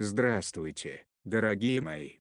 Здравствуйте, 0.00 1.06
дорогие 1.22 1.80
мои. 1.80 2.14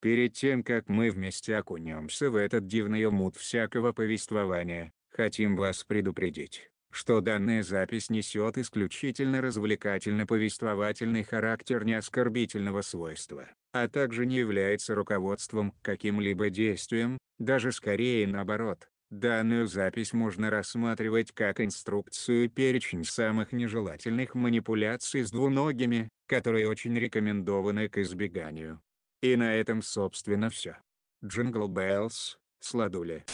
Перед 0.00 0.34
тем 0.34 0.62
как 0.62 0.88
мы 0.88 1.10
вместе 1.10 1.56
окунемся 1.56 2.30
в 2.30 2.36
этот 2.36 2.68
дивный 2.68 3.04
омут 3.06 3.34
всякого 3.34 3.92
повествования, 3.92 4.92
хотим 5.08 5.56
вас 5.56 5.82
предупредить, 5.82 6.70
что 6.92 7.20
данная 7.20 7.64
запись 7.64 8.08
несет 8.08 8.56
исключительно 8.56 9.40
развлекательно-повествовательный 9.40 11.24
характер 11.24 11.84
не 11.84 11.94
оскорбительного 11.94 12.82
свойства, 12.82 13.48
а 13.72 13.88
также 13.88 14.24
не 14.24 14.36
является 14.36 14.94
руководством 14.94 15.72
к 15.72 15.82
каким-либо 15.82 16.50
действиям, 16.50 17.18
даже 17.40 17.72
скорее 17.72 18.28
наоборот. 18.28 18.88
Данную 19.10 19.66
запись 19.66 20.12
можно 20.12 20.50
рассматривать 20.50 21.32
как 21.32 21.60
инструкцию 21.60 22.44
и 22.44 22.48
перечень 22.48 23.04
самых 23.04 23.52
нежелательных 23.52 24.34
манипуляций 24.34 25.22
с 25.22 25.30
двуногими, 25.30 26.10
которые 26.26 26.68
очень 26.68 26.94
рекомендованы 26.94 27.88
к 27.88 27.96
избеганию. 27.98 28.82
И 29.22 29.34
на 29.36 29.54
этом 29.54 29.80
собственно 29.80 30.50
все. 30.50 30.76
Jingle 31.24 31.68
Bells, 31.68 32.38
сладули. 32.60 33.24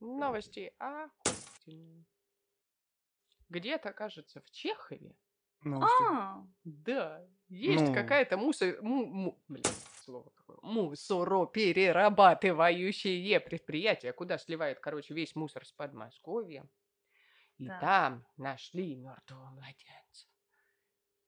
Новости 0.00 0.72
охуительные. 0.78 2.04
Где-то, 3.48 3.92
кажется, 3.92 4.40
в 4.42 4.50
Чехове. 4.50 5.16
Новости. 5.64 6.04
А, 6.08 6.46
Да, 6.64 7.26
есть 7.48 7.88
Ну. 7.88 7.94
какая-то 7.94 8.36
мусор... 8.36 8.80
му- 8.80 9.06
му- 9.06 9.42
блин, 9.48 9.64
слово 10.08 10.30
какое. 10.30 10.56
Мусороперерабатывающее 10.62 13.40
предприятие, 13.40 14.14
куда 14.14 14.38
сливает, 14.38 14.80
короче, 14.80 15.12
весь 15.12 15.36
мусор 15.36 15.66
с 15.66 15.72
Подмосковья. 15.72 16.66
И 17.58 17.66
Так. 17.66 17.80
там 17.80 18.26
нашли 18.36 18.96
мертвого 18.96 19.50
младенца. 19.50 20.28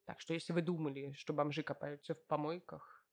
Так 0.06 0.18
что 0.20 0.32
если 0.32 0.54
вы 0.54 0.62
думали, 0.62 1.12
что 1.12 1.34
бомжи 1.34 1.62
копаются 1.62 2.14
в 2.14 2.24
помойках 2.26 3.04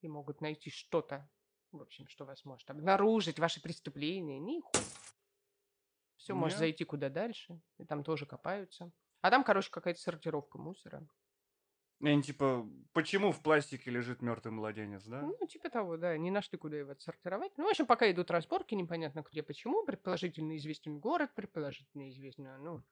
и 0.00 0.08
могут 0.08 0.40
найти 0.40 0.70
что-то, 0.70 1.28
в 1.72 1.82
общем, 1.82 2.06
что 2.06 2.24
вас 2.24 2.44
может 2.44 2.70
обнаружить, 2.70 3.40
ваши 3.40 3.60
преступления, 3.60 4.38
нихуя. 4.38 4.84
Все 6.16 6.34
может 6.34 6.54
Я- 6.56 6.60
зайти 6.60 6.84
куда 6.84 7.08
дальше, 7.08 7.60
и 7.78 7.84
там 7.84 8.04
тоже 8.04 8.26
копаются. 8.26 8.92
А 9.22 9.30
там, 9.30 9.42
короче, 9.42 9.70
какая-то 9.70 9.98
сортировка 10.00 10.58
мусора. 10.58 11.04
И 12.00 12.08
Они 12.08 12.22
типа, 12.22 12.68
почему 12.92 13.32
в 13.32 13.42
пластике 13.42 13.90
лежит 13.90 14.20
мертвый 14.20 14.52
младенец, 14.52 15.04
да? 15.04 15.22
Ну, 15.22 15.46
типа 15.46 15.70
того, 15.70 15.96
да, 15.96 16.16
не 16.18 16.30
нашли, 16.30 16.58
куда 16.58 16.76
его 16.76 16.92
отсортировать. 16.92 17.56
Ну, 17.56 17.64
в 17.64 17.68
общем, 17.68 17.86
пока 17.86 18.10
идут 18.10 18.30
разборки, 18.30 18.74
непонятно 18.74 19.24
где, 19.30 19.42
почему. 19.42 19.84
Предположительно 19.84 20.56
известен 20.56 20.98
город, 20.98 21.30
предположительно 21.34 22.10
известно, 22.10 22.58
ну, 22.58 22.82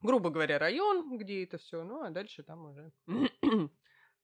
грубо 0.00 0.30
говоря, 0.30 0.58
район, 0.58 1.16
где 1.16 1.44
это 1.44 1.58
все. 1.58 1.84
Ну, 1.84 2.02
а 2.02 2.10
дальше 2.10 2.42
там 2.42 2.66
уже 2.66 2.92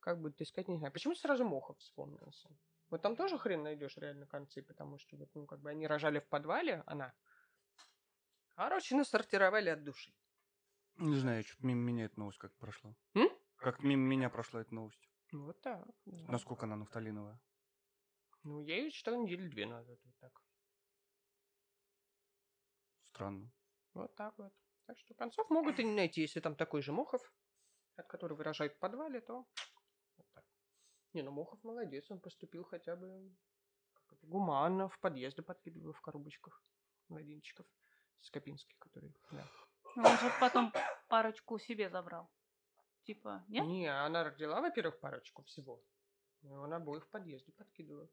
как 0.01 0.21
будет 0.21 0.41
искать, 0.41 0.69
не 0.69 0.79
знаю. 0.79 0.93
Почему 0.93 1.15
сразу 1.15 1.45
Мохов 1.45 1.79
вспомнился? 1.79 2.49
Вот 2.91 3.01
там 3.01 3.17
тоже 3.17 3.39
хрен 3.39 3.63
найдешь 3.63 3.97
реально 3.97 4.27
концы, 4.27 4.63
потому 4.63 4.99
что 4.99 5.17
вот, 5.17 5.31
ну, 5.35 5.47
как 5.47 5.61
бы 5.61 5.71
они 5.71 5.87
рожали 5.87 6.19
в 6.19 6.29
подвале, 6.29 6.83
она. 6.87 7.15
Короче, 8.55 8.97
насортировали 8.97 9.71
от 9.71 9.83
души. 9.83 10.13
Не 10.99 11.17
знаю, 11.17 11.43
что-то 11.43 11.67
мимо 11.67 11.81
меня 11.81 12.05
эта 12.05 12.19
новость 12.19 12.39
как 12.39 12.53
прошла. 12.59 12.95
М? 13.15 13.29
Как 13.63 13.81
мимо 13.85 14.03
меня 14.03 14.29
прошла 14.29 14.61
эта 14.61 14.75
новость. 14.75 15.09
Вот 15.31 15.61
так. 15.61 15.87
да. 16.05 16.33
Насколько 16.33 16.67
она 16.67 16.77
нафталиновая. 16.77 17.41
Ну, 18.43 18.61
я 18.61 18.79
ее 18.79 18.91
читал 18.91 19.23
недели 19.23 19.47
две 19.49 19.67
назад. 19.67 19.99
Вот 20.03 20.15
так. 20.19 20.43
Странно. 23.11 23.53
Вот 23.95 24.15
так 24.17 24.37
вот. 24.37 24.53
Так 24.87 24.99
что 24.99 25.15
концов 25.15 25.49
могут 25.49 25.79
и 25.79 25.85
не 25.85 25.95
найти, 25.95 26.23
если 26.23 26.41
там 26.41 26.57
такой 26.57 26.83
же 26.83 26.93
Мохов, 26.93 27.23
от 27.95 28.09
которого 28.09 28.39
выражают 28.39 28.75
в 28.75 28.79
подвале, 28.79 29.21
то 29.21 29.47
вот 30.17 30.27
так. 30.33 30.45
Не, 31.13 31.23
ну 31.23 31.31
Мохов 31.31 31.63
молодец, 31.63 32.11
он 32.11 32.21
поступил 32.21 32.65
хотя 32.65 32.97
бы 32.97 33.33
это, 34.11 34.27
гуманно, 34.27 34.89
в 34.89 34.99
подъезды 34.99 35.43
подкидывал 35.43 35.93
в 35.93 36.01
коробочках 36.01 36.65
младенчиков 37.09 37.67
Скопинских, 38.21 38.77
которые, 38.79 39.15
да. 39.31 39.47
ну 39.97 40.03
он 40.03 40.19
же 40.19 40.33
потом 40.41 40.73
парочку 41.09 41.59
себе 41.59 41.89
забрал. 41.91 42.29
Типа, 43.05 43.45
нет? 43.49 43.65
Не, 43.67 43.87
она 43.89 44.23
родила, 44.25 44.61
во-первых, 44.61 45.01
парочку 45.01 45.43
всего. 45.43 45.83
И 46.43 46.49
он 46.49 46.73
обоих 46.73 47.05
в 47.05 47.11
подъезде 47.11 47.53
подкидывал. 47.53 48.11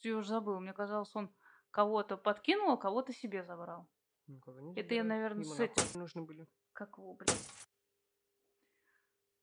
Я 0.00 0.16
уже 0.16 0.28
забыл. 0.28 0.60
Мне 0.60 0.72
казалось, 0.72 1.14
он 1.14 1.32
кого-то 1.70 2.16
подкинул, 2.16 2.72
а 2.72 2.76
кого-то 2.76 3.12
себе 3.12 3.42
забрал. 3.44 3.88
Никого 4.26 4.60
не 4.60 4.72
Это 4.72 4.94
я, 4.94 5.02
забирал. 5.02 5.06
наверно, 5.06 5.40
Ему 5.42 5.54
с 5.54 5.60
этим. 5.60 6.00
нужны 6.00 6.22
были. 6.22 6.46
Как 6.72 6.98
его, 6.98 7.14
блин? 7.14 7.34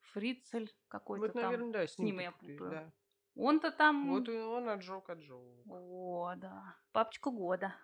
Фрицель 0.01 0.73
какой-то 0.87 1.25
Вот, 1.27 1.33
там. 1.33 1.43
наверное, 1.43 1.71
да, 1.71 1.87
с 1.87 1.97
ним, 1.99 2.05
ним 2.07 2.17
ты 2.17 2.23
я 2.23 2.31
путаю. 2.31 2.69
да. 2.71 2.91
Он-то 3.35 3.71
там... 3.71 4.09
Вот 4.09 4.27
и 4.27 4.37
он 4.37 4.67
отжег, 4.69 5.09
отжег. 5.09 5.39
О, 5.67 6.33
да. 6.35 6.75
Папочка 6.91 7.29
года. 7.29 7.75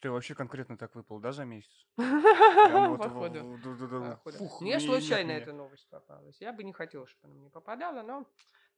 Что 0.00 0.08
я 0.08 0.12
вообще 0.12 0.34
конкретно 0.34 0.78
так 0.78 0.94
выпал, 0.94 1.20
да, 1.20 1.30
за 1.30 1.44
месяц? 1.44 1.86
Походу. 1.96 3.44
Мне 4.62 4.80
случайно 4.80 5.30
эта 5.32 5.52
новость 5.52 5.86
попалась. 5.90 6.40
Я 6.40 6.54
бы 6.54 6.64
не 6.64 6.72
хотел, 6.72 7.06
чтобы 7.06 7.30
она 7.30 7.40
мне 7.42 7.50
попадала, 7.50 8.00
но 8.00 8.26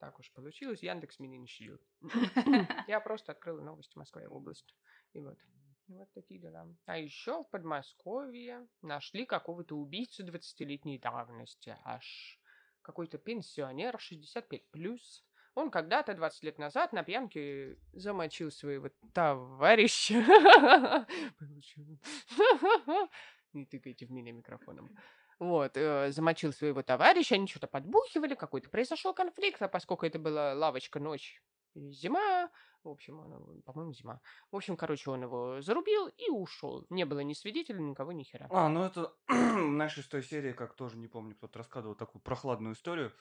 так 0.01 0.19
уж 0.19 0.33
получилось. 0.33 0.83
Яндекс 0.83 1.21
меня 1.21 1.39
не 1.39 1.47
щадит. 1.47 1.81
Я 2.89 2.99
просто 2.99 3.31
открыл 3.31 3.63
новости 3.63 3.97
Москва 3.97 4.21
и 4.21 4.27
область. 4.27 4.75
И 5.13 5.21
вот. 5.21 5.39
Вот 5.87 6.13
такие 6.13 6.41
дела. 6.41 6.67
А 6.87 6.99
еще 6.99 7.45
в 7.45 7.51
Подмосковье 7.51 8.67
нашли 8.81 9.25
какого-то 9.25 9.77
убийцу 9.77 10.27
20-летней 10.27 10.99
давности. 10.99 11.79
Аж 11.85 12.41
какой-то 12.83 13.19
пенсионер 13.19 13.97
65 14.01 14.73
плюс. 14.73 15.25
Он 15.55 15.71
когда-то, 15.71 16.15
20 16.15 16.43
лет 16.45 16.59
назад, 16.59 16.93
на 16.93 17.03
пьянке 17.03 17.77
замочил 17.93 18.51
своего 18.51 18.89
товарища. 19.13 20.15
Не 23.53 23.67
тыкайте 23.67 24.07
в 24.07 24.11
меня 24.11 24.33
микрофоном. 24.33 24.97
Вот, 25.39 25.77
э, 25.77 26.13
замочил 26.13 26.53
своего 26.53 26.83
товарища, 26.83 27.35
они 27.35 27.47
что-то 27.49 27.67
подбухивали, 27.67 28.35
какой-то 28.35 28.71
произошел 28.71 29.13
конфликт, 29.13 29.61
а 29.61 29.69
поскольку 29.69 30.07
это 30.07 30.19
была 30.19 30.55
лавочка 30.55 31.01
ночь 31.01 31.43
зима, 31.75 32.49
в 32.85 32.89
общем, 32.89 33.19
он, 33.21 33.63
по-моему, 33.63 33.93
зима. 33.93 34.21
В 34.51 34.57
общем, 34.57 34.77
короче, 34.77 35.11
он 35.11 35.23
его 35.23 35.61
зарубил 35.61 36.09
и 36.09 36.31
ушел. 36.31 36.87
Не 36.91 37.05
было 37.05 37.21
ни 37.21 37.33
свидетелей, 37.33 37.83
никого, 37.83 38.13
ни 38.13 38.23
хера. 38.23 38.47
А, 38.51 38.69
ну 38.69 38.85
это 38.85 39.13
в 39.29 39.33
нашей 39.57 40.03
с 40.03 40.09
той 40.09 40.23
серии, 40.23 40.53
как 40.53 40.75
тоже, 40.75 40.97
не 40.97 41.09
помню, 41.09 41.35
кто-то 41.35 41.59
рассказывал 41.59 41.95
такую 41.95 42.23
прохладную 42.23 42.75
историю, 42.75 43.13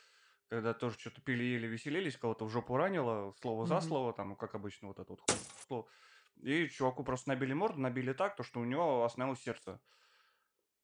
когда 0.51 0.73
тоже 0.73 0.99
что-то 0.99 1.21
пили, 1.21 1.43
ели, 1.45 1.65
веселились, 1.65 2.17
кого-то 2.17 2.43
в 2.43 2.49
жопу 2.49 2.75
ранило, 2.75 3.33
слово 3.41 3.65
за 3.65 3.79
слово, 3.79 4.11
там, 4.11 4.35
как 4.35 4.53
обычно, 4.53 4.89
вот 4.89 4.99
это 4.99 5.13
вот 5.13 5.21
слово. 5.65 5.87
И 6.41 6.67
чуваку 6.67 7.05
просто 7.05 7.29
набили 7.29 7.53
морду, 7.53 7.79
набили 7.79 8.11
так, 8.11 8.35
то, 8.35 8.43
что 8.43 8.59
у 8.59 8.65
него 8.65 9.05
остановилось 9.05 9.39
сердце. 9.39 9.79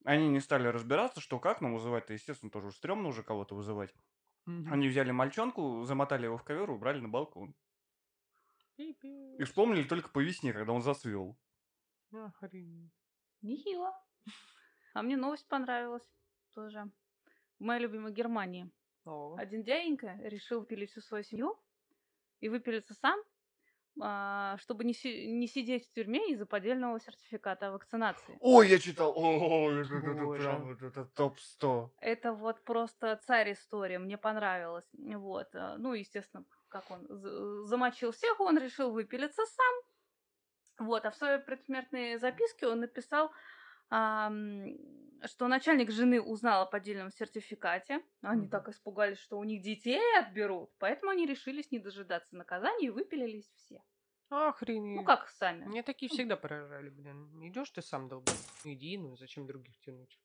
Они 0.06 0.26
не 0.26 0.40
стали 0.40 0.68
разбираться, 0.68 1.20
что 1.20 1.38
как, 1.38 1.60
но 1.60 1.70
вызывать-то, 1.70 2.14
естественно, 2.14 2.50
тоже 2.50 2.72
стрёмно 2.72 3.08
уже 3.08 3.22
кого-то 3.22 3.54
вызывать. 3.54 3.94
Они 4.46 4.88
взяли 4.88 5.10
мальчонку, 5.10 5.84
замотали 5.84 6.24
его 6.24 6.38
в 6.38 6.44
ковер, 6.44 6.70
убрали 6.70 7.00
на 7.00 7.10
балкон. 7.10 7.54
И 8.78 9.44
вспомнили 9.44 9.82
только 9.82 10.08
по 10.08 10.20
весне, 10.20 10.54
когда 10.54 10.72
он 10.72 10.80
зацвел. 10.80 11.38
Охренеть. 12.10 12.94
Нехило. 13.42 13.92
А 14.94 15.02
мне 15.02 15.18
новость 15.18 15.46
понравилась 15.46 16.08
тоже. 16.54 16.90
В 17.58 17.64
моей 17.64 17.82
любимой 17.82 18.12
Германии. 18.12 18.72
О, 19.08 19.36
Один 19.36 19.62
дяденька 19.62 20.18
решил 20.22 20.60
выпилить 20.60 20.90
всю 20.90 21.00
свою 21.00 21.24
семью 21.24 21.58
и 22.40 22.48
выпилиться 22.48 22.94
сам, 22.94 23.20
а, 24.00 24.56
чтобы 24.58 24.84
не, 24.84 24.94
си- 24.94 25.26
не 25.28 25.46
сидеть 25.48 25.88
в 25.88 25.92
тюрьме 25.92 26.32
из-за 26.32 26.46
поддельного 26.46 27.00
сертификата 27.00 27.68
о 27.68 27.72
вакцинации. 27.72 28.38
Ой, 28.40 28.68
я 28.68 28.78
читал. 28.78 29.12
Ой, 29.16 29.82
это, 29.82 29.94
это 29.96 30.24
Боже. 30.24 30.42
прям 30.42 30.68
вот 30.68 30.82
это 30.82 31.04
топ-100. 31.04 31.90
Это 32.00 32.32
вот 32.32 32.62
просто 32.64 33.20
царь 33.26 33.52
история, 33.52 33.98
мне 33.98 34.16
понравилось. 34.18 34.88
Вот. 34.92 35.48
а, 35.54 35.76
Ну, 35.78 35.94
естественно, 35.94 36.44
как 36.68 36.84
он 36.90 37.06
замочил 37.66 38.12
всех, 38.12 38.38
он 38.40 38.58
решил 38.58 38.92
выпилиться 38.92 39.44
сам. 39.46 39.74
Вот, 40.86 41.04
а 41.04 41.10
в 41.10 41.16
своей 41.16 41.40
предсмертной 41.40 42.18
записке 42.18 42.68
он 42.68 42.80
написал, 42.80 43.32
что 43.90 45.48
начальник 45.48 45.90
жены 45.90 46.20
узнал 46.20 46.62
о 46.62 46.66
поддельном 46.66 47.10
сертификате. 47.10 48.02
Они 48.22 48.48
так 48.48 48.68
испугались, 48.68 49.18
что 49.18 49.38
у 49.38 49.44
них 49.44 49.62
детей 49.62 50.00
отберут. 50.18 50.70
Поэтому 50.78 51.10
они 51.10 51.26
решились 51.26 51.70
не 51.70 51.78
дожидаться 51.78 52.36
наказания 52.36 52.86
и 52.86 52.90
выпилились 52.90 53.50
все. 53.56 53.82
Охренеть. 54.30 55.00
Ну, 55.00 55.04
как 55.04 55.28
сами. 55.30 55.64
Мне 55.64 55.82
такие 55.82 56.10
всегда 56.10 56.36
поражали, 56.36 56.90
блин. 56.90 57.30
Идешь 57.48 57.70
ты 57.70 57.80
сам 57.80 58.08
долб. 58.08 58.28
Иди, 58.64 58.98
ну 58.98 59.16
зачем 59.16 59.46
других 59.46 59.78
тянуть? 59.80 60.20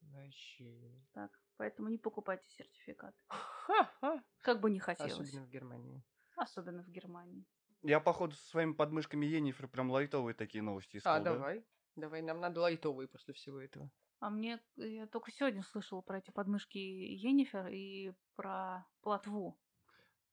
Вообще. 0.00 1.02
Так, 1.12 1.30
поэтому 1.56 1.88
не 1.88 1.98
покупайте 1.98 2.48
сертификат. 2.50 3.14
Ха-ха. 3.26 4.22
Как 4.42 4.60
бы 4.60 4.70
не 4.70 4.78
хотелось. 4.78 5.12
Особенно 5.12 5.44
в 5.44 5.48
Германии. 5.50 6.02
Особенно 6.36 6.82
в 6.84 6.88
Германии. 6.88 7.44
Я, 7.82 7.98
походу, 8.00 8.34
со 8.36 8.46
своими 8.46 8.72
подмышками 8.72 9.26
Енифер 9.26 9.68
прям 9.68 9.90
лайтовые 9.90 10.34
такие 10.34 10.62
новости 10.62 10.98
искал, 10.98 11.16
А, 11.16 11.20
да? 11.20 11.34
давай. 11.34 11.64
Давай, 11.96 12.20
нам 12.22 12.40
надо 12.40 12.60
лайтовые 12.60 13.08
после 13.08 13.32
всего 13.34 13.58
этого. 13.58 13.90
А 14.20 14.30
мне 14.30 14.60
я 14.76 15.06
только 15.06 15.30
сегодня 15.32 15.62
слышала 15.62 16.02
про 16.02 16.18
эти 16.18 16.30
подмышки 16.30 16.78
Йеннифер 16.78 17.68
и 17.68 18.12
про 18.34 18.86
плотву. 19.00 19.58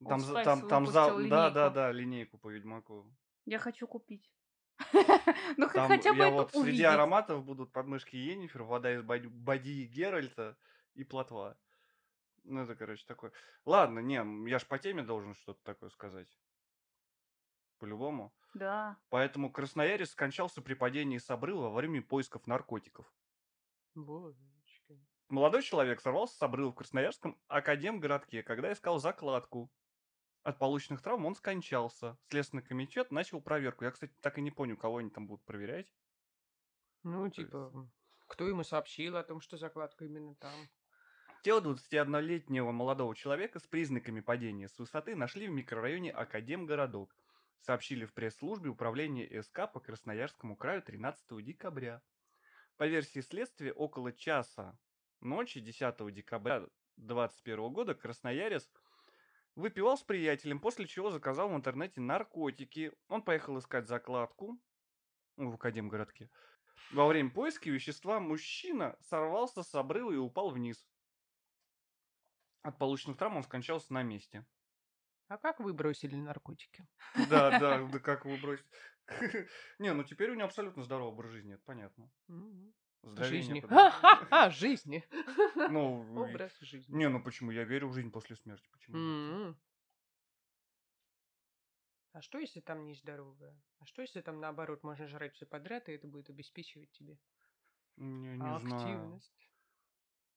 Там, 0.05 0.19
Old 0.19 0.43
там, 0.43 0.67
там 0.67 0.87
за... 0.87 1.05
выпустил 1.05 1.29
Да, 1.29 1.49
да, 1.49 1.59
линейку. 1.59 1.75
да, 1.75 1.91
линейку 1.91 2.37
по 2.37 2.49
Ведьмаку. 2.49 3.13
Я 3.45 3.59
хочу 3.59 3.87
купить. 3.87 4.29
Ну, 5.57 5.69
Там 5.69 5.87
хотя 5.87 6.13
бы 6.13 6.19
я 6.19 6.29
вот 6.29 6.51
среди 6.51 6.83
ароматов 6.83 7.45
будут 7.45 7.71
подмышки 7.71 8.15
Йеннифер, 8.15 8.63
вода 8.63 8.93
из 8.93 9.03
боди, 9.03 9.85
Геральта 9.85 10.57
и 10.95 11.03
плотва. 11.03 11.57
Ну, 12.43 12.61
это, 12.61 12.75
короче, 12.75 13.05
такое. 13.05 13.31
Ладно, 13.65 13.99
не, 13.99 14.49
я 14.49 14.59
ж 14.59 14.65
по 14.65 14.79
теме 14.79 15.03
должен 15.03 15.35
что-то 15.35 15.63
такое 15.63 15.89
сказать. 15.91 16.27
По-любому. 17.77 18.33
Да. 18.53 18.97
Поэтому 19.09 19.51
красноярец 19.51 20.11
скончался 20.11 20.61
при 20.61 20.73
падении 20.73 21.17
с 21.17 21.29
обрыва 21.29 21.69
во 21.69 21.75
время 21.75 22.01
поисков 22.01 22.45
наркотиков. 22.47 23.11
Божечки. 23.95 24.99
Молодой 25.29 25.63
человек 25.63 26.01
сорвался 26.01 26.35
с 26.35 26.41
обрыва 26.41 26.71
в 26.71 26.75
Красноярском 26.75 27.39
академгородке, 27.47 28.43
когда 28.43 28.71
искал 28.71 28.99
закладку. 28.99 29.71
От 30.43 30.59
полученных 30.59 31.01
травм 31.01 31.25
он 31.25 31.35
скончался. 31.35 32.17
Следственный 32.29 32.63
комитет 32.63 33.11
начал 33.11 33.41
проверку. 33.41 33.85
Я, 33.85 33.91
кстати, 33.91 34.13
так 34.19 34.37
и 34.37 34.41
не 34.41 34.51
понял, 34.51 34.77
кого 34.77 34.97
они 34.97 35.09
там 35.09 35.25
будут 35.25 35.45
проверять. 35.45 35.93
Ну, 37.03 37.29
типа, 37.29 37.89
кто 38.27 38.47
ему 38.47 38.63
сообщил 38.63 39.17
о 39.17 39.23
том, 39.23 39.41
что 39.41 39.57
закладка 39.57 40.05
именно 40.05 40.35
там? 40.35 40.69
Тело 41.43 41.61
21-летнего 41.61 42.71
молодого 42.71 43.15
человека 43.15 43.59
с 43.59 43.67
признаками 43.67 44.21
падения 44.21 44.67
с 44.69 44.79
высоты 44.79 45.15
нашли 45.15 45.47
в 45.47 45.51
микрорайоне 45.51 46.11
Академгородок. 46.11 47.15
Сообщили 47.63 48.03
в 48.03 48.13
пресс-службе 48.13 48.69
управления 48.69 49.41
СК 49.41 49.71
по 49.71 49.79
Красноярскому 49.79 50.57
краю 50.57 50.81
13 50.81 51.41
декабря. 51.41 52.01
По 52.75 52.85
версии 52.85 53.21
следствия, 53.21 53.71
около 53.71 54.11
часа 54.11 54.77
ночи 55.21 55.61
10 55.61 56.13
декабря 56.13 56.59
2021 56.97 57.71
года 57.71 57.95
красноярец 57.95 58.69
выпивал 59.55 59.97
с 59.97 60.03
приятелем, 60.03 60.59
после 60.59 60.87
чего 60.87 61.09
заказал 61.09 61.47
в 61.47 61.55
интернете 61.55 62.01
наркотики. 62.01 62.91
Он 63.07 63.21
поехал 63.21 63.57
искать 63.57 63.87
закладку 63.87 64.59
в 65.37 65.53
Академгородке. 65.53 66.29
Во 66.91 67.07
время 67.07 67.29
поиска 67.29 67.69
вещества 67.69 68.19
мужчина 68.19 68.97
сорвался 68.99 69.63
с 69.63 69.73
обрыва 69.73 70.11
и 70.11 70.17
упал 70.17 70.49
вниз. 70.49 70.85
От 72.61 72.77
полученных 72.77 73.15
травм 73.15 73.37
он 73.37 73.43
скончался 73.43 73.93
на 73.93 74.03
месте. 74.03 74.45
А 75.27 75.37
как 75.37 75.59
вы 75.59 75.73
бросили 75.73 76.15
наркотики? 76.15 76.85
Да, 77.29 77.59
да, 77.59 77.87
да 77.91 77.99
как 77.99 78.25
вы 78.25 78.37
бросите. 78.37 78.69
Не, 79.79 79.93
ну 79.93 80.03
теперь 80.03 80.31
у 80.31 80.35
него 80.35 80.45
абсолютно 80.45 80.83
здоровый 80.83 81.13
образ 81.13 81.31
жизни, 81.31 81.55
это 81.55 81.63
понятно. 81.63 82.09
Жизни. 83.17 83.59
Ха-ха-ха, 83.67 84.49
жизни. 84.49 85.03
Ну, 85.55 86.23
Образ 86.23 86.57
жизни. 86.61 86.95
не, 86.95 87.09
ну 87.09 87.21
почему? 87.21 87.51
Я 87.51 87.63
верю 87.65 87.89
в 87.89 87.93
жизнь 87.93 88.11
после 88.11 88.35
смерти. 88.37 88.67
Почему? 88.71 89.55
А 92.13 92.21
что, 92.21 92.37
если 92.37 92.61
там 92.61 92.85
нездоровое? 92.85 93.59
А 93.79 93.85
что, 93.85 94.03
если 94.03 94.21
там, 94.21 94.39
наоборот, 94.39 94.83
можно 94.83 95.07
жрать 95.07 95.33
все 95.33 95.45
подряд, 95.45 95.89
и 95.89 95.93
это 95.93 96.07
будет 96.07 96.29
обеспечивать 96.29 96.91
тебе 96.91 97.17
Не, 97.97 98.37
не 98.37 98.37
знаю. 98.37 98.55
активность? 98.57 99.49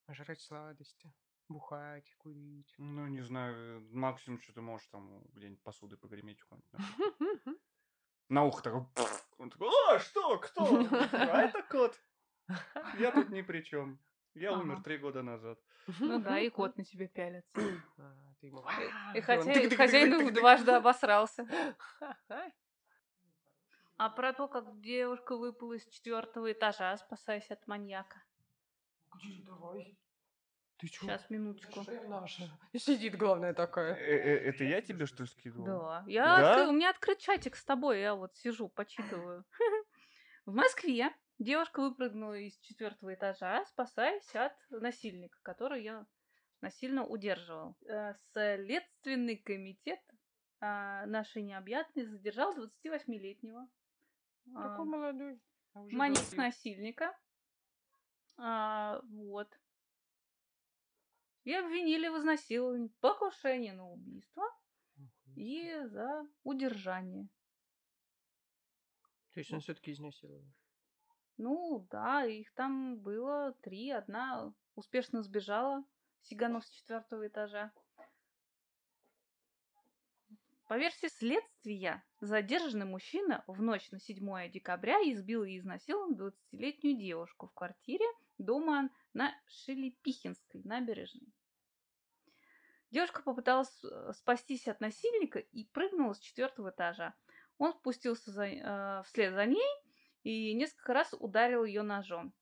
Жрать 0.09 0.41
сладости, 0.41 1.13
бухать, 1.49 2.13
курить. 2.17 2.73
Ну, 2.77 3.07
не 3.07 3.21
знаю. 3.21 3.87
Максимум, 3.91 4.39
что 4.41 4.53
ты 4.53 4.61
можешь 4.61 4.87
там 4.87 5.23
где-нибудь 5.33 5.61
посудой 5.63 5.97
погреметь 5.97 6.41
у 6.43 6.47
кого-нибудь. 6.47 7.59
На 8.29 8.43
ухо 8.43 8.61
такой. 8.63 8.85
Он 9.37 9.49
такой, 9.49 9.69
а, 9.89 9.99
что, 9.99 10.37
кто? 10.39 10.63
А 10.65 11.41
это 11.43 11.63
кот. 11.63 11.99
Я 12.97 13.11
тут 13.11 13.29
ни 13.29 13.41
при 13.41 13.61
чем. 13.61 13.99
Я 14.33 14.51
Ага. 14.51 14.61
умер 14.61 14.83
три 14.83 14.97
года 14.97 15.23
назад. 15.23 15.59
Ну 15.99 16.19
да, 16.19 16.39
и 16.39 16.49
кот 16.49 16.77
на 16.77 16.83
тебя 16.83 17.07
пялится. 17.07 17.51
А, 17.97 18.33
ты 18.39 18.47
ему, 18.47 18.63
И 19.15 19.21
хозяин 19.75 20.33
дважды 20.33 20.71
обосрался. 20.71 21.47
А 23.97 24.09
про 24.09 24.33
то, 24.33 24.47
как 24.47 24.79
девушка 24.81 25.35
выпала 25.35 25.73
из 25.73 25.87
четвертого 25.87 26.51
этажа, 26.51 26.95
спасаясь 26.97 27.49
от 27.49 27.65
маньяка. 27.67 28.21
Давай. 29.43 29.97
Ты 30.77 30.87
чё? 30.87 31.01
Сейчас, 31.07 31.29
минуточку. 31.29 31.81
Наша. 32.07 32.43
И 32.73 32.77
сидит, 32.79 33.15
главное, 33.17 33.51
Э, 33.51 33.53
такая. 33.53 33.95
э, 33.95 34.49
Это 34.49 34.63
я 34.63 34.81
тебе 34.81 35.05
что 35.07 35.23
ли 35.23 35.29
скидывал? 35.29 35.65
Да. 35.65 36.03
Я 36.07 36.23
Да? 36.37 36.53
откры- 36.65 36.67
У 36.69 36.71
меня 36.71 36.89
открыт 36.91 37.17
чатик 37.19 37.55
с 37.55 37.65
тобой, 37.65 37.99
я 38.01 38.13
вот 38.15 38.35
сижу, 38.37 38.69
почитываю. 38.69 39.43
В 40.45 40.53
Москве 40.53 41.11
девушка 41.39 41.81
выпрыгнула 41.81 42.35
из 42.39 42.57
четвертого 42.59 43.13
этажа, 43.13 43.65
спасаясь 43.65 44.33
от 44.35 44.53
насильника, 44.69 45.37
который 45.41 45.79
ее 45.79 46.05
насильно 46.61 47.03
удерживал. 47.05 47.75
Э, 47.87 48.13
Следственный 48.33 49.37
комитет 49.37 49.99
а, 50.59 51.05
нашей 51.05 51.41
необъятной 51.43 52.05
задержал 52.05 52.55
28-летнего 52.57 53.67
а, 54.55 54.69
Какой 54.69 54.85
молодой. 54.85 55.39
А 55.73 55.79
долгий. 55.79 56.35
насильника. 56.37 57.15
А, 58.37 59.01
вот. 59.03 59.47
И 61.47 61.53
обвинили 61.53 62.09
в 62.09 62.17
изнасиловании, 62.17 62.91
покушении 62.99 63.71
на 63.71 63.89
убийство 63.89 64.43
и 65.37 65.79
за 65.85 66.27
удержание. 66.43 67.29
То 69.31 69.39
есть 69.39 69.53
он 69.53 69.61
все-таки 69.61 69.93
изнасиловал. 69.93 70.43
Ну 71.37 71.87
да, 71.89 72.25
их 72.25 72.53
там 72.53 72.99
было 72.99 73.53
три. 73.61 73.91
Одна 73.91 74.53
успешно 74.75 75.23
сбежала, 75.23 75.85
сиганув 76.23 76.65
с 76.65 76.69
четвертого 76.69 77.25
этажа. 77.25 77.71
По 80.67 80.77
версии 80.77 81.07
следствия, 81.07 82.03
задержанный 82.19 82.87
мужчина 82.87 83.45
в 83.47 83.61
ночь 83.61 83.89
на 83.91 84.01
7 84.01 84.51
декабря 84.51 84.97
избил 85.13 85.45
и 85.45 85.59
изнасиловал 85.59 86.13
20-летнюю 86.13 86.97
девушку 86.97 87.47
в 87.47 87.53
квартире 87.53 88.05
дома 88.37 88.89
на 89.13 89.33
Шелепихинской 89.45 90.61
набережной. 90.65 91.31
Девушка 92.97 93.21
попыталась 93.21 93.69
э, 93.83 94.11
спастись 94.13 94.67
от 94.67 94.81
насильника 94.81 95.37
и 95.37 95.65
прыгнула 95.65 96.13
с 96.13 96.19
четвертого 96.19 96.71
этажа. 96.71 97.13
Он 97.59 97.71
спустился 97.73 98.31
за- 98.31 98.47
э, 98.47 99.03
вслед 99.03 99.35
за 99.35 99.45
ней 99.45 99.69
и 100.23 100.51
несколько 100.55 100.93
раз 100.95 101.13
ударил 101.13 101.63
ее 101.63 101.83
ножом. 101.83 102.33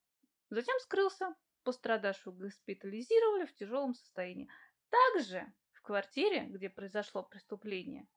Затем 0.50 0.80
скрылся. 0.80 1.36
Пострадавшую 1.64 2.38
госпитализировали 2.38 3.46
в 3.46 3.54
тяжелом 3.54 3.96
состоянии. 3.96 4.48
Также 4.90 5.46
в 5.74 5.82
квартире, 5.82 6.46
где 6.46 6.70
произошло 6.70 7.22
преступление, 7.22 8.08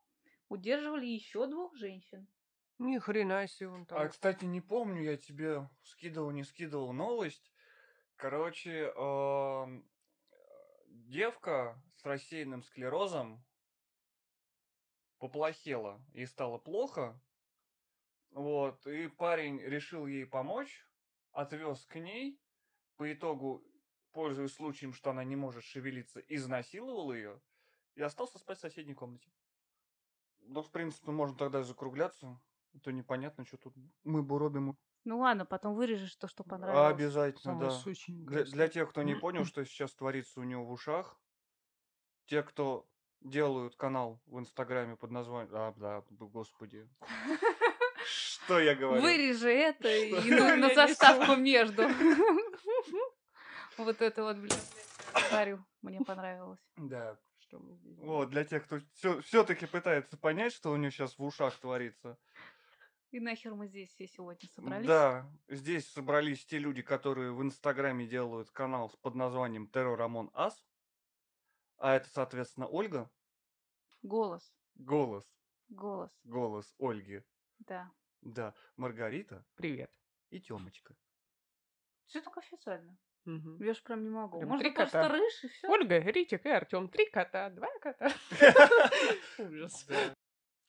удерживали 0.48 1.06
еще 1.06 1.44
двух 1.48 1.74
женщин. 1.74 2.28
Ни 2.78 2.98
хрена 2.98 3.48
себе 3.48 3.70
он 3.70 3.84
там. 3.84 3.98
А, 3.98 4.06
кстати, 4.06 4.44
не 4.44 4.60
помню, 4.60 5.02
я 5.02 5.16
тебе 5.16 5.68
скидывал, 5.82 6.30
не 6.30 6.44
скидывал 6.44 6.92
новость. 6.92 7.52
Короче, 8.14 8.92
эм, 8.94 9.90
девка 11.08 11.82
с 11.96 12.04
рассеянным 12.04 12.62
склерозом 12.62 13.44
поплохела, 15.18 16.04
ей 16.12 16.26
стало 16.26 16.58
плохо. 16.58 17.20
Вот, 18.30 18.86
и 18.86 19.08
парень 19.08 19.58
решил 19.58 20.06
ей 20.06 20.26
помочь, 20.26 20.86
отвез 21.32 21.84
к 21.86 21.98
ней. 21.98 22.40
По 22.96 23.12
итогу, 23.12 23.64
пользуясь 24.12 24.52
случаем, 24.52 24.92
что 24.92 25.10
она 25.10 25.24
не 25.24 25.36
может 25.36 25.64
шевелиться, 25.64 26.20
изнасиловал 26.20 27.12
ее 27.12 27.40
и 27.94 28.02
остался 28.02 28.38
спать 28.38 28.58
в 28.58 28.60
соседней 28.60 28.94
комнате. 28.94 29.30
Ну, 30.40 30.62
в 30.62 30.70
принципе, 30.70 31.10
можно 31.10 31.36
тогда 31.36 31.62
закругляться. 31.62 32.40
А 32.74 32.80
то 32.80 32.90
непонятно, 32.90 33.44
что 33.44 33.56
тут 33.56 33.74
мы 34.04 34.22
буробим. 34.22 34.76
Ну 35.08 35.20
ладно, 35.20 35.46
потом 35.46 35.74
вырежешь 35.74 36.14
то, 36.16 36.28
что 36.28 36.44
понравилось. 36.44 36.92
Обязательно, 36.92 37.58
да. 37.58 37.70
сочненькое, 37.70 38.44
Для, 38.44 38.52
для 38.52 38.68
тех, 38.68 38.90
кто 38.90 39.02
не 39.02 39.14
понял, 39.14 39.44
что 39.46 39.64
сейчас 39.64 39.94
творится 39.94 40.38
у 40.38 40.42
него 40.42 40.66
в 40.66 40.70
ушах, 40.70 41.18
те, 42.26 42.42
кто 42.42 42.86
делают 43.22 43.74
канал 43.76 44.20
в 44.26 44.38
Инстаграме 44.38 44.96
под 44.96 45.10
названием... 45.10 45.50
А, 45.54 45.72
да, 45.78 46.04
господи. 46.10 46.86
Что 48.04 48.60
я 48.60 48.74
говорю? 48.74 49.00
Вырежи 49.00 49.48
это 49.48 49.88
и 49.88 50.20
Что? 50.20 50.56
на, 50.56 50.74
заставку 50.74 51.36
между. 51.36 51.84
Вот 53.78 54.02
это 54.02 54.24
вот, 54.24 54.36
блин, 54.36 54.58
говорю, 55.30 55.64
мне 55.80 56.00
понравилось. 56.00 56.60
Да. 56.76 57.16
Вот, 58.02 58.28
для 58.28 58.44
тех, 58.44 58.66
кто 58.66 58.80
все-таки 59.22 59.64
пытается 59.64 60.18
понять, 60.18 60.52
что 60.52 60.70
у 60.70 60.76
него 60.76 60.90
сейчас 60.90 61.16
в 61.16 61.24
ушах 61.24 61.56
творится. 61.58 62.18
И 63.10 63.20
нахер 63.20 63.54
мы 63.54 63.68
здесь 63.68 63.90
все 63.90 64.06
сегодня 64.06 64.48
собрались? 64.50 64.86
Да, 64.86 65.30
здесь 65.48 65.88
собрались 65.90 66.44
те 66.44 66.58
люди, 66.58 66.82
которые 66.82 67.32
в 67.32 67.42
Инстаграме 67.42 68.06
делают 68.06 68.50
канал 68.50 68.92
под 69.00 69.14
названием 69.14 69.66
Террор 69.66 70.00
Амон 70.02 70.30
Ас. 70.34 70.62
А 71.78 71.94
это, 71.94 72.08
соответственно, 72.10 72.66
Ольга. 72.66 73.10
Голос, 74.02 74.54
Голос. 74.74 75.24
голос, 75.68 76.10
Голос 76.24 76.74
Ольги. 76.78 77.22
да. 77.60 77.90
Да, 78.20 78.52
Маргарита 78.76 79.44
Привет. 79.54 79.92
и 80.30 80.40
Тёмочка. 80.40 80.96
Все 82.06 82.20
так 82.20 82.36
официально. 82.36 82.98
Мгм. 83.24 83.62
Я 83.62 83.74
ж 83.74 83.82
прям 83.82 84.02
не 84.02 84.10
могу. 84.10 84.38
Прям 84.38 84.48
Можно 84.50 84.64
три 84.64 84.74
просто 84.74 85.02
кота. 85.02 85.08
рыж 85.14 85.44
и 85.44 85.48
все. 85.48 85.68
Ольга, 85.68 85.98
Ритик 86.00 86.44
и 86.44 86.48
Артем. 86.48 86.88
Три 86.88 87.08
кота, 87.10 87.48
два 87.50 87.68
кота. 87.80 88.08
Ужас. 89.38 89.86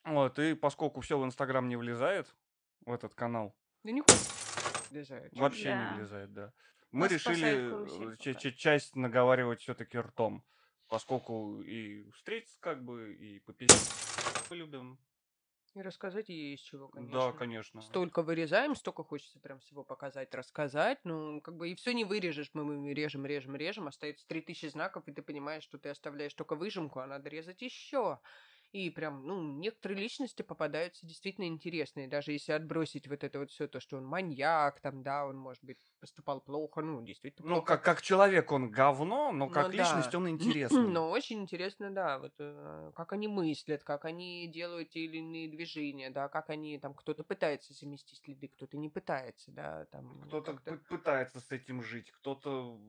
Вот, 0.04 0.40
и 0.40 0.54
поскольку 0.54 1.02
все 1.02 1.20
в 1.20 1.26
Инстаграм 1.26 1.68
не 1.68 1.76
влезает, 1.76 2.36
в 2.86 2.92
этот 2.92 3.14
канал, 3.14 3.56
Да 3.84 3.92
не 3.92 4.04
влезает. 4.90 5.34
вообще 5.34 5.70
Да. 5.70 5.92
не 5.92 5.98
влезает, 5.98 6.34
да. 6.34 6.54
Мы 6.92 7.02
Нас 7.02 7.12
решили 7.12 8.14
э, 8.14 8.18
ча- 8.18 8.52
часть 8.52 8.96
наговаривать 8.96 9.62
все-таки 9.62 10.00
ртом, 10.00 10.44
поскольку 10.88 11.62
и 11.62 12.10
встретиться 12.12 12.58
как 12.60 12.84
бы, 12.84 13.14
и 13.14 13.40
попить 13.40 13.72
мы 14.50 14.56
любим. 14.56 15.00
И 15.76 15.82
рассказать 15.84 16.30
ей 16.30 16.52
есть 16.52 16.66
чего, 16.66 16.88
конечно. 16.88 17.20
Да, 17.20 17.32
конечно. 17.32 17.82
Столько 17.82 18.24
вырезаем, 18.24 18.76
столько 18.76 19.04
хочется 19.04 19.40
прям 19.40 19.60
всего 19.60 19.84
показать, 19.84 20.34
рассказать. 20.34 21.00
Ну, 21.04 21.42
как 21.42 21.58
бы 21.58 21.70
и 21.70 21.76
все 21.76 21.94
не 21.94 22.06
вырежешь. 22.06 22.50
Мы, 22.54 22.64
мы 22.66 22.94
режем, 22.94 23.26
режем, 23.26 23.56
режем. 23.56 23.88
Остается 23.88 24.28
3000 24.28 24.66
знаков, 24.70 25.08
и 25.08 25.12
ты 25.12 25.22
понимаешь, 25.22 25.64
что 25.64 25.78
ты 25.78 25.90
оставляешь 25.90 26.34
только 26.34 26.56
выжимку, 26.56 27.00
а 27.00 27.06
надо 27.08 27.30
резать 27.30 27.62
еще. 27.62 28.20
И 28.72 28.90
прям, 28.92 29.26
ну, 29.26 29.42
некоторые 29.58 30.00
личности 30.00 30.42
попадаются 30.44 31.06
действительно 31.08 31.46
интересные. 31.46 32.08
Даже 32.08 32.32
если 32.34 32.52
отбросить 32.52 33.08
вот 33.08 33.24
это 33.24 33.40
вот 33.40 33.52
все, 33.52 33.68
то, 33.68 33.80
что 33.80 33.98
он 33.98 34.06
маньяк, 34.06 34.80
там, 34.82 35.04
да, 35.04 35.26
он, 35.26 35.38
может 35.38 35.64
быть, 35.64 35.80
поступал 36.00 36.42
плохо, 36.42 36.82
ну, 36.82 37.02
действительно 37.04 37.44
Ну, 37.44 37.62
плохо. 37.64 37.66
как, 37.66 37.84
как 37.84 38.02
человек 38.02 38.50
он 38.54 38.70
говно, 38.72 39.32
но 39.34 39.50
Ну 39.50 39.50
как 39.50 39.74
да. 39.74 39.74
личность 39.74 40.16
он 40.16 40.30
интересный. 40.30 41.02
Но 41.02 41.10
очень 41.10 41.42
интересно, 41.42 41.92
да, 41.92 42.20
вот 42.20 42.34
э, 42.40 42.92
как 42.96 43.12
они 43.14 43.28
мыслят, 43.28 43.84
как 43.84 44.06
они 44.06 44.48
делают 44.48 44.90
те 44.92 45.02
или 45.02 45.18
иные 45.18 45.50
движения, 45.50 46.10
да, 46.10 46.30
как 46.30 46.50
они 46.50 46.78
там 46.80 46.94
кто-то 46.94 47.24
пытается 47.24 47.74
замести 47.74 48.16
следы, 48.16 48.48
кто-то 48.48 48.78
не 48.78 48.90
пытается, 48.90 49.52
да, 49.52 49.86
там 49.88 50.08
Кто-то 50.22 50.54
пытается 50.88 51.40
с 51.40 51.52
этим 51.52 51.82
жить, 51.82 52.12
кто-то 52.12 52.80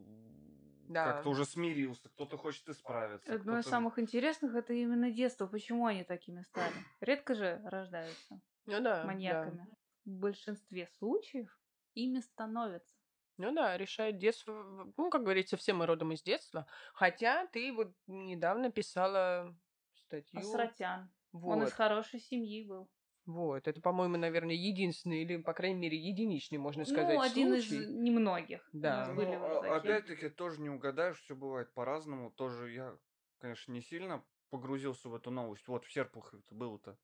Да. 0.90 1.04
как-то 1.04 1.30
уже 1.30 1.44
смирился, 1.44 2.08
кто-то 2.08 2.36
хочет 2.36 2.68
исправиться. 2.68 3.32
Одно 3.32 3.60
из 3.60 3.64
самых 3.64 4.00
интересных 4.00 4.56
это 4.56 4.72
именно 4.72 5.12
детство. 5.12 5.46
Почему 5.46 5.86
они 5.86 6.02
такими 6.02 6.42
стали? 6.42 6.74
Редко 7.00 7.36
же 7.36 7.60
рождаются 7.64 8.40
Ну 8.66 8.80
да, 8.80 8.96
да. 8.96 9.04
маньяками. 9.04 9.68
В 10.04 10.10
большинстве 10.10 10.88
случаев 10.98 11.56
ими 11.94 12.18
становятся. 12.18 12.92
Ну 13.36 13.52
да, 13.52 13.76
решает 13.78 14.18
детство. 14.18 14.92
Ну, 14.96 15.10
как 15.10 15.22
говорится, 15.22 15.56
все 15.56 15.74
мы 15.74 15.86
родом 15.86 16.10
из 16.12 16.22
детства. 16.22 16.66
Хотя 16.92 17.46
ты 17.46 17.72
вот 17.72 17.94
недавно 18.08 18.72
писала 18.72 19.56
статью. 19.94 20.40
Асратян. 20.40 21.08
Вот, 21.30 21.56
Он 21.56 21.62
из 21.62 21.72
хорошей 21.72 22.18
семьи 22.18 22.64
был. 22.66 22.90
Вот. 23.32 23.68
Это, 23.68 23.80
по-моему, 23.80 24.16
наверное, 24.16 24.54
единственный 24.54 25.22
или, 25.22 25.36
по 25.36 25.52
крайней 25.52 25.78
мере, 25.78 25.98
единичный, 25.98 26.58
можно 26.58 26.84
сказать, 26.84 27.16
ну, 27.16 27.22
один 27.22 27.48
случай. 27.48 27.76
из 27.78 27.88
немногих. 27.88 28.68
Да. 28.72 29.06
Ну, 29.08 29.14
были 29.14 29.36
вот 29.36 29.50
а- 29.50 29.60
такие. 29.60 29.74
опять-таки, 29.74 30.28
тоже 30.28 30.60
не 30.60 30.70
угадаешь, 30.70 31.20
все 31.20 31.34
бывает 31.34 31.72
по-разному. 31.72 32.30
Тоже 32.30 32.72
я, 32.72 32.98
конечно, 33.38 33.72
не 33.72 33.82
сильно 33.82 34.24
погрузился 34.50 35.08
в 35.08 35.14
эту 35.14 35.30
новость. 35.30 35.66
Вот 35.68 35.84
в 35.84 35.92
Серпухове 35.92 36.42
это 36.44 36.54
было-то. 36.54 36.98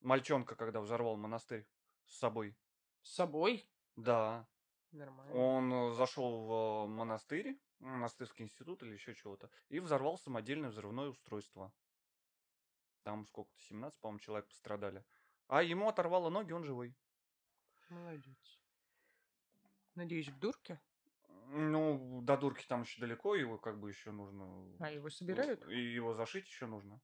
Мальчонка, 0.00 0.56
когда 0.56 0.80
взорвал 0.80 1.16
монастырь 1.16 1.66
с 2.06 2.18
собой. 2.18 2.56
С 3.02 3.14
собой. 3.14 3.68
Да. 3.96 4.46
Нормально. 4.92 5.34
Он 5.34 5.94
зашел 5.94 6.44
в 6.44 6.86
монастырь, 6.86 7.58
монастырский 7.78 8.44
институт 8.44 8.82
или 8.82 8.92
еще 8.92 9.14
чего-то, 9.14 9.50
и 9.68 9.80
взорвал 9.80 10.18
самодельное 10.18 10.70
взрывное 10.70 11.08
устройство. 11.08 11.72
Там 13.02 13.26
сколько-то, 13.26 13.60
17, 13.62 13.98
по-моему, 14.00 14.20
человек 14.20 14.46
пострадали. 14.48 15.04
А 15.48 15.62
ему 15.62 15.88
оторвало 15.88 16.30
ноги, 16.30 16.52
он 16.52 16.64
живой. 16.64 16.94
Молодец. 17.88 18.60
Надеюсь, 19.94 20.28
в 20.28 20.38
дурке? 20.38 20.80
Ну, 21.48 22.20
до 22.22 22.38
дурки 22.38 22.64
там 22.66 22.82
еще 22.82 23.00
далеко, 23.00 23.34
его 23.34 23.58
как 23.58 23.78
бы 23.78 23.90
еще 23.90 24.10
нужно... 24.10 24.74
А, 24.80 24.90
его 24.90 25.10
собирают? 25.10 25.66
И 25.68 25.92
его 25.92 26.14
зашить 26.14 26.46
еще 26.46 26.66
нужно. 26.66 27.00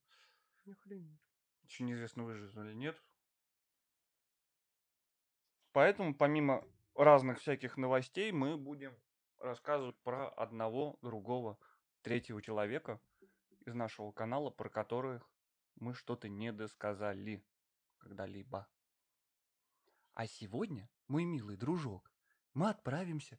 Ни 0.64 0.72
хрена. 0.72 1.18
Еще 1.64 1.84
неизвестно, 1.84 2.24
выживет 2.24 2.56
или 2.56 2.72
нет. 2.72 3.02
Поэтому, 5.72 6.14
помимо 6.14 6.64
разных 6.94 7.40
всяких 7.40 7.76
новостей, 7.76 8.32
мы 8.32 8.56
будем 8.56 8.96
рассказывать 9.38 9.96
про 10.02 10.28
одного, 10.30 10.98
другого, 11.02 11.58
третьего 12.02 12.40
человека 12.40 13.00
из 13.66 13.74
нашего 13.74 14.12
канала, 14.12 14.50
про 14.50 14.70
которых 14.70 15.30
мы 15.76 15.94
что-то 15.94 16.28
не 16.28 16.52
досказали 16.52 17.44
когда-либо. 17.98 18.68
А 20.14 20.26
сегодня, 20.26 20.88
мой 21.06 21.24
милый 21.24 21.56
дружок, 21.56 22.10
мы 22.54 22.70
отправимся 22.70 23.38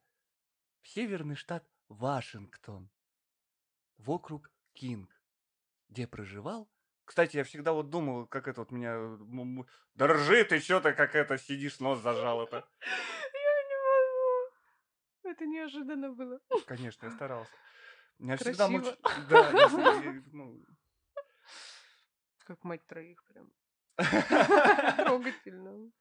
в 0.81 0.87
северный 0.87 1.35
штат 1.35 1.67
Вашингтон, 1.89 2.89
в 3.97 4.11
округ 4.11 4.51
Кинг, 4.73 5.09
где 5.89 6.07
проживал 6.07 6.69
кстати, 7.09 7.37
я 7.37 7.43
всегда 7.43 7.73
вот 7.73 7.89
думал, 7.89 8.27
как 8.27 8.47
это 8.47 8.61
вот 8.61 8.69
меня... 8.69 8.91
м- 8.91 9.65
Да 9.95 10.05
ржи 10.05 10.43
ты, 10.43 10.59
что 10.59 10.79
ты 10.79 10.93
как 10.93 11.15
это 11.15 11.39
сидишь, 11.39 11.79
нос 11.79 11.97
зажал 12.01 12.43
это. 12.43 12.69
Я 13.33 13.63
не 13.67 13.75
могу. 13.87 14.53
Это 15.23 15.45
неожиданно 15.47 16.11
было. 16.13 16.39
Конечно, 16.67 17.07
я 17.07 17.11
старался. 17.11 17.51
Меня 18.19 18.37
всегда 18.37 18.67
Красиво. 18.67 18.91
муч... 18.91 18.95
Да, 19.27 19.49
я- 19.49 20.03
я- 20.13 20.23
ну, 20.33 20.63
Как 22.45 22.63
мать 22.63 22.85
троих 22.85 23.23
прям. 23.23 23.51
Трогательно. 24.97 25.91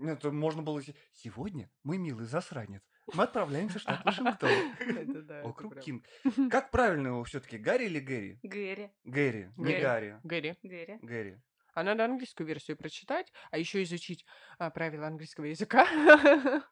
Это 0.00 0.30
можно 0.30 0.62
было... 0.62 0.80
се- 0.82 0.94
Сегодня 1.12 1.70
мы, 1.82 1.98
милый 1.98 2.26
засранец, 2.26 2.82
мы 3.12 3.24
отправляемся 3.24 3.78
в 3.78 3.82
штат 3.82 4.04
Вашингтон. 4.04 4.50
Это 4.78 5.22
да. 5.22 5.38
это 5.40 5.48
Округ. 5.48 5.80
Кинг. 5.80 6.04
Как 6.50 6.70
правильно 6.70 7.08
его 7.08 7.24
все-таки, 7.24 7.58
Гарри 7.58 7.86
или 7.86 7.98
Гэри? 7.98 8.38
Гэри. 8.42 8.90
Гэри, 9.04 9.50
не. 9.56 9.80
Гарри. 9.80 10.20
Гэри. 10.22 10.56
Гэри. 10.62 10.98
Гэри. 11.02 11.40
А 11.74 11.82
надо 11.84 12.04
английскую 12.04 12.46
версию 12.46 12.76
прочитать, 12.76 13.32
а 13.52 13.58
еще 13.58 13.82
изучить 13.84 14.24
а, 14.58 14.68
правила 14.70 15.06
английского 15.06 15.44
языка. 15.44 15.86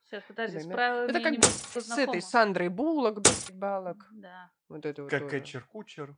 Сейчас, 0.05 0.25
подожди, 0.27 0.59
с 0.59 0.67
правилами 0.67 1.11
Это 1.11 1.21
как 1.21 1.35
бы 1.37 1.43
с 1.47 1.99
этой 1.99 2.21
Сандрой 2.23 2.69
Буллок, 2.71 3.21
Балок. 3.53 4.09
Да. 4.13 4.51
Вот 4.69 4.85
это 4.85 5.03
вот 5.03 5.11
Как 5.11 5.23
тоже. 5.23 5.31
Кэтчер-кучер. 5.41 6.17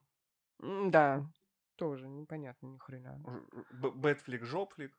М, 0.63 0.91
Да, 0.91 1.27
тоже 1.79 2.09
непонятно 2.09 2.67
ни 2.67 2.79
хрена. 2.79 3.23
Бэтфлик, 3.73 4.43
Жопфлик. 4.45 4.93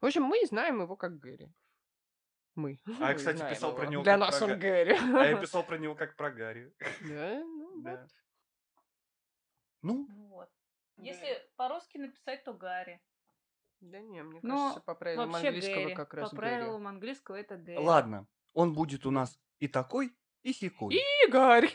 В 0.00 0.06
общем, 0.06 0.24
мы 0.24 0.44
знаем 0.46 0.80
его 0.82 0.96
как 0.96 1.18
Гэри. 1.18 1.52
Мы. 2.56 2.78
А 3.00 3.10
я, 3.10 3.14
кстати, 3.14 3.38
писал 3.48 3.74
про 3.74 3.84
его. 3.84 3.92
него 3.92 4.02
Для 4.02 4.16
нас 4.18 4.38
про 4.38 4.44
он 4.46 4.58
Гэри. 4.58 4.92
А 4.92 5.24
я 5.26 5.36
писал 5.40 5.64
про 5.64 5.78
него 5.78 5.94
как 5.94 6.16
про 6.16 6.30
Гарри. 6.30 6.72
Да, 7.08 7.40
ну 7.44 7.82
Да. 7.82 7.90
вот. 8.00 8.10
Ну, 9.82 10.06
Вот. 10.28 10.50
Да. 10.96 11.04
Если 11.04 11.26
по-русски 11.56 11.98
написать, 11.98 12.44
то 12.44 12.52
Гарри. 12.54 13.00
Да 13.80 14.00
не, 14.00 14.22
мне 14.22 14.40
Но 14.42 14.56
кажется, 14.68 14.80
по 14.80 14.94
правилам 14.94 15.34
английского 15.34 15.74
Гэри. 15.82 15.94
как 15.94 16.14
раз 16.14 16.30
По 16.30 16.36
Гэри. 16.36 16.48
правилам 16.48 16.86
английского 16.86 17.36
это 17.36 17.56
Гэри. 17.56 17.78
ладно. 17.78 18.26
Он 18.52 18.72
будет 18.72 19.04
у 19.06 19.10
нас 19.10 19.38
и 19.58 19.68
такой, 19.68 20.16
и 20.42 20.52
сякой. 20.52 20.94
Игорь! 21.26 21.70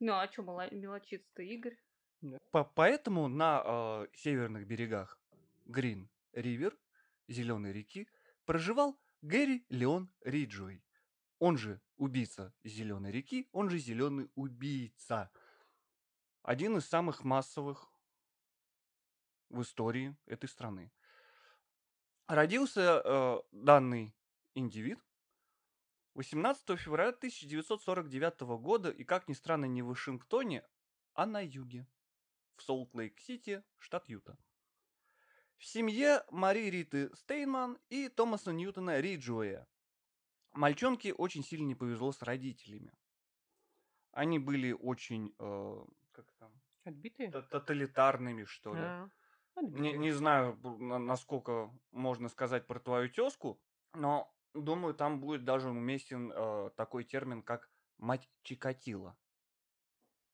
Ну, 0.00 0.12
а 0.12 0.28
что 0.30 0.42
мелочиться-то, 0.42 1.42
Игорь? 1.42 1.76
По- 2.50 2.64
Поэтому 2.64 3.28
на 3.28 3.62
э, 3.64 4.06
северных 4.14 4.66
берегах 4.66 5.18
Грин 5.64 6.08
Ривер, 6.32 6.76
Зеленой 7.28 7.72
реки, 7.72 8.08
проживал 8.44 8.98
Гэри 9.22 9.64
Леон 9.68 10.10
Риджуэй. 10.22 10.82
Он 11.38 11.56
же 11.58 11.80
убийца 11.96 12.52
Зеленой 12.64 13.12
реки, 13.12 13.48
он 13.52 13.70
же 13.70 13.78
Зеленый 13.78 14.30
убийца. 14.34 15.30
Один 16.42 16.76
из 16.76 16.86
самых 16.86 17.24
массовых 17.24 17.92
в 19.48 19.62
истории 19.62 20.16
этой 20.26 20.48
страны. 20.48 20.92
Родился 22.26 23.02
э, 23.04 23.38
данный 23.52 24.14
индивид 24.54 24.98
18 26.18 26.76
февраля 26.80 27.10
1949 27.10 28.40
года, 28.60 28.90
и, 28.90 29.04
как 29.04 29.28
ни 29.28 29.34
странно, 29.34 29.66
не 29.66 29.82
в 29.82 29.86
Вашингтоне, 29.86 30.64
а 31.14 31.26
на 31.26 31.40
юге, 31.40 31.86
в 32.56 32.62
Солт-Лейк-Сити, 32.62 33.62
штат 33.78 34.08
Юта. 34.08 34.36
В 35.58 35.64
семье 35.64 36.24
Мари 36.32 36.70
Риты 36.70 37.14
Стейнман 37.14 37.78
и 37.88 38.08
Томаса 38.08 38.52
Ньютона 38.52 38.98
Риджуэя. 39.00 39.68
Мальчонке 40.54 41.12
очень 41.14 41.44
сильно 41.44 41.66
не 41.66 41.76
повезло 41.76 42.10
с 42.10 42.20
родителями. 42.22 42.92
Они 44.10 44.40
были 44.40 44.72
очень, 44.72 45.36
э, 45.38 45.84
как 46.10 46.26
там, 46.32 46.52
Отбитые? 46.82 47.30
тоталитарными, 47.30 48.42
что 48.42 48.74
ли. 48.74 48.80
А, 48.80 49.08
Не, 49.54 49.66
отбитые. 49.66 49.98
не 49.98 50.10
знаю, 50.10 50.58
насколько 50.98 51.70
можно 51.92 52.28
сказать 52.28 52.66
про 52.66 52.80
твою 52.80 53.08
тезку, 53.08 53.60
но 53.94 54.34
думаю, 54.54 54.94
там 54.94 55.20
будет 55.20 55.44
даже 55.44 55.68
уместен 55.70 56.32
э, 56.34 56.70
такой 56.76 57.04
термин, 57.04 57.42
как 57.42 57.70
мать 57.98 58.28
Чикатила. 58.42 59.16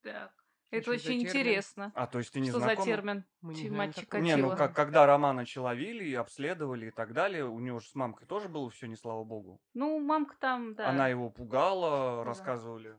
Так. 0.02 0.32
Это 0.70 0.82
Что 0.82 0.90
за 0.92 0.96
очень 0.96 1.22
интересно. 1.22 1.92
А, 1.94 2.06
то 2.08 2.18
есть 2.18 2.32
ты 2.32 2.40
не 2.40 2.48
Что 2.50 2.58
за 2.58 2.64
знакома? 2.64 2.84
термин? 2.86 3.24
Мы 3.42 3.54
не 3.54 3.60
Чи- 3.62 3.68
знаем 3.68 3.76
мальчик 3.78 4.04
такого. 4.06 4.22
Не, 4.22 4.36
ну 4.36 4.48
Чикатило. 4.48 4.56
как, 4.66 4.74
когда 4.76 5.06
Романовича 5.06 5.60
ловили, 5.62 6.04
и 6.04 6.14
обследовали 6.14 6.86
и 6.86 6.90
так 6.90 7.12
далее, 7.12 7.44
у 7.44 7.60
него 7.60 7.78
же 7.78 7.86
с 7.88 7.94
мамкой 7.94 8.26
тоже 8.26 8.48
было 8.48 8.68
все, 8.70 8.88
не 8.88 8.96
слава 8.96 9.22
богу. 9.22 9.60
Ну, 9.74 10.00
мамка 10.00 10.36
там, 10.40 10.74
да, 10.74 10.88
Она 10.88 11.06
его 11.08 11.30
пугала, 11.30 12.16
Да. 12.18 12.24
рассказывали. 12.24 12.98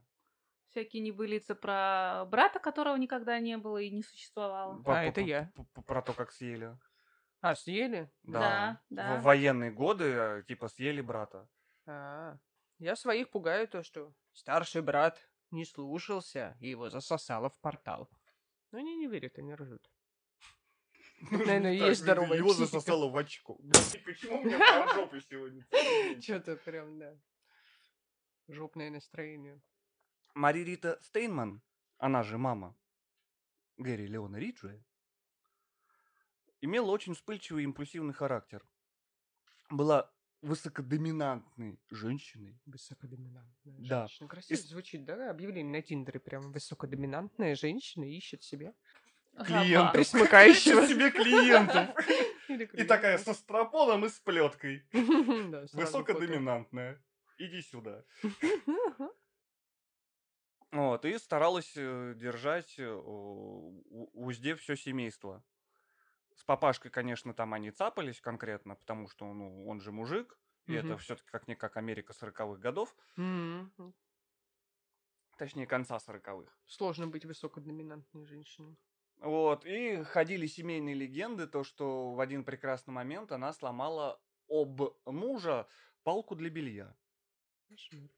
всякие 0.69 1.03
небылицы 1.03 1.53
про 1.55 2.25
брата, 2.29 2.59
которого 2.59 2.95
никогда 2.97 3.39
не 3.39 3.57
было 3.57 3.77
и 3.79 3.89
не 3.89 4.03
существовало. 4.03 4.75
А, 4.79 4.83
по- 4.83 4.91
это 4.91 5.19
я. 5.21 5.51
Про 5.85 6.01
то, 6.01 6.13
как 6.13 6.31
съели. 6.31 6.77
А, 7.45 7.55
съели? 7.55 8.09
Да. 8.23 8.39
Да, 8.39 8.81
да. 8.89 9.17
В 9.17 9.23
военные 9.23 9.69
годы, 9.71 10.05
э, 10.05 10.43
типа, 10.47 10.67
съели 10.67 11.01
брата. 11.01 11.47
А, 11.85 12.39
я 12.79 12.95
своих 12.95 13.29
пугаю 13.29 13.67
то, 13.67 13.83
что 13.83 14.15
старший 14.33 14.81
брат 14.81 15.19
не 15.51 15.63
слушался, 15.63 16.57
и 16.59 16.69
его 16.69 16.89
засосало 16.89 17.49
в 17.49 17.59
портал. 17.59 18.09
Но 18.71 18.79
они 18.79 18.95
не 18.97 19.05
верят, 19.05 19.37
они 19.37 19.53
ржут. 19.53 19.91
Наверное, 21.31 21.73
есть 21.73 22.01
здоровая 22.01 22.39
Его 22.39 22.51
засосало 22.51 23.11
в 23.11 23.15
очко. 23.15 23.59
Почему 24.05 24.41
мне 24.41 24.57
по 24.57 24.93
жопе 24.95 25.21
сегодня? 25.21 25.67
Что-то 26.21 26.55
прям, 26.55 26.97
да. 26.97 27.15
Жопное 28.47 28.89
настроение. 28.89 29.61
Мари 30.33 30.63
Рита 30.63 30.97
Стейнман, 31.03 31.61
она 31.99 32.23
же 32.23 32.39
мама 32.39 32.75
Гэри 33.77 34.07
Леона 34.07 34.37
Риджуэ, 34.37 34.81
имела 36.65 36.91
очень 36.91 37.13
вспыльчивый 37.15 37.63
и 37.63 37.65
импульсивный 37.65 38.13
характер. 38.13 38.63
Была 39.69 40.11
высокодоминантной 40.41 41.79
женщиной. 41.89 42.59
Высокодоминантная 42.65 43.77
Да. 43.79 44.07
женщина. 44.07 44.29
Красиво 44.29 44.57
Из- 44.57 44.67
звучит, 44.67 45.05
да? 45.05 45.29
Объявление 45.31 45.71
на 45.71 45.81
Тиндере 45.81 46.19
прям 46.19 46.51
высокодоминантная 46.51 47.55
женщина 47.55 48.03
ищет 48.03 48.43
себе 48.43 48.73
Клиентов. 49.45 49.93
присмыкающего. 49.93 50.81
Ищет 50.81 50.89
себе 50.89 51.11
клиентов. 51.11 51.89
И 52.79 52.83
такая 52.83 53.17
со 53.17 53.33
стропоном 53.33 54.05
и 54.05 54.09
с 54.09 54.19
плеткой. 54.19 54.83
Высокодоминантная. 55.73 57.01
Иди 57.37 57.61
сюда. 57.61 58.03
Вот, 60.71 61.05
и 61.05 61.17
старалась 61.17 61.71
э, 61.77 62.13
держать 62.17 62.75
э, 62.77 62.85
в 62.93 63.81
узде 64.13 64.55
все 64.55 64.75
семейство. 64.75 65.41
С 66.35 66.43
папашкой, 66.43 66.91
конечно, 66.91 67.33
там 67.33 67.53
они 67.53 67.71
цапались 67.71 68.21
конкретно, 68.21 68.75
потому 68.75 69.07
что 69.09 69.31
ну, 69.33 69.65
он 69.67 69.81
же 69.81 69.91
мужик, 69.91 70.39
и 70.67 70.73
это 70.73 70.95
Мгм. 70.95 70.97
все-таки 70.97 71.29
как-никак 71.29 71.77
Америка 71.77 72.13
40-х 72.13 72.59
годов, 72.59 72.95
М, 73.17 73.71
точнее, 75.37 75.65
конца 75.65 75.97
40-х. 75.99 76.51
Сложно 76.67 77.07
быть 77.07 77.25
высокодоминантной 77.25 78.23
женщиной. 78.25 78.77
Вот, 79.19 79.65
и 79.65 80.03
ходили 80.03 80.45
семейные 80.45 80.95
легенды, 80.95 81.47
то, 81.47 81.63
что 81.65 82.13
в 82.13 82.19
один 82.21 82.43
прекрасный 82.45 82.91
момент 82.93 83.31
она 83.33 83.51
сломала 83.53 84.21
об 84.47 84.81
мужа 85.05 85.67
палку 86.03 86.35
для 86.35 86.49
белья. 86.49 86.95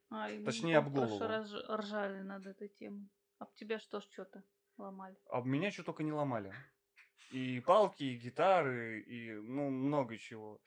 А, 0.09 0.29
Точнее, 0.41 0.77
об 0.79 0.89
голову. 0.89 1.27
раз 1.27 1.53
ржали 1.53 2.21
над 2.21 2.45
этой 2.47 2.69
темой. 2.69 3.09
Об 3.39 3.53
тебя 3.55 3.79
что 3.79 3.99
ж 3.99 4.05
что-то 4.05 4.43
ломали? 4.77 5.17
А 5.29 5.39
меня 5.41 5.71
что 5.71 5.83
только 5.83 6.03
не 6.03 6.11
ломали. 6.11 6.53
И 7.31 7.59
палки, 7.59 8.03
и 8.03 8.15
гитары, 8.15 9.01
и 9.01 9.33
ну 9.33 9.69
много 9.69 10.17
чего. 10.17 10.61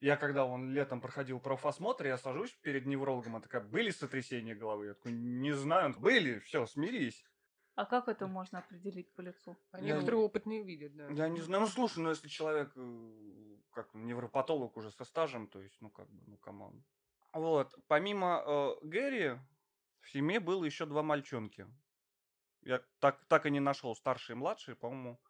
Я 0.00 0.16
когда 0.16 0.44
он 0.44 0.72
летом 0.72 1.00
проходил 1.00 1.40
профосмотр, 1.40 2.06
я 2.06 2.18
сажусь 2.18 2.52
перед 2.62 2.86
неврологом, 2.86 3.36
а 3.36 3.40
такая, 3.40 3.62
были 3.62 3.90
сотрясения 3.90 4.54
головы? 4.54 4.86
Я 4.86 4.94
такой, 4.94 5.12
не 5.12 5.52
знаю. 5.52 5.94
Были, 5.98 6.40
все, 6.40 6.66
смирись. 6.66 7.24
А 7.74 7.86
как 7.86 8.08
это 8.08 8.26
можно 8.26 8.60
определить 8.60 9.12
по 9.14 9.20
лицу? 9.20 9.56
А 9.72 9.80
Я 9.80 9.94
некоторые 9.94 10.20
опытные 10.20 10.62
видят, 10.62 10.94
да. 10.94 11.08
Я 11.08 11.28
не 11.28 11.40
знаю, 11.40 11.62
ну 11.62 11.68
слушай, 11.68 11.98
ну 11.98 12.10
если 12.10 12.28
человек, 12.28 12.72
э, 12.76 13.56
как 13.72 13.92
невропатолог 13.94 14.76
уже 14.76 14.92
со 14.92 15.04
стажем, 15.04 15.48
то 15.48 15.60
есть, 15.60 15.80
ну 15.80 15.90
как 15.90 16.08
бы, 16.08 16.22
ну 16.26 16.36
come 16.36 16.63
on. 16.63 16.84
Вот, 17.32 17.74
помимо 17.88 18.44
э, 18.46 18.74
Гэри, 18.82 19.40
в 20.00 20.10
семье 20.10 20.38
было 20.38 20.64
еще 20.64 20.86
два 20.86 21.02
мальчонки. 21.02 21.66
Я 22.62 22.80
так, 23.00 23.24
так 23.26 23.46
и 23.46 23.50
не 23.50 23.60
нашел, 23.60 23.96
старший 23.96 24.34
и 24.34 24.38
младший, 24.38 24.76
по-моему. 24.76 25.20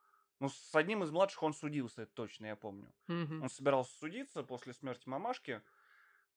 Ну, 0.44 0.50
с 0.50 0.74
одним 0.74 1.02
из 1.02 1.10
младших 1.10 1.42
он 1.42 1.54
судился, 1.54 2.02
это 2.02 2.12
точно, 2.12 2.44
я 2.44 2.54
помню. 2.54 2.92
Мгм. 3.08 3.44
Он 3.44 3.48
собирался 3.48 3.96
судиться 3.98 4.42
после 4.42 4.74
смерти 4.74 5.08
мамашки, 5.08 5.62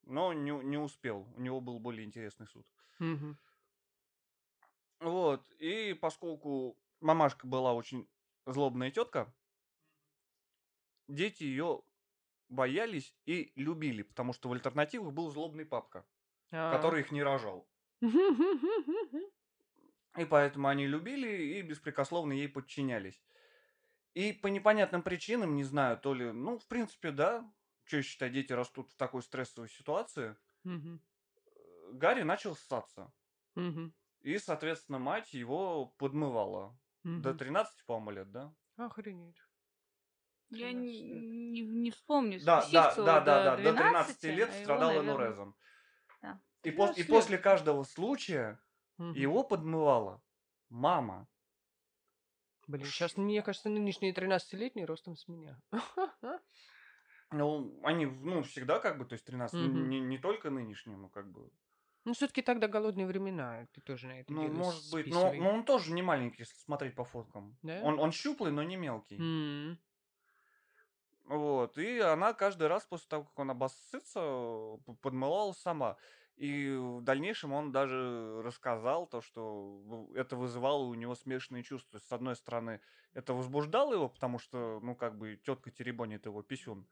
но 0.04 0.32
не, 0.32 0.52
не 0.52 0.78
успел. 0.78 1.28
У 1.36 1.42
него 1.42 1.60
был 1.60 1.78
более 1.80 2.06
интересный 2.06 2.48
суд. 2.48 2.66
Мгм. 3.00 3.38
Вот, 5.02 5.46
и 5.60 5.94
поскольку 5.94 6.78
мамашка 7.02 7.48
была 7.48 7.74
очень 7.74 8.08
злобная 8.46 8.92
тетка, 8.92 9.36
дети 11.10 11.44
ее 11.44 11.82
боялись 12.48 13.14
и 13.26 13.52
любили, 13.56 14.04
потому 14.04 14.32
что 14.32 14.48
в 14.48 14.54
альтернативах 14.54 15.12
был 15.12 15.30
злобный 15.32 15.66
папка, 15.66 16.06
А. 16.52 16.72
который 16.72 17.02
их 17.02 17.12
не 17.12 17.22
рожал. 17.24 17.68
И 20.18 20.24
поэтому 20.24 20.70
они 20.70 20.88
любили 20.88 21.58
и 21.58 21.62
беспрекословно 21.62 22.34
ей 22.34 22.48
подчинялись. 22.48 23.22
И 24.18 24.34
по 24.34 24.48
непонятным 24.48 25.04
причинам, 25.04 25.56
не 25.56 25.64
знаю, 25.64 25.96
то 26.00 26.16
ли, 26.16 26.32
ну, 26.32 26.58
в 26.58 26.68
принципе, 26.68 27.12
да, 27.12 27.48
что 27.84 28.02
считать, 28.02 28.34
дети 28.34 28.52
растут 28.52 28.90
в 28.90 28.96
такой 28.96 29.22
стрессовой 29.22 29.70
ситуации, 29.70 30.36
э, 30.66 30.98
Гарри 31.94 32.24
начал 32.24 32.56
ссаться. 32.56 33.14
Мгм. 33.54 33.94
И, 34.22 34.40
соответственно, 34.40 34.98
мать 34.98 35.34
его 35.36 35.86
подмывала. 36.00 36.80
До 37.04 37.30
Мгм. 37.30 37.38
13, 37.38 37.86
по-моему, 37.86 38.10
лет, 38.10 38.32
да? 38.32 38.56
Охренеть. 38.76 39.38
Я 40.50 40.72
13 40.72 41.02
не, 41.02 41.02
не, 41.52 41.62
не 41.62 41.92
вспомню 41.92 42.40
Да, 42.44 42.68
да, 42.72 42.96
да, 42.96 43.22
да, 43.22 43.22
до 43.22 43.34
да. 43.44 43.56
До 43.58 43.74
13 43.74 44.22
12, 44.22 44.24
лет 44.24 44.50
а 44.50 44.54
его, 44.54 44.64
страдал 44.64 44.88
наверно, 44.90 45.12
энурезом. 45.12 45.56
да. 46.24 46.42
И, 46.64 46.70
пос- 46.70 46.72
и 46.72 46.72
13 46.74 46.98
лет. 46.98 47.08
после 47.10 47.38
каждого 47.38 47.84
случая 47.84 48.60
Мгм. 48.98 49.14
его 49.14 49.44
подмывала 49.44 50.24
мама. 50.70 51.28
Блин, 52.68 52.86
сейчас, 52.86 53.18
мне 53.18 53.42
кажется, 53.42 53.70
нынешние 53.70 54.14
13-летние 54.14 54.86
ростом 54.86 55.16
с 55.16 55.28
меня. 55.28 55.58
Ну, 57.32 57.80
они, 57.84 58.06
ну, 58.06 58.42
всегда 58.44 58.80
как 58.80 58.98
бы, 58.98 59.06
то 59.06 59.14
есть 59.14 59.26
13, 59.26 59.60
Мгм. 59.60 59.90
не, 59.90 60.00
не 60.00 60.18
только 60.18 60.50
нынешние, 60.50 60.98
ну, 60.98 61.10
как 61.10 61.30
бы. 61.30 61.50
Ну, 62.06 62.14
все-таки 62.14 62.42
тогда 62.42 62.70
голодные 62.70 63.06
времена. 63.06 63.68
Ты 63.74 63.82
тоже 63.82 64.08
на 64.08 64.22
это 64.22 64.32
Ну, 64.32 64.48
может 64.48 64.92
быть. 64.94 65.08
Но, 65.08 65.26
списывай. 65.26 65.40
но 65.40 65.50
он 65.52 65.66
тоже 65.66 65.92
не 65.92 66.02
маленький, 66.02 66.44
если 66.44 66.56
смотреть 66.56 66.96
по 66.96 67.04
фоткам. 67.04 67.58
Да? 67.64 67.82
Он, 67.84 68.00
он 68.00 68.12
щуплый, 68.14 68.52
но 68.54 68.64
не 68.64 68.78
мелкий. 68.78 69.18
М. 69.20 69.78
Вот, 71.26 71.78
и 71.78 72.00
она 72.00 72.34
каждый 72.34 72.68
раз 72.68 72.86
после 72.86 73.08
того, 73.10 73.26
как 73.26 73.38
он 73.40 73.52
обоссытся, 73.52 74.20
п- 74.86 74.94
подмывала 75.02 75.52
сама. 75.52 75.98
И 76.38 76.70
в 76.76 77.02
дальнейшем 77.02 77.52
он 77.54 77.72
даже 77.72 78.42
рассказал 78.44 79.08
то, 79.08 79.22
что 79.22 79.78
в- 79.80 80.14
это 80.16 80.36
вызывало 80.36 80.84
у 80.84 80.94
него 80.94 81.16
смешанные 81.16 81.64
чувства. 81.64 82.00
С 82.00 82.12
одной 82.12 82.36
стороны, 82.36 82.82
это 83.14 83.34
возбуждало 83.34 83.94
его, 83.94 84.08
потому 84.10 84.40
что, 84.40 84.80
ну, 84.82 84.96
как 84.96 85.18
бы, 85.18 85.38
тетка 85.44 85.72
теребонит 85.72 86.26
его 86.28 86.44
писюн. 86.44 86.88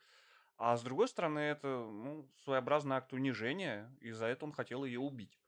А 0.58 0.78
с 0.78 0.84
другой 0.84 1.08
стороны, 1.10 1.40
это, 1.40 1.68
ну, 1.68 2.32
своеобразный 2.44 2.98
акт 2.98 3.14
унижения, 3.14 3.96
и 4.02 4.12
за 4.12 4.28
это 4.28 4.46
он 4.46 4.54
хотел 4.54 4.86
ее 4.86 5.00
убить. 5.00 5.40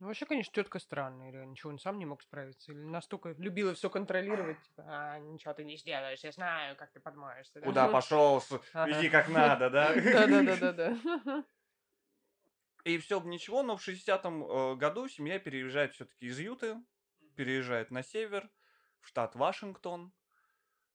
Ну, 0.00 0.08
вообще, 0.08 0.26
конечно, 0.26 0.52
тетка 0.52 0.80
странная, 0.80 1.30
реально. 1.30 1.52
Ничего, 1.52 1.70
он 1.70 1.78
сам 1.78 1.98
не 1.98 2.06
мог 2.06 2.22
справиться. 2.22 2.72
Или 2.72 2.80
настолько 2.80 3.30
любила 3.38 3.72
все 3.74 3.88
контролировать. 3.88 4.60
Типа, 4.62 4.82
а, 4.86 5.18
ничего 5.20 5.54
ты 5.54 5.64
не 5.64 5.76
сделаешь, 5.76 6.20
я 6.24 6.32
знаю, 6.32 6.76
как 6.76 6.90
ты 6.92 6.98
подмоешься. 7.00 7.60
да?» 7.60 7.66
Куда 7.66 7.88
пошел, 7.88 8.42
веди 8.82 9.08
как 9.10 9.28
надо, 9.28 9.70
да? 9.70 9.94
Да-да-да-да-да. 10.12 10.96
И 12.84 12.98
все 12.98 13.20
бы 13.20 13.28
ничего, 13.28 13.62
но 13.62 13.76
в 13.76 13.86
60-м 13.86 14.42
э, 14.42 14.76
году 14.76 15.08
семья 15.08 15.38
переезжает 15.38 15.94
все-таки 15.94 16.26
из 16.26 16.38
Юты, 16.40 16.82
переезжает 17.36 17.90
на 17.90 18.02
север, 18.02 18.50
в 19.00 19.08
штат 19.08 19.36
Вашингтон. 19.36 20.12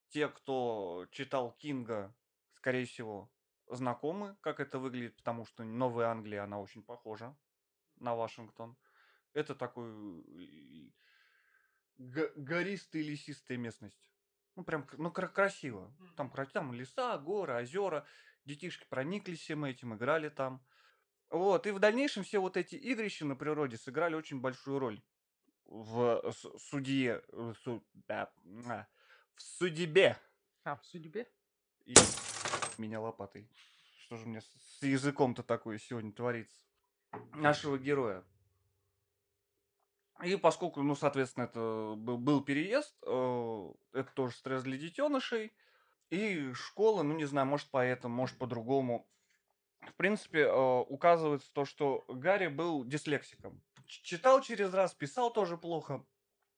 Те, 0.10 0.28
кто 0.30 1.08
читал 1.12 1.52
Кинга, 1.54 2.16
скорее 2.56 2.86
всего, 2.86 3.32
знакомы, 3.68 4.38
как 4.42 4.60
это 4.60 4.80
выглядит, 4.80 5.16
потому 5.18 5.46
что 5.46 5.64
Новая 5.64 6.08
Англия, 6.08 6.44
она 6.44 6.60
очень 6.60 6.84
похожа 6.84 7.38
на 7.96 8.16
Вашингтон. 8.16 8.78
Это 9.34 9.56
такой 9.56 9.84
г- 11.98 12.34
гористая 12.36 13.02
лесистая 13.04 13.58
местность. 13.58 14.02
Ну, 14.56 14.64
прям, 14.64 14.88
ну, 14.94 15.12
кра- 15.12 15.28
красиво. 15.28 15.94
Там, 16.16 16.32
там 16.52 16.74
леса, 16.74 17.18
горы, 17.18 17.54
озера. 17.56 18.06
Детишки 18.46 18.86
прониклись 18.90 19.42
всем 19.42 19.66
этим, 19.66 19.94
играли 19.96 20.30
там. 20.30 20.66
Вот, 21.30 21.68
и 21.68 21.72
в 21.72 21.80
дальнейшем 21.80 22.24
все 22.24 22.40
вот 22.40 22.56
эти 22.56 22.76
игрища 22.76 23.26
на 23.26 23.36
природе 23.36 23.78
сыграли 23.78 24.16
очень 24.16 24.40
большую 24.40 24.80
роль 24.80 25.02
в 25.66 26.24
с- 26.32 26.58
судье, 26.60 27.22
в 27.28 27.54
су- 27.56 27.86
да, 27.94 28.32
в 28.44 28.86
судьбе. 29.36 30.18
А, 30.64 30.78
в 30.78 30.86
судьбе? 30.86 31.30
И 31.86 31.94
меня 32.78 33.02
лопатой. 33.02 33.50
Что 34.06 34.16
же 34.18 34.26
мне 34.28 34.42
с 34.42 34.48
с 34.80 34.84
языком-то 34.84 35.44
такое 35.44 35.80
сегодня 35.80 36.14
творится? 36.14 36.62
Нашего 37.34 37.78
героя. 37.78 38.24
И 40.24 40.36
поскольку, 40.36 40.82
ну, 40.82 40.96
соответственно, 40.96 41.46
это 41.46 41.96
был, 41.98 42.18
был 42.18 42.44
переезд, 42.44 42.96
э, 43.06 43.74
это 43.94 44.12
тоже 44.14 44.36
стресс 44.36 44.64
для 44.64 44.78
детенышей. 44.78 45.54
И 46.10 46.54
школа, 46.54 47.04
ну, 47.04 47.16
не 47.16 47.26
знаю, 47.26 47.48
может 47.48 47.70
поэтому, 47.70 48.16
может 48.16 48.38
по-другому. 48.38 49.10
В 49.88 49.94
принципе, 49.96 50.42
э, 50.42 50.80
указывается 50.82 51.52
то, 51.54 51.66
что 51.66 52.06
Гарри 52.08 52.48
был 52.48 52.84
дислексиком. 52.86 53.62
Читал 53.86 54.42
через 54.42 54.74
раз, 54.74 54.94
писал 54.94 55.32
тоже 55.32 55.58
плохо. 55.58 56.06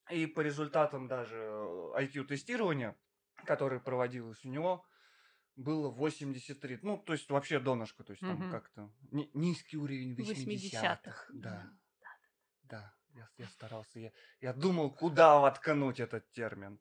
И 0.09 0.25
по 0.25 0.41
результатам 0.41 1.07
даже 1.07 1.35
IQ-тестирования, 1.95 2.95
которое 3.45 3.79
проводилось 3.79 4.43
у 4.43 4.49
него, 4.49 4.83
было 5.55 5.89
83. 5.89 6.79
Ну, 6.81 6.97
то 6.97 7.13
есть 7.13 7.29
вообще 7.29 7.59
донышко, 7.59 8.03
то 8.03 8.11
есть 8.11 8.21
там 8.21 8.37
Мгм. 8.39 8.51
как-то 8.51 8.91
ни- 9.11 9.29
низкий 9.33 9.77
уровень 9.77 10.15
80-х. 10.15 10.95
80-х. 11.03 11.25
Да. 11.33 11.69
Да, 12.63 12.93
я, 13.13 13.29
я 13.37 13.47
старался. 13.47 13.99
Я, 13.99 14.11
я 14.41 14.53
думал, 14.53 14.91
куда 14.91 15.39
воткнуть 15.39 15.99
этот 15.99 16.31
термин. 16.31 16.79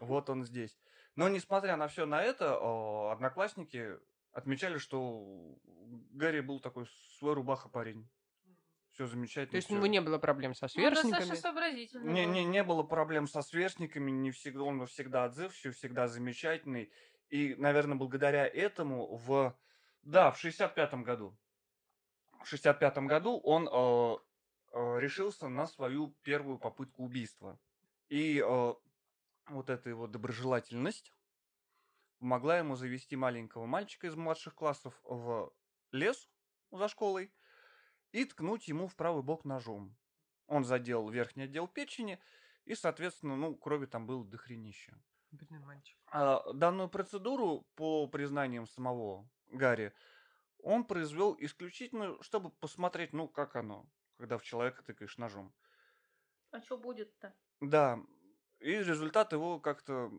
Вот 0.00 0.30
он 0.30 0.44
здесь. 0.44 0.78
Но 1.16 1.28
несмотря 1.28 1.76
на 1.76 1.88
все 1.88 2.06
на 2.06 2.22
это, 2.22 2.56
о, 2.60 3.10
одноклассники 3.10 3.98
отмечали, 4.36 4.76
что 4.76 5.58
Гарри 6.12 6.40
был 6.40 6.60
такой 6.60 6.86
свой 7.18 7.34
рубаха 7.34 7.68
парень. 7.68 8.06
Все 8.92 9.06
замечательно. 9.06 9.50
То 9.50 9.56
есть 9.56 9.70
у 9.70 9.74
него 9.74 9.86
не 9.86 10.00
было 10.00 10.18
проблем 10.18 10.54
со 10.54 10.68
Ну, 10.74 10.90
достаточно 10.90 11.18
сверстниками. 11.18 11.40
сообразительный 11.40 12.12
Не, 12.12 12.26
не, 12.26 12.44
не 12.44 12.62
было 12.62 12.82
проблем 12.82 13.26
со 13.26 13.42
сверстниками, 13.42 14.10
не 14.10 14.30
всегда, 14.30 14.62
он 14.62 14.86
всегда 14.86 15.24
отзывчивый, 15.24 15.74
всегда 15.74 16.06
замечательный. 16.06 16.90
И, 17.28 17.54
наверное, 17.56 17.96
благодаря 17.96 18.46
этому 18.46 19.16
в... 19.16 19.54
Да, 20.02 20.30
в 20.30 20.42
65-м 20.42 21.02
году. 21.02 21.36
В 22.42 22.52
65-м 22.52 23.06
году 23.06 23.38
он 23.38 23.68
э, 23.68 24.16
э, 24.72 25.00
решился 25.00 25.48
на 25.48 25.66
свою 25.66 26.14
первую 26.22 26.58
попытку 26.58 27.04
убийства. 27.04 27.58
И 28.08 28.38
э, 28.38 28.74
вот 29.48 29.70
эта 29.70 29.88
его 29.88 30.06
доброжелательность 30.06 31.12
помогла 32.18 32.58
ему 32.58 32.76
завести 32.76 33.16
маленького 33.16 33.66
мальчика 33.66 34.06
из 34.06 34.14
младших 34.14 34.54
классов 34.54 34.98
в 35.04 35.52
лес 35.92 36.28
за 36.70 36.88
школой 36.88 37.32
и 38.12 38.24
ткнуть 38.24 38.68
ему 38.68 38.88
в 38.88 38.96
правый 38.96 39.22
бок 39.22 39.44
ножом. 39.44 39.96
Он 40.46 40.64
задел 40.64 41.08
верхний 41.08 41.44
отдел 41.44 41.68
печени, 41.68 42.20
и, 42.64 42.74
соответственно, 42.74 43.36
ну, 43.36 43.54
крови 43.54 43.86
там 43.86 44.06
было 44.06 44.24
дохренища. 44.24 44.98
Бедный 45.32 45.58
мальчик. 45.58 45.98
А 46.06 46.52
данную 46.52 46.88
процедуру, 46.88 47.66
по 47.74 48.06
признаниям 48.06 48.66
самого 48.66 49.28
Гарри, 49.48 49.92
он 50.62 50.84
произвел 50.84 51.36
исключительно, 51.38 52.20
чтобы 52.22 52.50
посмотреть, 52.50 53.12
ну, 53.12 53.28
как 53.28 53.56
оно, 53.56 53.88
когда 54.18 54.38
в 54.38 54.42
человека 54.42 54.82
тыкаешь 54.82 55.18
ножом. 55.18 55.52
А 56.50 56.60
что 56.60 56.78
будет-то? 56.78 57.34
Да, 57.60 58.00
и 58.60 58.70
результат 58.70 59.32
его 59.32 59.60
как-то 59.60 60.10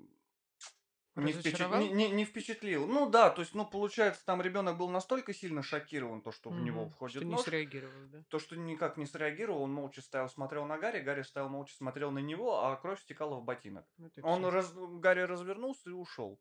не, 1.21 1.33
впечат- 1.33 1.79
не- 1.79 1.89
не- 1.89 2.09
не 2.09 2.25
впечатлил. 2.25 2.87
Ну 2.87 3.09
да, 3.09 3.29
то 3.29 3.41
есть, 3.41 3.53
ну, 3.55 3.65
получается, 3.65 4.23
там 4.25 4.41
ребенок 4.41 4.77
был 4.77 4.89
настолько 4.89 5.33
сильно 5.33 5.63
шокирован, 5.63 6.21
то, 6.21 6.31
что 6.31 6.49
в 6.49 6.59
него 6.59 6.87
входит 6.89 7.17
Что 7.17 7.25
не 7.25 7.31
нож, 7.35 7.41
среагировал, 7.43 8.07
да? 8.07 8.23
то, 8.29 8.39
что 8.39 8.55
никак 8.55 8.97
не 8.97 9.05
среагировал, 9.05 9.63
он 9.63 9.73
молча 9.73 10.01
стоял, 10.01 10.29
смотрел 10.29 10.65
на 10.65 10.77
Гарри, 10.77 11.01
Гарри 11.01 11.23
стоял 11.23 11.49
молча, 11.49 11.75
смотрел 11.75 12.11
на 12.11 12.19
него, 12.19 12.63
а 12.63 12.75
кровь 12.75 13.01
стекала 13.01 13.35
в 13.35 13.43
ботинок. 13.43 13.85
Это 13.99 14.25
Он 14.25 14.45
раз... 14.45 14.71
Гарри 14.73 15.21
развернулся 15.21 15.89
и 15.89 15.93
ушел. 15.93 16.39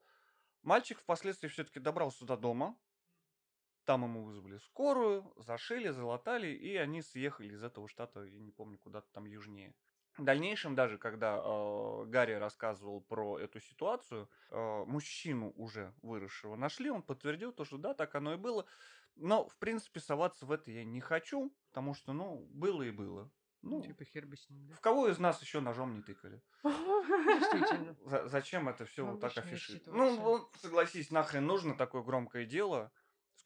Мальчик 0.63 0.99
впоследствии 1.01 1.49
все-таки 1.49 1.81
добрался 1.81 2.25
до 2.25 2.37
дома. 2.37 2.77
Там 3.85 4.03
ему 4.03 4.25
вызвали 4.25 4.59
скорую, 4.59 5.33
зашили, 5.37 5.91
залатали, 5.91 6.49
и 6.49 6.75
они 6.75 7.03
съехали 7.03 7.55
из 7.55 7.63
этого 7.63 7.89
штата, 7.89 8.25
я 8.25 8.41
не 8.41 8.51
помню, 8.51 8.79
куда-то 8.79 9.07
там 9.13 9.27
южнее. 9.27 9.75
В 10.19 10.25
дальнейшем, 10.25 10.75
даже 10.75 10.99
когда 10.99 11.41
э, 11.43 12.05
Гарри 12.07 12.35
рассказывал 12.35 13.01
про 13.03 13.39
эту 13.39 13.61
ситуацию, 13.61 14.29
э, 14.51 14.85
мужчину 14.87 15.53
уже 15.57 15.95
выросшего 16.03 16.57
нашли, 16.57 16.91
он 16.91 17.03
подтвердил 17.03 17.53
то, 17.53 17.65
что 17.65 17.77
да, 17.77 17.95
так 17.95 18.15
оно 18.15 18.35
и 18.35 18.37
было. 18.37 18.67
Но, 19.17 19.47
в 19.49 19.57
принципе, 19.59 20.01
соваться 20.01 20.47
в 20.47 20.53
это 20.53 20.71
я 20.71 20.85
не 20.85 21.01
хочу, 21.01 21.55
потому 21.69 21.95
что, 21.95 22.13
ну, 22.13 22.47
было 22.51 22.83
и 22.83 22.91
было. 22.91 23.31
Ну, 23.63 23.83
Типа 23.83 24.05
хер 24.05 24.27
бы 24.27 24.37
с 24.37 24.49
ним, 24.49 24.69
да? 24.69 24.75
в 24.75 24.81
кого 24.81 25.09
из 25.09 25.19
нас 25.19 25.41
еще 25.43 25.61
ножом 25.61 25.95
не 25.95 26.03
тыкали? 26.03 26.41
Действительно. 26.63 27.97
Зачем 28.29 28.69
это 28.69 28.85
все 28.85 29.05
Ну, 29.05 29.13
вот 29.13 29.21
так 29.21 29.37
афишировать? 29.37 29.87
Ну, 29.89 30.21
вот, 30.21 30.55
согласись, 30.61 31.11
нахрен 31.11 31.47
нужно 31.47 31.77
такое 31.77 32.03
громкое 32.03 32.47
дело. 32.47 32.93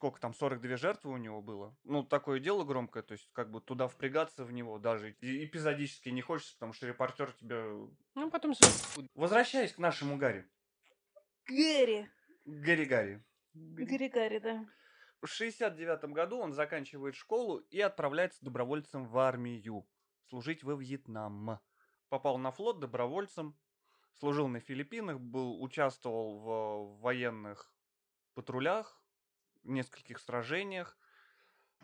Сколько 0.01 0.19
там, 0.19 0.33
42 0.33 0.79
жертвы 0.79 1.13
у 1.13 1.19
него 1.19 1.43
было? 1.43 1.77
Ну, 1.85 2.03
такое 2.03 2.41
дело 2.41 2.65
громкое, 2.65 3.03
то 3.03 3.13
есть, 3.13 3.29
как 3.35 3.51
бы 3.51 3.61
туда 3.61 3.87
впрягаться 3.87 4.47
в 4.47 4.51
него 4.51 4.79
даже 4.79 5.11
и- 5.21 5.45
эпизодически 5.45 6.09
не 6.09 6.23
хочется, 6.23 6.55
потому 6.55 6.73
что 6.73 6.87
репортер 6.87 7.33
тебя... 7.33 7.63
Ну, 8.15 8.31
потом... 8.31 8.55
Возвращаясь 9.15 9.75
к 9.75 9.79
нашему 9.79 10.17
Гарри. 10.17 10.49
Гэри. 11.47 12.09
Гарри-Гарри. 12.47 13.23
Гэри 13.53 14.09
Гарри, 14.09 14.39
да. 14.39 14.67
В 15.21 15.27
69 15.27 16.05
году 16.05 16.39
он 16.39 16.55
заканчивает 16.55 17.15
школу 17.15 17.59
и 17.59 17.79
отправляется 17.79 18.43
добровольцем 18.43 19.05
в 19.07 19.19
армию. 19.19 19.87
Служить 20.31 20.65
во 20.65 20.77
Вьетнам. 20.77 21.61
Попал 22.09 22.39
на 22.39 22.53
флот 22.53 22.81
добровольцем. 22.81 23.55
Служил 24.15 24.49
на 24.49 24.61
Филиппинах, 24.61 25.21
был, 25.21 25.63
участвовал 25.63 26.39
в 26.39 27.01
военных 27.03 27.71
патрулях, 28.33 29.00
нескольких 29.63 30.19
сражениях. 30.19 30.99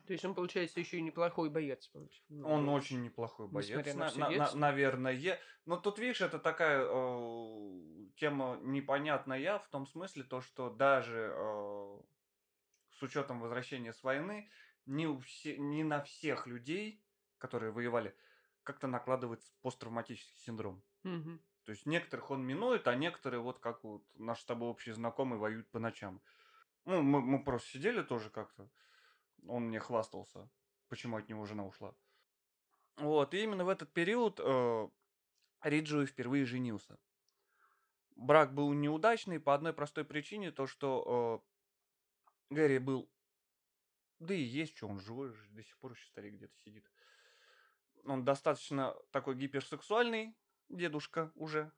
То 0.07 0.13
есть 0.13 0.25
он, 0.25 0.35
получается, 0.35 0.79
еще 0.79 0.99
и 0.99 1.03
неплохой 1.03 1.51
боец. 1.51 1.91
получ- 1.93 2.23
ну, 2.29 2.49
Он 2.49 2.69
очень 2.69 3.03
неплохой 3.03 3.49
боец, 3.49 3.95
на 3.95 4.13
на- 4.15 4.31
на- 4.31 4.55
наверное. 4.55 5.41
Но 5.65 5.77
тут, 5.77 5.99
видишь, 5.99 6.21
это 6.21 6.39
такая 6.39 6.85
э, 6.85 8.09
тема 8.17 8.59
непонятная 8.63 9.59
в 9.59 9.69
том 9.69 9.87
смысле, 9.87 10.23
то, 10.23 10.41
что 10.41 10.71
даже 10.71 11.33
э, 11.35 11.99
с 12.93 13.03
учетом 13.03 13.41
возвращения 13.41 13.93
с 13.93 14.03
войны, 14.03 14.49
не, 14.87 15.07
у 15.07 15.19
все, 15.19 15.59
не 15.59 15.83
на 15.83 16.03
всех 16.03 16.47
людей, 16.47 17.05
которые 17.39 17.73
воевали, 17.73 18.17
как-то 18.63 18.87
накладывается 18.87 19.53
посттравматический 19.61 20.39
синдром. 20.39 20.85
Мгм. 21.03 21.43
То 21.65 21.73
есть 21.73 21.85
некоторых 21.85 22.31
он 22.31 22.47
минует, 22.47 22.87
а 22.87 22.95
некоторые, 22.95 23.41
вот 23.41 23.59
как 23.59 23.83
вот 23.83 24.05
наш 24.15 24.41
с 24.41 24.45
тобой 24.45 24.69
общий 24.69 24.93
знакомый, 24.93 25.39
воюют 25.39 25.69
по 25.71 25.81
ночам. 25.81 26.23
Ну, 26.87 27.03
мы, 27.03 27.21
мы 27.21 27.43
просто 27.43 27.69
сидели 27.69 28.03
тоже 28.03 28.31
как-то. 28.31 28.71
Он 29.49 29.65
мне 29.65 29.81
хвастался, 29.81 30.49
почему 30.89 31.17
от 31.17 31.29
него 31.29 31.45
жена 31.45 31.67
ушла. 31.67 31.95
Вот, 32.97 33.35
и 33.35 33.43
именно 33.43 33.65
в 33.65 33.69
этот 33.69 33.93
период 33.93 34.41
э, 34.43 34.89
Риджуи 35.63 36.07
впервые 36.07 36.47
женился. 36.47 36.99
Брак 38.15 38.55
был 38.55 38.73
неудачный 38.73 39.39
по 39.41 39.55
одной 39.55 39.73
простой 39.73 40.05
причине, 40.05 40.53
то 40.53 40.67
что 40.67 41.43
э, 42.51 42.55
Гэри 42.55 42.79
был, 42.79 43.11
да 44.21 44.33
и 44.33 44.41
есть, 44.41 44.77
что 44.77 44.87
он 44.87 45.01
живой, 45.01 45.35
до 45.51 45.63
сих 45.63 45.77
пор 45.79 45.93
еще 45.93 46.07
старик 46.07 46.35
где-то 46.35 46.57
сидит. 46.65 46.91
Он 48.05 48.25
достаточно 48.25 48.97
такой 49.11 49.35
гиперсексуальный 49.35 50.35
дедушка 50.69 51.33
уже. 51.35 51.73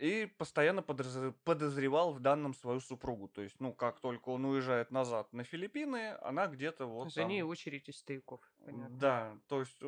И 0.00 0.24
постоянно 0.38 0.82
подозревал 0.82 2.12
в 2.14 2.20
данном 2.20 2.54
свою 2.54 2.80
супругу. 2.80 3.28
То 3.28 3.42
есть, 3.42 3.60
ну, 3.60 3.74
как 3.74 4.00
только 4.00 4.30
он 4.30 4.46
уезжает 4.46 4.90
назад 4.90 5.30
на 5.34 5.44
Филиппины, 5.44 6.16
она 6.22 6.46
где-то 6.46 6.86
вот 6.86 7.12
За 7.12 7.20
там- 7.20 7.28
ней 7.28 7.42
очередь 7.42 7.86
из 7.90 7.98
стояков. 7.98 8.40
Понятно. 8.64 8.96
да, 8.96 9.38
то 9.46 9.60
есть 9.60 9.78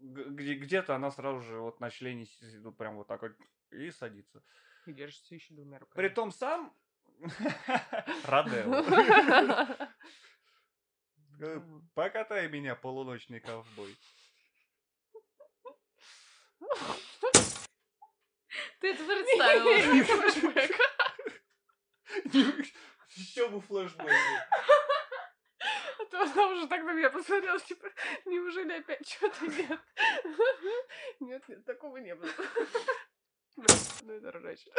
где-то 0.00 0.96
она 0.96 1.12
сразу 1.12 1.40
же 1.42 1.60
вот 1.60 1.78
на 1.78 1.90
члене 1.90 2.26
сидит, 2.26 2.60
вот 2.64 2.76
прям 2.76 2.96
вот 2.96 3.06
так 3.06 3.22
вот 3.22 3.36
и 3.70 3.92
садится. 3.92 4.42
И 4.86 4.92
держится 4.92 5.32
еще 5.32 5.54
двумя 5.54 5.78
руками. 5.78 5.94
Притом 5.94 6.32
сам 6.32 6.74
Радео. 8.26 8.84
Покатай 11.94 12.48
меня, 12.48 12.74
полуночный 12.74 13.38
ковбой. 13.38 13.96
Ты 18.80 18.88
это 18.92 19.04
представила. 19.04 20.04
Флешбэк. 20.04 20.76
Еще 23.16 23.48
бы 23.48 23.60
флешбэк. 23.60 24.10
А 25.98 26.04
то 26.10 26.22
она 26.22 26.46
уже 26.48 26.66
так 26.68 26.82
на 26.84 26.92
меня 26.92 27.10
посмотрела, 27.10 27.58
типа, 27.60 27.88
неужели 28.26 28.72
опять 28.78 29.06
что-то 29.08 29.46
нет? 29.46 29.80
Нет, 31.20 31.48
нет, 31.48 31.64
такого 31.64 31.96
не 31.98 32.14
было. 32.14 32.30
Ну 33.56 34.12
это 34.14 34.30
ржачно. 34.32 34.72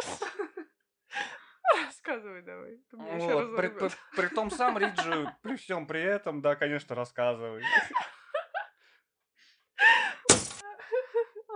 Рассказывай 1.76 2.42
давай. 2.42 2.78
ты 2.90 2.98
ещё 2.98 3.34
Вот, 3.48 3.56
при, 3.58 3.68
разорвёт. 3.68 3.92
при- 4.12 4.22
притом 4.22 4.50
сам 4.50 4.78
Риджи 4.78 5.36
при 5.44 5.56
всем 5.58 5.86
при 5.86 6.02
этом, 6.02 6.42
да, 6.42 6.56
конечно, 6.56 6.96
рассказывай. 6.96 7.64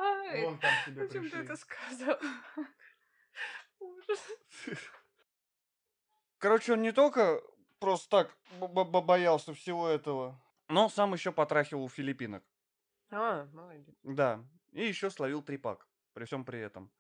Ай, 0.04 0.44
Вон 0.46 0.60
там 0.60 0.72
тебе 0.86 1.08
Зачем 1.08 1.30
ты 1.30 1.38
это 1.38 1.56
сказал? 1.56 2.20
Ужас. 3.80 4.20
Короче, 6.38 6.74
он 6.74 6.82
не 6.82 6.92
только 6.92 7.42
просто 7.80 8.10
так 8.10 8.38
боялся 9.06 9.54
всего 9.54 9.88
этого, 9.88 10.42
но 10.68 10.90
сам 10.90 11.14
еще 11.14 11.32
потрахивал 11.32 11.88
филиппинок. 11.90 12.44
А, 13.12 13.46
молодец. 13.54 13.96
Да. 14.04 14.44
И 14.72 14.86
еще 14.88 15.10
словил 15.10 15.42
трипак. 15.42 15.88
При 16.14 16.26
всем 16.26 16.44
при 16.46 16.60
этом. 16.60 16.92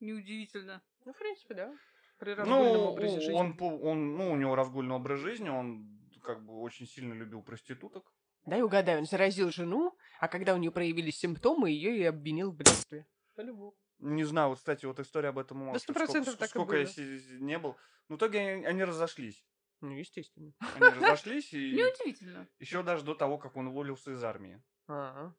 Неудивительно. 0.00 0.82
Ну, 1.04 1.12
в 1.12 1.18
принципе, 1.18 1.54
да. 1.54 1.74
При 2.18 2.30
Ну, 2.34 2.36
разгульном 2.36 2.80
образе 2.86 3.16
у- 3.16 3.20
жизни. 3.20 3.32
он, 3.34 3.56
по- 3.56 3.64
он, 3.78 4.16
ну, 4.16 4.32
у 4.32 4.36
него 4.36 4.54
разгульный 4.54 4.94
образ 4.94 5.20
жизни, 5.20 5.48
он 5.48 5.86
как 6.22 6.44
бы 6.44 6.60
очень 6.60 6.86
сильно 6.86 7.12
любил 7.14 7.42
проституток. 7.42 8.12
Дай 8.46 8.62
угадаю, 8.62 9.00
он 9.00 9.06
заразил 9.06 9.50
жену, 9.50 9.96
а 10.20 10.28
когда 10.28 10.54
у 10.54 10.56
нее 10.58 10.70
проявились 10.70 11.18
симптомы, 11.18 11.70
ее 11.70 11.96
и 11.98 12.04
обвинил 12.04 12.50
в 12.50 12.56
блядстве. 12.56 13.06
По-любому. 13.34 13.74
Не 13.98 14.24
знаю, 14.24 14.50
вот, 14.50 14.58
кстати, 14.58 14.86
вот 14.86 15.00
история 15.00 15.28
об 15.30 15.38
этом 15.38 15.58
мало 15.58 15.78
сто 15.78 15.92
сколько- 15.92 15.98
процентов 16.06 16.36
так 16.36 16.48
и 16.48 16.50
сколько 16.50 16.76
я 16.76 16.84
было. 16.84 16.92
си- 16.92 17.18
си- 17.18 17.40
не 17.40 17.58
был. 17.58 17.76
Но 18.08 18.14
в 18.16 18.18
итоге 18.18 18.38
они, 18.40 18.64
они 18.64 18.84
разошлись. 18.84 19.44
Ну, 19.80 19.90
естественно. 19.90 20.52
Они 20.74 20.80
разошлись, 21.24 21.52
и 21.52 21.72
Неудивительно. 21.74 22.48
еще 22.58 22.82
даже 22.82 23.04
до 23.04 23.14
того, 23.14 23.38
как 23.38 23.56
он 23.56 23.68
уволился 23.68 24.12
из 24.12 24.22
армии. 24.24 24.62
А, 24.88 25.32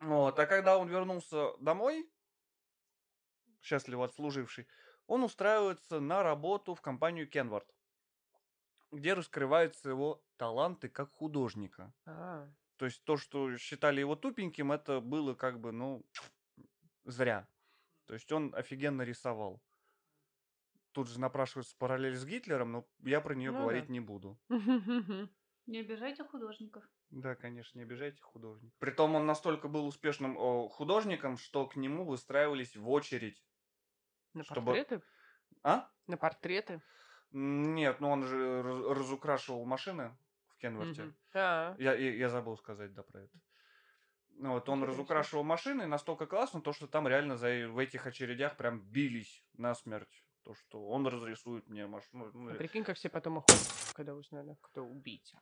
Вот, 0.00 0.38
а 0.38 0.46
когда 0.46 0.78
он 0.78 0.88
вернулся 0.88 1.56
домой, 1.58 2.10
счастливо 3.60 4.04
отслуживший, 4.04 4.66
он 5.06 5.22
устраивается 5.24 6.00
на 6.00 6.22
работу 6.22 6.74
в 6.74 6.80
компанию 6.80 7.28
Кенвард, 7.28 7.68
где 8.92 9.14
раскрываются 9.14 9.88
его 9.88 10.22
таланты 10.36 10.88
как 10.88 11.10
художника. 11.12 11.92
а. 12.06 12.48
То 12.76 12.84
есть 12.84 13.02
то, 13.04 13.16
что 13.16 13.56
считали 13.56 14.00
его 14.00 14.16
тупеньким, 14.16 14.72
это 14.72 15.00
было 15.00 15.34
как 15.34 15.60
бы, 15.60 15.72
ну, 15.72 16.04
зря. 17.04 17.48
То 18.06 18.14
есть 18.14 18.30
он 18.32 18.54
офигенно 18.54 19.02
рисовал. 19.02 19.62
Тут 20.92 21.08
же 21.08 21.20
напрашивается 21.20 21.76
параллель 21.78 22.14
с 22.16 22.24
Гитлером, 22.24 22.72
но 22.72 22.88
я 23.02 23.20
про 23.20 23.34
нее 23.34 23.50
Ну 23.50 23.58
да. 23.58 23.62
говорить 23.62 23.88
не 23.88 24.00
буду. 24.00 24.38
Не 25.66 25.80
обижайте 25.80 26.22
художников. 26.22 26.84
Да, 27.10 27.34
конечно, 27.34 27.76
не 27.78 27.82
обижайте 27.82 28.22
художника. 28.22 28.72
Притом 28.78 29.16
он 29.16 29.26
настолько 29.26 29.66
был 29.66 29.84
успешным 29.86 30.36
о, 30.38 30.68
художником, 30.68 31.36
что 31.36 31.66
к 31.66 31.74
нему 31.74 32.04
выстраивались 32.04 32.76
в 32.76 32.88
очередь. 32.88 33.44
На 34.32 34.44
Чтобы- 34.44 34.66
портреты? 34.66 35.02
А? 35.64 35.90
На 36.06 36.16
портреты? 36.16 36.82
Нет, 37.32 37.98
ну 37.98 38.10
он 38.10 38.22
же 38.24 38.62
раз- 38.62 38.96
разукрашивал 38.96 39.64
машины 39.64 40.16
в 40.56 40.58
Кенверте. 40.58 41.02
Мгм. 41.02 41.16
А, 41.34 41.74
Я, 41.78 41.94
я, 41.94 42.14
я 42.14 42.28
забыл 42.28 42.56
сказать, 42.56 42.94
да, 42.94 43.02
про 43.02 43.20
это. 43.22 43.38
Ну, 44.38 44.52
вот 44.52 44.68
он 44.68 44.78
Интересно. 44.78 44.86
разукрашивал 44.86 45.44
машины 45.44 45.82
и 45.82 45.86
настолько 45.86 46.26
классно, 46.26 46.60
то, 46.60 46.72
что 46.72 46.86
там 46.86 47.08
реально 47.08 47.36
за, 47.36 47.68
в 47.68 47.78
этих 47.78 48.06
очередях 48.06 48.56
прям 48.56 48.80
бились 48.80 49.44
насмерть. 49.54 50.24
То, 50.42 50.54
что 50.54 50.86
он 50.86 51.06
разрисует 51.06 51.68
мне 51.68 51.86
машину. 51.86 52.30
Ну, 52.32 52.50
а 52.50 52.54
прикинь, 52.54 52.84
как 52.84 52.96
все 52.96 53.08
потом 53.08 53.38
охотятся, 53.38 53.94
когда 53.94 54.14
узнали, 54.14 54.56
кто 54.60 54.82
убийца. 54.84 55.38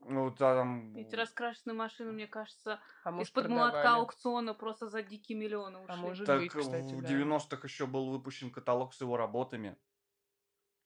ну, 0.00 0.30
там... 0.30 0.96
Эти 0.96 1.14
раскрашенные 1.14 1.74
машины, 1.74 2.12
мне 2.12 2.26
кажется, 2.26 2.80
А 3.04 3.10
может, 3.10 3.28
из-под 3.28 3.48
молотка 3.48 3.96
аукциона 3.96 4.54
просто 4.54 4.88
за 4.88 5.02
дикие 5.02 5.36
миллионы 5.36 5.80
ушли. 5.80 5.92
А 5.94 5.96
может 5.96 6.26
Так 6.26 6.40
быть, 6.40 6.52
кстати, 6.52 6.94
в 6.94 7.02
да. 7.02 7.08
90-х 7.08 7.60
еще 7.64 7.86
был 7.86 8.10
выпущен 8.10 8.50
каталог 8.50 8.94
с 8.94 9.00
его 9.00 9.16
работами. 9.16 9.76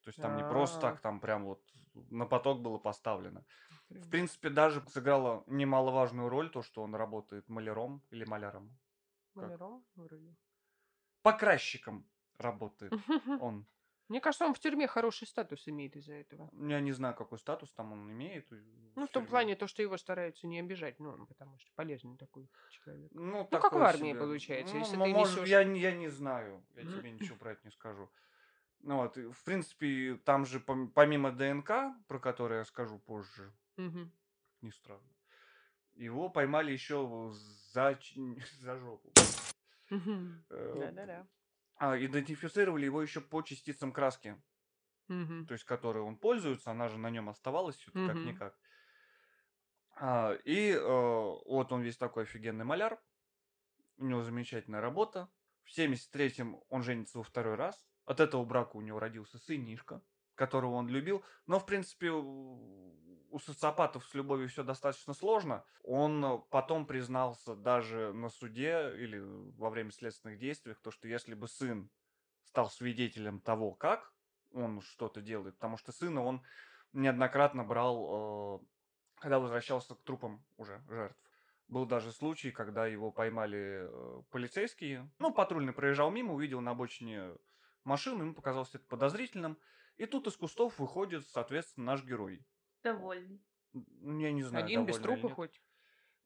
То 0.03 0.09
есть 0.09 0.21
там 0.21 0.37
не 0.37 0.43
просто 0.43 0.79
А. 0.79 0.81
так, 0.81 1.01
там 1.01 1.21
прям 1.21 1.45
вот 1.45 1.63
на 2.11 2.25
поток 2.27 2.63
было 2.63 2.79
поставлено. 2.79 3.45
В 3.91 4.09
принципе, 4.11 4.51
даже 4.51 4.81
сыграло 4.89 5.43
немаловажную 5.47 6.29
роль 6.29 6.49
то, 6.51 6.63
что 6.63 6.83
он 6.83 6.95
работает 6.95 7.49
маляром 7.49 8.03
или 8.11 8.25
маляром. 8.25 8.71
Маляром 9.35 9.85
вроде. 9.97 10.35
Покрасчиком 11.23 12.05
работает 12.39 12.93
он. 13.43 13.67
Мне 14.09 14.21
кажется, 14.21 14.45
он 14.47 14.55
в 14.55 14.59
тюрьме 14.59 14.89
хороший 14.89 15.27
статус 15.29 15.69
имеет 15.69 15.95
из-за 15.97 16.15
этого. 16.15 16.51
Я 16.69 16.81
не 16.81 16.91
знаю, 16.93 17.15
какой 17.15 17.39
статус 17.39 17.73
там 17.73 17.93
он 17.93 18.11
имеет. 18.11 18.51
Ну, 18.97 19.07
в 19.07 19.11
том 19.11 19.25
плане, 19.27 19.55
то, 19.55 19.69
что 19.69 19.83
его 19.83 19.97
стараются 19.99 20.49
не 20.49 20.59
обижать, 20.59 20.99
ну, 20.99 21.27
потому 21.27 21.59
что 21.59 21.71
полезный 21.77 22.17
такой 22.17 22.49
человек. 22.71 23.13
Ну, 23.15 23.47
как 23.47 23.73
в 23.73 23.77
армии 23.79 24.11
себе. 24.11 24.19
получается, 24.21 24.75
Ну, 24.75 24.81
если 24.81 24.97
мо- 24.97 25.05
ты 25.05 25.13
может, 25.13 25.39
несёшь- 25.39 25.49
я, 25.49 25.63
не- 25.65 25.81
я 25.81 25.93
не 25.93 26.09
знаю. 26.09 26.65
Я 26.75 26.83
тебе 26.83 27.11
ничего 27.13 27.37
про 27.39 27.53
это 27.53 27.61
не 27.65 27.71
скажу. 27.71 28.11
Ну 28.81 28.97
вот, 28.97 29.17
в 29.17 29.45
принципе, 29.45 30.17
там 30.25 30.45
же 30.45 30.59
пом- 30.59 30.89
помимо 30.93 31.31
ДНК, 31.31 31.71
про 32.09 32.19
который 32.19 32.59
я 32.59 32.65
скажу 32.65 32.99
позже, 32.99 33.53
Мгм. 33.81 34.11
не 34.63 34.71
странно, 34.71 35.09
его 35.95 36.31
поймали 36.31 36.73
еще 36.73 37.33
за, 37.73 37.99
за 38.61 38.79
жопу. 38.79 39.13
Э, 40.51 40.57
Да-да-да. 40.75 41.27
А, 41.77 41.97
идентифицировали 41.99 42.85
его 42.87 43.03
еще 43.03 43.21
по 43.21 43.43
частицам 43.43 43.93
краски, 43.93 44.43
Мгм. 45.09 45.47
то 45.47 45.53
есть 45.53 45.65
которой 45.65 46.03
он 46.03 46.17
пользуется, 46.17 46.71
она 46.71 46.89
же 46.89 46.99
на 46.99 47.11
нем 47.11 47.29
оставалась 47.29 47.85
Мгм. 47.95 48.07
как-никак. 48.07 48.59
А, 49.97 50.33
и 50.45 50.71
э, 50.71 50.79
вот 50.81 51.73
он 51.73 51.83
весь 51.83 51.97
такой 51.99 52.23
офигенный 52.25 52.65
маляр, 52.65 53.03
у 53.99 54.07
него 54.07 54.23
замечательная 54.23 54.81
работа. 54.81 55.31
В 55.63 55.71
73-м 55.73 56.61
он 56.69 56.83
женится 56.83 57.19
во 57.19 57.25
второй 57.25 57.55
раз. 57.57 57.89
От 58.07 58.21
этого 58.21 58.45
брака 58.45 58.77
у 58.77 58.81
него 58.81 58.99
родился 58.99 59.39
сынишка, 59.39 60.03
которого 60.41 60.77
он 60.77 60.89
любил. 60.89 61.23
Но, 61.47 61.59
в 61.61 61.67
принципе, 61.67 62.11
у 62.11 63.39
социопатов 63.39 64.07
с 64.07 64.15
любовью 64.15 64.49
все 64.49 64.63
достаточно 64.65 65.13
сложно. 65.13 65.65
Он 65.83 66.25
э, 66.25 66.39
потом 66.49 66.87
признался 66.87 67.55
даже 67.55 68.15
на 68.15 68.31
суде 68.31 68.91
или 68.97 69.19
во 69.59 69.69
время 69.69 69.91
следственных 69.91 70.39
действий, 70.39 70.75
то, 70.83 70.91
что 70.91 71.09
если 71.09 71.35
бы 71.35 71.47
сын 71.47 71.91
стал 72.47 72.71
свидетелем 72.71 73.39
того, 73.41 73.73
как 73.73 74.15
он 74.53 74.81
что-то 74.81 75.21
делает, 75.21 75.57
потому 75.57 75.77
что 75.77 75.93
сына 75.93 76.25
он 76.25 76.43
неоднократно 76.95 77.63
брал, 77.63 78.61
э, 78.63 78.67
когда 79.21 79.41
возвращался 79.41 79.95
к 79.95 80.03
трупам 80.05 80.43
уже 80.57 80.83
жертв. 80.89 81.19
Был 81.69 81.85
даже 81.85 82.13
случай, 82.13 82.51
когда 82.51 82.87
его 82.87 83.13
поймали 83.13 83.83
э, 83.83 84.23
полицейские. 84.31 85.07
Ну, 85.19 85.35
патрульный 85.35 85.75
проезжал 85.75 86.11
мимо, 86.11 86.33
увидел 86.33 86.63
на 86.63 86.71
обочине 86.71 87.37
машину, 87.85 88.25
ему 88.25 88.35
показалось 88.35 88.75
это 88.75 88.87
подозрительным. 88.87 89.59
И 90.01 90.07
тут 90.07 90.27
из 90.27 90.37
кустов 90.37 90.81
выходит, 90.81 91.29
соответственно, 91.29 91.87
наш 91.93 92.05
герой. 92.05 92.45
Довольный. 92.83 93.41
Я 93.73 94.33
не 94.33 94.43
знаю, 94.43 94.71
Один 94.71 94.87
без 94.87 95.01
трупа 95.01 95.29
нет. 95.29 95.31
хоть. 95.31 95.61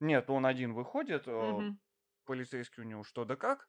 Нет, 0.01 0.31
он 0.31 0.47
один 0.47 0.75
выходит, 0.75 1.27
Мгм. 1.39 1.79
полицейский 2.25 2.83
у 2.83 2.87
него 2.87 3.05
что 3.05 3.25
да 3.25 3.37
как. 3.37 3.69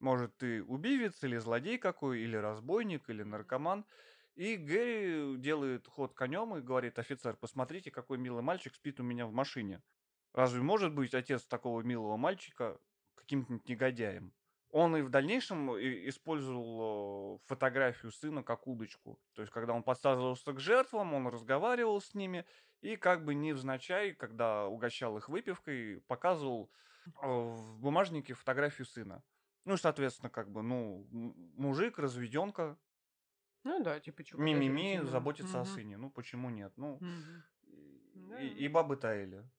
Может, 0.00 0.36
ты 0.36 0.62
убивец 0.64 1.22
или 1.24 1.38
злодей 1.38 1.78
какой, 1.78 2.20
или 2.20 2.36
разбойник, 2.36 3.08
или 3.10 3.22
наркоман. 3.22 3.86
И 4.34 4.56
Гэри 4.56 5.38
делает 5.38 5.86
ход 5.88 6.14
конем 6.14 6.56
и 6.56 6.60
говорит, 6.62 6.98
офицер, 6.98 7.36
посмотрите, 7.36 7.90
какой 7.90 8.18
милый 8.18 8.42
мальчик 8.42 8.74
спит 8.74 9.00
у 9.00 9.02
меня 9.02 9.26
в 9.26 9.32
машине. 9.32 9.82
Разве 10.34 10.62
может 10.62 10.94
быть 10.94 11.14
отец 11.14 11.46
такого 11.46 11.80
милого 11.82 12.16
мальчика 12.18 12.78
каким-то 13.14 13.54
негодяем? 13.66 14.34
Он 14.70 14.96
и 14.96 15.02
в 15.02 15.10
дальнейшем 15.10 15.76
и- 15.76 16.08
использовал 16.08 17.36
э, 17.36 17.38
фотографию 17.46 18.10
сына 18.12 18.42
как 18.42 18.66
удочку. 18.66 19.20
То 19.34 19.42
есть, 19.42 19.52
когда 19.52 19.72
он 19.74 19.82
подсаживался 19.82 20.52
к 20.52 20.60
жертвам, 20.60 21.14
он 21.14 21.28
разговаривал 21.28 22.00
с 22.00 22.14
ними 22.14 22.44
и 22.80 22.96
как 22.96 23.24
бы 23.24 23.34
невзначай, 23.34 24.12
когда 24.14 24.66
угощал 24.66 25.16
их 25.18 25.28
выпивкой, 25.28 26.00
показывал 26.08 26.70
э, 27.22 27.26
в 27.26 27.78
бумажнике 27.80 28.34
фотографию 28.34 28.86
сына. 28.86 29.22
Ну, 29.64 29.74
и, 29.74 29.78
соответственно, 29.78 30.30
как 30.30 30.50
бы, 30.50 30.62
ну, 30.62 31.06
мужик, 31.10 31.98
разведенка, 31.98 32.78
Ну 33.64 33.82
да, 33.82 34.00
типа 34.00 34.24
чё 34.24 34.38
мимими, 34.38 35.04
заботится 35.04 35.60
о 35.60 35.64
Мгм. 35.64 35.66
сыне. 35.66 35.96
Ну, 35.98 36.10
почему 36.10 36.48
нет? 36.50 36.72
Ну, 36.76 37.02
Мгм. 37.04 37.42
Да. 38.28 38.42
и, 38.42 38.46
и 38.64 38.68
бабы 38.68 38.96
Таэли. 38.96 39.50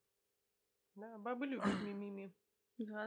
Да, 0.96 1.18
бабы 1.18 1.46
любят 1.48 1.80
мимими. 1.80 2.34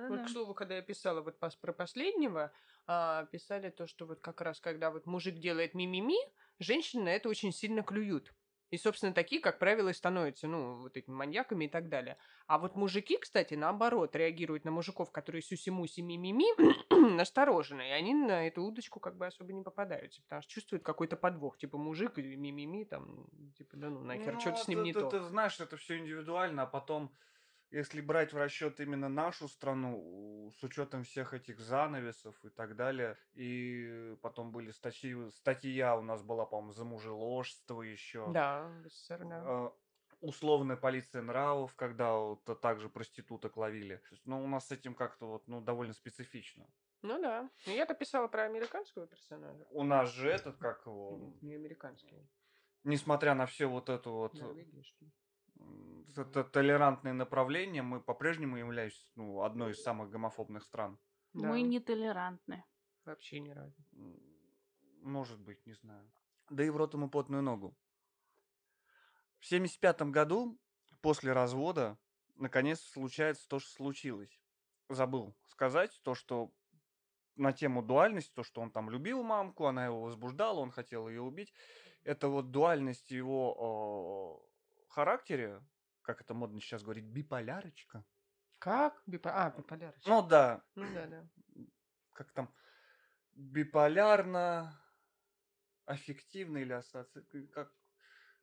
Вот, 0.08 0.22
Да-да-да. 0.22 0.24
к 0.24 0.28
слову, 0.28 0.54
когда 0.54 0.76
я 0.76 0.82
писала 0.82 1.22
вот 1.22 1.38
про 1.38 1.72
последнего, 1.72 2.52
а, 2.86 3.26
писали 3.26 3.70
то, 3.70 3.86
что 3.86 4.06
вот 4.06 4.20
как 4.20 4.40
раз 4.40 4.60
когда 4.60 4.90
вот 4.90 5.06
мужик 5.06 5.36
делает 5.38 5.74
мимими, 5.74 6.16
женщины 6.58 7.04
на 7.04 7.08
это 7.10 7.28
очень 7.28 7.52
сильно 7.52 7.82
клюют. 7.82 8.34
И, 8.70 8.76
собственно, 8.76 9.12
такие, 9.12 9.40
как 9.40 9.58
правило, 9.58 9.88
и 9.88 9.92
становятся, 9.92 10.46
ну, 10.46 10.82
вот 10.82 10.96
этими 10.96 11.12
маньяками 11.14 11.64
и 11.64 11.68
так 11.68 11.88
далее. 11.88 12.18
А 12.46 12.56
вот 12.58 12.76
мужики, 12.76 13.16
кстати, 13.18 13.54
наоборот, 13.54 14.14
реагируют 14.14 14.64
на 14.64 14.70
мужиков, 14.70 15.10
которые 15.10 15.42
сюси-муси 15.42 16.02
мимими, 16.02 16.44
настороженно, 17.16 17.82
и 17.82 17.90
они 17.90 18.14
на 18.14 18.46
эту 18.46 18.62
удочку 18.62 19.00
как 19.00 19.16
бы 19.16 19.26
особо 19.26 19.52
не 19.52 19.62
попадаются, 19.62 20.22
потому 20.22 20.42
что 20.42 20.52
чувствуют 20.52 20.84
какой-то 20.84 21.16
подвох, 21.16 21.58
типа 21.58 21.78
мужик 21.78 22.18
и 22.18 22.36
мимими, 22.36 22.84
там, 22.84 23.26
типа, 23.56 23.76
да 23.76 23.90
ну 23.90 24.04
нахер, 24.04 24.34
Ну, 24.34 24.40
что-то 24.40 24.60
с 24.60 24.68
ним 24.68 24.82
ты, 24.82 24.84
не 24.84 24.92
ты- 24.92 25.02
то. 25.02 25.18
ты 25.18 25.20
знаешь, 25.20 25.60
это 25.60 25.76
все 25.76 25.98
индивидуально, 25.98 26.62
а 26.62 26.66
потом, 26.66 27.14
если 27.70 28.00
брать 28.00 28.32
в 28.32 28.36
расчет 28.36 28.80
именно 28.80 29.08
нашу 29.08 29.48
страну, 29.48 30.52
с 30.58 30.62
учетом 30.62 31.04
всех 31.04 31.34
этих 31.34 31.60
занавесов 31.60 32.36
и 32.44 32.48
так 32.48 32.76
далее, 32.76 33.16
и 33.34 34.16
потом 34.22 34.52
были 34.52 34.70
статьи, 34.72 35.14
статья 35.30 35.96
у 35.96 36.02
нас 36.02 36.22
была, 36.22 36.44
по-моему, 36.46 36.72
за 36.72 36.84
мужеложство 36.84 37.82
еще. 37.82 38.30
Да, 38.32 38.70
СССР, 38.86 39.24
да. 39.24 39.44
э, 39.46 39.70
условная 40.20 40.76
полиция 40.76 41.22
нравов, 41.22 41.74
когда 41.76 42.14
вот 42.14 42.44
также 42.60 42.88
проституток 42.88 43.56
ловили. 43.56 43.96
То 43.96 44.08
есть, 44.10 44.26
Ну, 44.26 44.42
у 44.42 44.48
нас 44.48 44.66
с 44.66 44.72
этим 44.72 44.94
как-то 44.94 45.26
вот, 45.26 45.46
ну, 45.46 45.60
довольно 45.60 45.94
специфично. 45.94 46.66
Ну 47.02 47.20
да. 47.20 47.48
Но 47.66 47.72
я-то 47.72 47.94
писала 47.94 48.28
про 48.28 48.44
американского 48.44 49.06
персонажа. 49.06 49.64
У 49.70 49.84
нас 49.84 50.10
же 50.10 50.28
этот, 50.28 50.58
как 50.58 50.84
его, 50.86 51.34
Не 51.40 51.54
американский. 51.54 52.28
несмотря 52.84 53.34
на 53.34 53.46
все 53.46 53.66
вот 53.66 53.88
эту 53.88 54.12
вот... 54.12 54.34
Норвегия, 54.34 54.82
что 54.82 55.04
ли? 55.04 55.10
М, 55.60 56.06
т- 56.14 56.24
т- 56.24 56.44
толерантное 56.44 57.12
направление, 57.12 57.82
мы 57.82 58.00
по-прежнему 58.00 58.56
являемся 58.56 59.02
ну, 59.16 59.42
одной 59.42 59.72
из 59.72 59.82
самых 59.82 60.10
гомофобных 60.10 60.64
стран. 60.64 60.98
Да, 61.32 61.48
Мы 61.48 61.62
нетолерантны. 61.62 62.64
вообще 63.04 63.40
ни 63.40 63.50
разу. 63.50 63.76
Может 65.02 65.40
быть, 65.40 65.64
не 65.66 65.74
знаю. 65.74 66.10
Да 66.50 66.64
и 66.64 66.70
в 66.70 66.76
рот 66.76 66.94
ему 66.94 67.08
потную 67.08 67.42
ногу. 67.42 67.76
В 69.38 69.46
75 69.46 70.02
году, 70.10 70.60
после 71.00 71.32
развода, 71.32 71.98
наконец 72.34 72.80
случается 72.80 73.48
то, 73.48 73.58
что 73.58 73.70
случилось. 73.72 74.40
Забыл 74.88 75.34
сказать 75.46 76.00
то, 76.02 76.14
что 76.14 76.52
на 77.36 77.52
тему 77.52 77.82
дуальности, 77.82 78.32
то, 78.34 78.42
что 78.42 78.60
он 78.60 78.70
там 78.70 78.90
любил 78.90 79.22
мамку, 79.22 79.66
она 79.66 79.86
его 79.86 80.02
возбуждала, 80.02 80.60
он 80.60 80.70
хотел 80.70 81.08
ее 81.08 81.22
убить. 81.22 81.54
Это 82.02 82.28
вот 82.28 82.50
дуальность 82.50 83.10
его 83.10 84.49
характере, 84.92 85.62
как 86.02 86.20
это 86.20 86.34
модно 86.34 86.60
сейчас 86.60 86.82
говорить, 86.82 87.04
биполярочка. 87.04 88.04
Как? 88.58 89.02
Бипо- 89.06 89.32
А, 89.32 89.50
биполярочка. 89.50 90.08
Ну 90.08 90.22
да, 90.26 90.62
Ну 90.74 90.92
да, 90.92 91.06
да. 91.06 91.26
как 92.12 92.30
там, 92.32 92.54
биполярно, 93.32 94.78
аффективно 95.86 96.58
или 96.58 96.72
ассоци... 96.72 97.22
Как... 97.52 97.72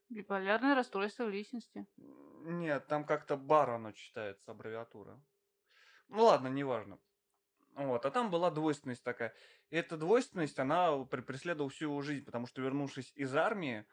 Биполярное 0.08 0.74
расстройство 0.74 1.24
личности. 1.24 1.86
Нет, 1.96 2.86
там 2.86 3.04
как-то 3.04 3.36
бар 3.36 3.70
оно 3.70 3.92
читается, 3.92 4.50
аббревиатура. 4.50 5.20
Ну 6.08 6.24
ладно, 6.24 6.48
неважно. 6.48 6.98
Вот, 7.74 8.06
а 8.06 8.10
там 8.10 8.30
была 8.30 8.50
двойственность 8.50 9.04
такая. 9.04 9.34
И 9.70 9.76
эта 9.76 9.96
двойственность, 9.96 10.58
она 10.58 11.04
преследовала 11.04 11.70
всю 11.70 11.84
его 11.84 12.02
жизнь, 12.02 12.24
потому 12.24 12.46
что, 12.46 12.60
вернувшись 12.62 13.12
из 13.14 13.36
армии, 13.36 13.86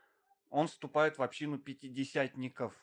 он 0.50 0.68
вступает 0.68 1.18
в 1.18 1.24
общину 1.24 1.60
пятидесятников. 1.60 2.74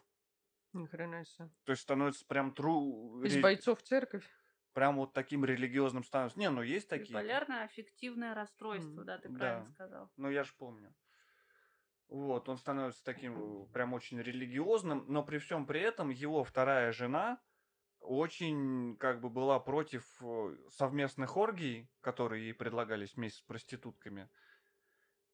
Ни 0.73 0.87
хрена 0.87 1.25
себе. 1.25 1.51
То 1.65 1.73
есть 1.73 1.83
становится 1.83 2.25
прям 2.27 2.53
тру... 2.55 3.23
Из 3.23 3.41
бойцов 3.41 3.83
церковь. 3.83 4.25
Прям 4.73 4.97
вот 4.97 5.13
таким 5.13 5.45
религиозным 5.45 6.03
становится. 6.03 6.39
Не, 6.39 6.49
ну 6.49 6.63
есть 6.63 6.89
такие. 6.89 7.11
Биполярное 7.11 7.65
аффективное 7.65 8.35
расстройство, 8.35 9.01
М, 9.01 9.07
да, 9.07 9.19
ты 9.19 9.29
да. 9.29 9.39
правильно 9.39 9.71
сказал. 9.71 10.11
Ну, 10.17 10.31
я 10.31 10.45
же 10.45 10.53
помню. 10.57 10.95
Вот, 12.09 12.49
он 12.49 12.59
становится 12.59 13.03
таким 13.05 13.67
прям 13.73 13.95
очень 13.95 14.21
религиозным, 14.21 15.05
но 15.09 15.23
при 15.23 15.39
всем 15.39 15.67
при 15.67 15.81
этом 15.81 16.11
его 16.11 16.45
вторая 16.45 16.93
жена 16.93 17.41
очень 18.01 18.97
как 18.99 19.21
бы 19.21 19.31
была 19.31 19.59
против 19.61 20.05
э, 20.21 20.57
совместных 20.71 21.37
оргий, 21.37 21.91
которые 22.01 22.45
ей 22.47 22.53
предлагались 22.53 23.15
вместе 23.15 23.39
с 23.39 23.43
проститутками. 23.43 24.29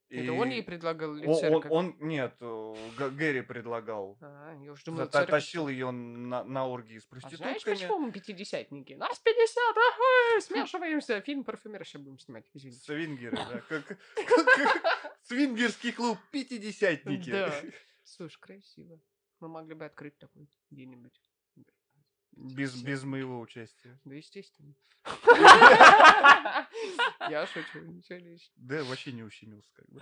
Это 0.09 0.33
он 0.33 0.49
И 0.49 0.55
ей 0.55 0.63
предлагал 0.63 1.15
или 1.15 1.27
он, 1.27 1.35
церковь? 1.39 1.71
он- 1.71 1.95
нет, 1.99 2.35
э, 2.41 2.73
Гэри 3.11 3.41
предлагал. 3.41 4.17
А, 4.21 4.55
я 4.59 4.71
уж 4.71 4.79
За- 4.79 4.85
думала, 4.85 5.05
церковь. 5.05 5.29
Тащил 5.29 5.67
ее 5.67 5.91
на, 5.91 6.43
на 6.43 6.65
оргии 6.67 6.97
с 6.97 7.05
А 7.05 7.09
проститутками. 7.09 7.37
знаешь, 7.59 7.63
почему 7.63 7.99
мы 7.99 8.11
пятидесятники? 8.11 8.93
Нас 8.93 9.19
50, 9.19 9.57
ага, 9.77 10.41
смешиваемся. 10.41 11.21
Фильм 11.21 11.43
парфюмера 11.43 11.83
сейчас 11.83 12.01
будем 12.01 12.17
снимать, 12.17 12.49
извините. 12.53 12.81
Свингеры, 12.81 13.37
да. 13.37 13.61
как- 13.69 13.97
Свингерский 15.23 15.91
клуб 15.91 16.17
пятидесятники. 16.31 17.29
Да. 17.31 17.53
Слушай, 18.03 18.39
красиво. 18.39 18.99
Мы 19.39 19.47
могли 19.47 19.75
бы 19.75 19.85
открыть 19.85 20.17
такой 20.17 20.47
где-нибудь. 20.71 21.21
Без, 22.41 22.81
без 22.81 23.03
моего 23.03 23.41
участия. 23.41 23.99
Да, 24.05 24.15
естественно. 24.15 24.73
Я 27.29 27.45
шучу, 27.47 27.79
ничего 27.81 28.17
лишнего. 28.19 28.53
Да, 28.55 28.83
вообще 28.85 29.11
не 29.11 29.23
ущемился, 29.23 29.69
как 29.73 29.85
бы. 29.89 30.01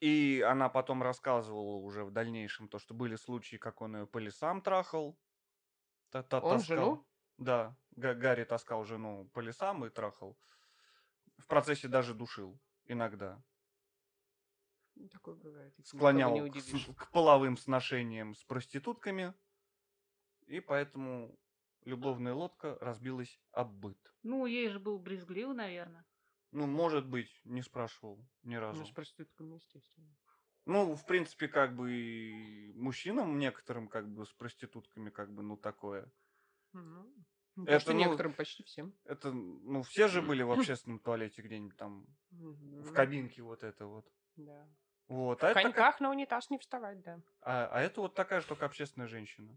И 0.00 0.42
она 0.48 0.70
потом 0.70 1.02
рассказывала 1.02 1.76
уже 1.76 2.04
в 2.04 2.10
дальнейшем 2.10 2.68
то, 2.68 2.78
что 2.78 2.94
были 2.94 3.16
случаи, 3.16 3.56
как 3.56 3.82
он 3.82 3.96
ее 3.98 4.06
по 4.06 4.16
лесам 4.16 4.62
трахал. 4.62 5.18
Та- 6.10 6.22
та- 6.22 6.40
Он 6.40 6.60
жену? 6.60 7.06
Да, 7.36 7.76
Га- 7.96 8.14
Гарри 8.14 8.44
таскал 8.44 8.84
жену 8.84 9.28
по 9.34 9.40
лесам 9.40 9.84
и 9.84 9.90
трахал. 9.90 10.38
В 11.36 11.46
процессе 11.46 11.86
даже 11.88 12.14
душил 12.14 12.58
иногда. 12.86 13.42
Ну, 14.94 15.08
Такое 15.08 15.34
бывает. 15.34 15.74
Склонял 15.84 16.34
к, 16.50 16.94
к 16.96 17.10
половым 17.10 17.58
сношениям 17.58 18.34
с 18.34 18.42
проститутками. 18.44 19.34
И 20.50 20.58
поэтому 20.58 21.38
любовная 21.84 22.34
лодка 22.34 22.76
разбилась 22.80 23.40
об 23.52 23.72
быт. 23.72 23.98
Ну, 24.24 24.46
ей 24.46 24.68
же 24.68 24.80
был 24.80 24.98
брезгливо, 24.98 25.52
наверное. 25.52 26.04
Ну, 26.50 26.66
может 26.66 27.06
быть, 27.06 27.30
не 27.44 27.62
спрашивал 27.62 28.18
ни 28.42 28.56
разу. 28.56 28.80
Ну, 28.80 28.84
с 28.84 28.90
проститутками, 28.90 29.54
естественно. 29.54 30.08
Ну, 30.66 30.96
в 30.96 31.06
принципе, 31.06 31.46
как 31.46 31.76
бы 31.76 31.92
и 31.92 32.72
мужчинам 32.74 33.38
некоторым, 33.38 33.86
как 33.86 34.08
бы 34.12 34.26
с 34.26 34.32
проститутками, 34.32 35.10
как 35.10 35.32
бы, 35.32 35.44
ну, 35.44 35.56
такое. 35.56 36.12
Ну, 36.72 37.64
Это, 37.64 37.72
то, 37.74 37.80
что 37.80 37.92
ну, 37.92 38.00
некоторым 38.00 38.32
почти 38.34 38.64
всем. 38.64 38.92
Это, 39.04 39.30
ну, 39.30 39.82
все 39.84 40.08
же 40.08 40.20
были 40.20 40.42
в 40.42 40.50
общественном 40.58 40.98
туалете 40.98 41.42
где-нибудь 41.42 41.76
там, 41.76 42.06
в 42.30 42.92
кабинке 42.92 43.42
вот 43.42 43.62
это 43.62 43.86
вот. 43.86 44.12
Да. 44.34 44.68
Вот. 45.06 45.40
В 45.40 45.44
А 45.44 45.50
это, 45.50 45.54
такая- 45.54 45.72
коньках 45.72 46.00
на 46.00 46.10
унитаз 46.10 46.50
не 46.50 46.58
вставать, 46.58 47.00
да. 47.02 47.20
а, 47.40 47.68
а 47.68 47.80
это 47.80 48.00
вот 48.00 48.14
такая 48.14 48.40
же 48.40 48.48
только 48.48 48.66
общественная 48.66 49.06
женщина. 49.08 49.56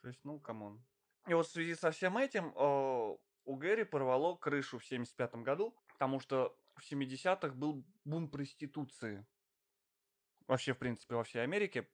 То 0.00 0.08
есть, 0.08 0.20
ну, 0.24 0.38
come 0.38 0.63
on. 0.63 0.82
И 1.26 1.34
вот 1.34 1.46
в 1.46 1.50
связи 1.50 1.74
со 1.74 1.90
всем 1.90 2.16
этим 2.16 2.52
э, 2.54 3.16
у 3.44 3.56
Гэри 3.56 3.84
порвало 3.84 4.36
крышу 4.36 4.78
в 4.78 4.84
75 4.84 5.36
году, 5.36 5.76
потому 5.88 6.20
что 6.20 6.56
в 6.76 6.90
70-х 6.90 7.48
был 7.54 7.84
бум 8.04 8.30
проституции. 8.30 9.26
Вообще, 10.46 10.72
в 10.72 10.78
принципе, 10.78 11.14
во 11.14 11.24
всей 11.24 11.42
Америке. 11.42 11.88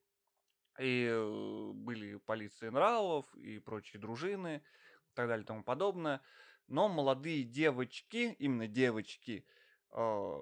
И 0.79 1.07
э, 1.09 1.71
были 1.73 2.17
полиции 2.17 2.69
нравов 2.69 3.33
и 3.35 3.59
прочие 3.59 3.99
дружины 3.99 4.57
и 4.57 5.13
так 5.15 5.27
далее 5.27 5.43
и 5.43 5.47
тому 5.47 5.63
подобное. 5.63 6.21
Но 6.67 6.87
молодые 6.87 7.43
девочки, 7.43 8.35
именно 8.39 8.67
девочки, 8.67 9.45
э, 9.91 10.33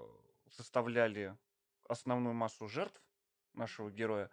составляли 0.49 1.37
основную 1.87 2.33
массу 2.33 2.67
жертв 2.67 3.01
нашего 3.53 3.91
героя, 3.91 4.29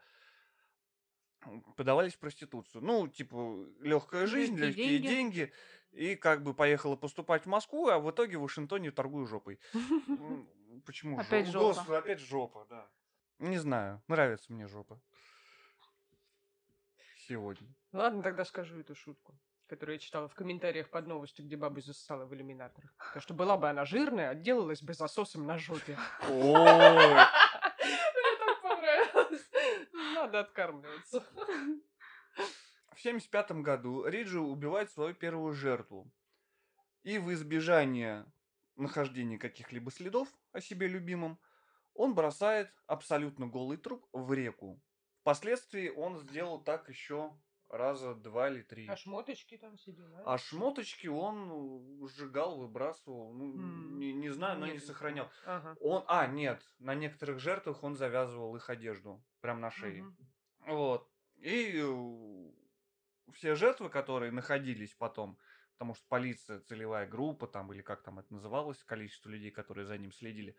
подавались 1.77 2.15
в 2.15 2.19
проституцию. 2.19 2.83
Ну, 2.85 3.09
типа, 3.09 3.57
легкая 3.81 4.27
жизнь, 4.27 4.57
Легкие 4.57 4.69
легкие 4.89 4.99
деньги. 4.99 5.35
деньги. 5.37 5.53
И 5.93 6.15
как 6.17 6.43
бы 6.43 6.55
поехала 6.55 6.95
поступать 6.97 7.45
в 7.45 7.49
Москву, 7.49 7.89
а 7.89 7.99
в 7.99 8.11
итоге 8.11 8.39
в 8.39 8.43
Вашингтоне 8.43 8.91
торгую 8.93 9.27
жопой. 9.27 9.59
Почему 10.87 11.19
Опять 11.19 11.47
жо- 11.47 11.53
жопа. 11.53 11.75
Господи, 11.75 11.97
опять 11.99 12.21
жопа, 12.21 12.67
да. 12.71 12.89
Не 13.39 13.59
знаю, 13.59 14.01
нравится 14.07 14.53
мне 14.53 14.69
жопа. 14.69 15.01
Сегодня. 17.27 17.69
Ладно, 17.93 18.23
тогда 18.23 18.45
скажу 18.45 18.81
эту 18.81 18.95
шутку, 18.95 19.35
которую 19.67 19.95
я 19.97 19.99
читала 19.99 20.29
в 20.29 20.35
комментариях 20.35 20.89
под 20.91 21.07
новостью, 21.07 21.45
где 21.45 21.57
баба 21.57 21.81
засосала 21.81 22.25
в 22.25 22.35
иллюминаторах. 22.35 22.93
Потому 22.99 23.21
что 23.23 23.35
была 23.35 23.57
бы 23.57 23.69
она 23.69 23.85
жирная, 23.85 24.31
отделалась 24.31 24.83
бы 24.83 24.95
засосом 24.95 25.47
на 25.47 25.59
жопе. 25.59 25.97
Ой. 26.29 27.17
Надо 30.31 30.41
откармливаться. 30.43 31.27
В 32.95 33.01
75 33.01 33.51
году 33.63 34.05
Риджи 34.07 34.39
убивает 34.39 34.89
свою 34.93 35.13
первую 35.13 35.55
жертву. 35.55 36.09
И 37.03 37.19
в 37.19 37.33
избежание 37.33 38.33
нахождения 38.77 39.39
каких-либо 39.39 39.91
следов 39.91 40.29
о 40.53 40.61
себе 40.61 40.87
любимом, 40.87 41.41
он 41.95 42.15
бросает 42.15 42.73
абсолютно 42.87 43.49
голый 43.49 43.77
труп 43.77 44.07
в 44.13 44.33
реку. 44.33 44.81
Впоследствии 45.23 45.89
он 45.89 46.17
сделал 46.21 46.63
так 46.63 46.89
еще 46.89 47.37
раза 47.71 48.15
два 48.15 48.51
или 48.51 48.63
три. 48.63 48.89
А 48.89 48.97
шмоточки 48.97 49.57
там 49.57 49.79
сидели, 49.79 50.13
А 50.25 50.39
шмоточки 50.39 51.07
он 51.07 52.07
сжигал, 52.09 52.59
выбрасывал. 52.59 53.33
Ну, 53.33 53.53
не, 53.97 54.13
не 54.13 54.29
знаю, 54.31 54.59
но 54.59 54.67
не 54.67 54.75
Нет, 54.75 54.85
сохранял. 54.85 55.31
Ага. 55.47 55.77
Он, 55.81 56.05
а, 56.09 56.27
нет, 56.27 56.63
на 56.79 56.95
некоторых 56.95 57.39
жертвах 57.39 57.83
он 57.83 57.95
завязывал 57.95 58.55
их 58.57 58.69
одежду, 58.69 59.25
прям 59.41 59.61
на 59.61 59.71
шее. 59.71 60.03
Мгм. 60.03 60.17
Вот. 60.67 61.11
И 61.37 61.81
э, 61.83 62.53
все 63.33 63.55
жертвы, 63.55 63.89
которые 63.89 64.33
находились 64.33 64.95
потом, 64.95 65.39
потому 65.73 65.95
что 65.95 66.05
полиция, 66.09 66.61
целевая 66.61 67.07
группа 67.07 67.47
там, 67.47 67.73
или 67.73 67.83
как 67.83 68.03
там 68.03 68.19
это 68.19 68.33
называлось, 68.35 68.83
количество 68.85 69.31
людей, 69.31 69.51
которые 69.51 69.87
за 69.87 69.97
ним 69.97 70.13
следили, 70.13 70.57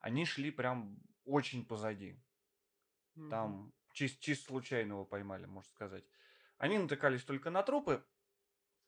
они 0.00 0.24
шли 0.24 0.50
прям 0.50 0.98
очень 1.24 1.66
позади. 1.66 2.18
Мгм. 3.14 3.30
Там 3.30 3.72
чис- 3.94 4.18
чисто 4.18 4.46
случайно 4.46 4.92
его 4.92 5.04
поймали, 5.04 5.46
можно 5.46 5.70
сказать. 5.70 6.04
Они 6.58 6.78
натыкались 6.78 7.24
только 7.24 7.50
на 7.50 7.62
трупы, 7.62 8.04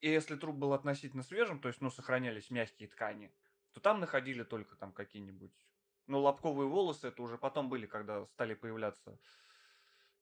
и 0.01 0.09
если 0.11 0.37
труп 0.37 0.57
был 0.57 0.73
относительно 0.73 1.23
свежим, 1.23 1.61
то 1.61 1.69
есть, 1.69 1.81
ну, 1.81 1.91
сохранялись 1.91 2.51
мягкие 2.51 2.89
ткани, 2.89 3.35
то 3.73 3.81
там 3.81 4.01
находили 4.01 4.45
только 4.45 4.77
там 4.77 4.93
какие-нибудь... 4.93 5.69
Ну, 6.07 6.21
лобковые 6.21 6.69
волосы 6.69 7.09
это 7.09 7.23
уже 7.23 7.39
потом 7.39 7.69
были, 7.69 7.87
когда 7.87 8.27
стали 8.27 8.55
появляться... 8.55 9.21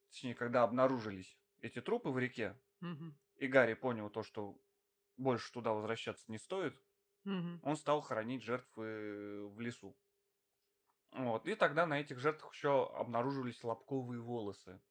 Точнее, 0.09 0.35
когда 0.35 0.63
обнаружились 0.63 1.39
эти 1.61 1.81
трупы 1.81 2.09
в 2.09 2.17
реке, 2.17 2.61
Мгм. 2.81 3.15
и 3.35 3.47
Гарри 3.47 3.73
понял 3.75 4.09
то, 4.09 4.23
что 4.23 4.61
больше 5.17 5.51
туда 5.53 5.73
возвращаться 5.73 6.31
не 6.31 6.37
стоит, 6.39 6.81
Мгм. 7.25 7.61
он 7.61 7.77
стал 7.77 8.01
хоронить 8.01 8.43
жертвы 8.43 9.47
в 9.49 9.59
лесу. 9.59 9.97
Вот. 11.11 11.45
И 11.47 11.55
тогда 11.55 11.85
на 11.85 11.99
этих 11.99 12.17
жертвах 12.19 12.53
еще 12.53 12.87
обнаруживались 12.95 13.61
лобковые 13.63 14.21
волосы. 14.21 14.81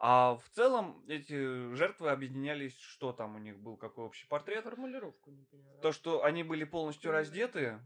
А 0.00 0.36
в 0.36 0.48
целом 0.50 1.04
эти 1.08 1.74
жертвы 1.74 2.10
объединялись, 2.10 2.78
что 2.78 3.12
там 3.12 3.34
у 3.34 3.38
них 3.38 3.58
был, 3.58 3.76
какой 3.76 4.04
общий 4.04 4.28
портрет? 4.28 4.64
Формулировку 4.64 5.30
не 5.30 5.44
поняла. 5.44 5.80
То, 5.82 5.92
что 5.92 6.24
они 6.24 6.44
были 6.44 6.64
полностью 6.64 7.10
раздеты, 7.10 7.80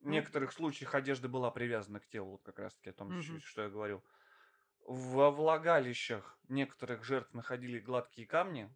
в 0.00 0.04
Мгм. 0.04 0.12
некоторых 0.12 0.52
случаях 0.52 0.94
одежда 0.94 1.28
была 1.28 1.50
привязана 1.50 2.00
к 2.00 2.06
телу, 2.06 2.32
вот 2.32 2.42
как 2.42 2.58
раз 2.58 2.74
таки 2.74 2.90
о 2.90 2.94
том, 2.94 3.12
что 3.44 3.62
я 3.62 3.68
говорил. 3.68 4.04
Во 4.86 5.30
влагалищах 5.30 6.38
некоторых 6.48 7.04
жертв 7.04 7.34
находили 7.34 7.80
гладкие 7.80 8.26
камни, 8.26 8.74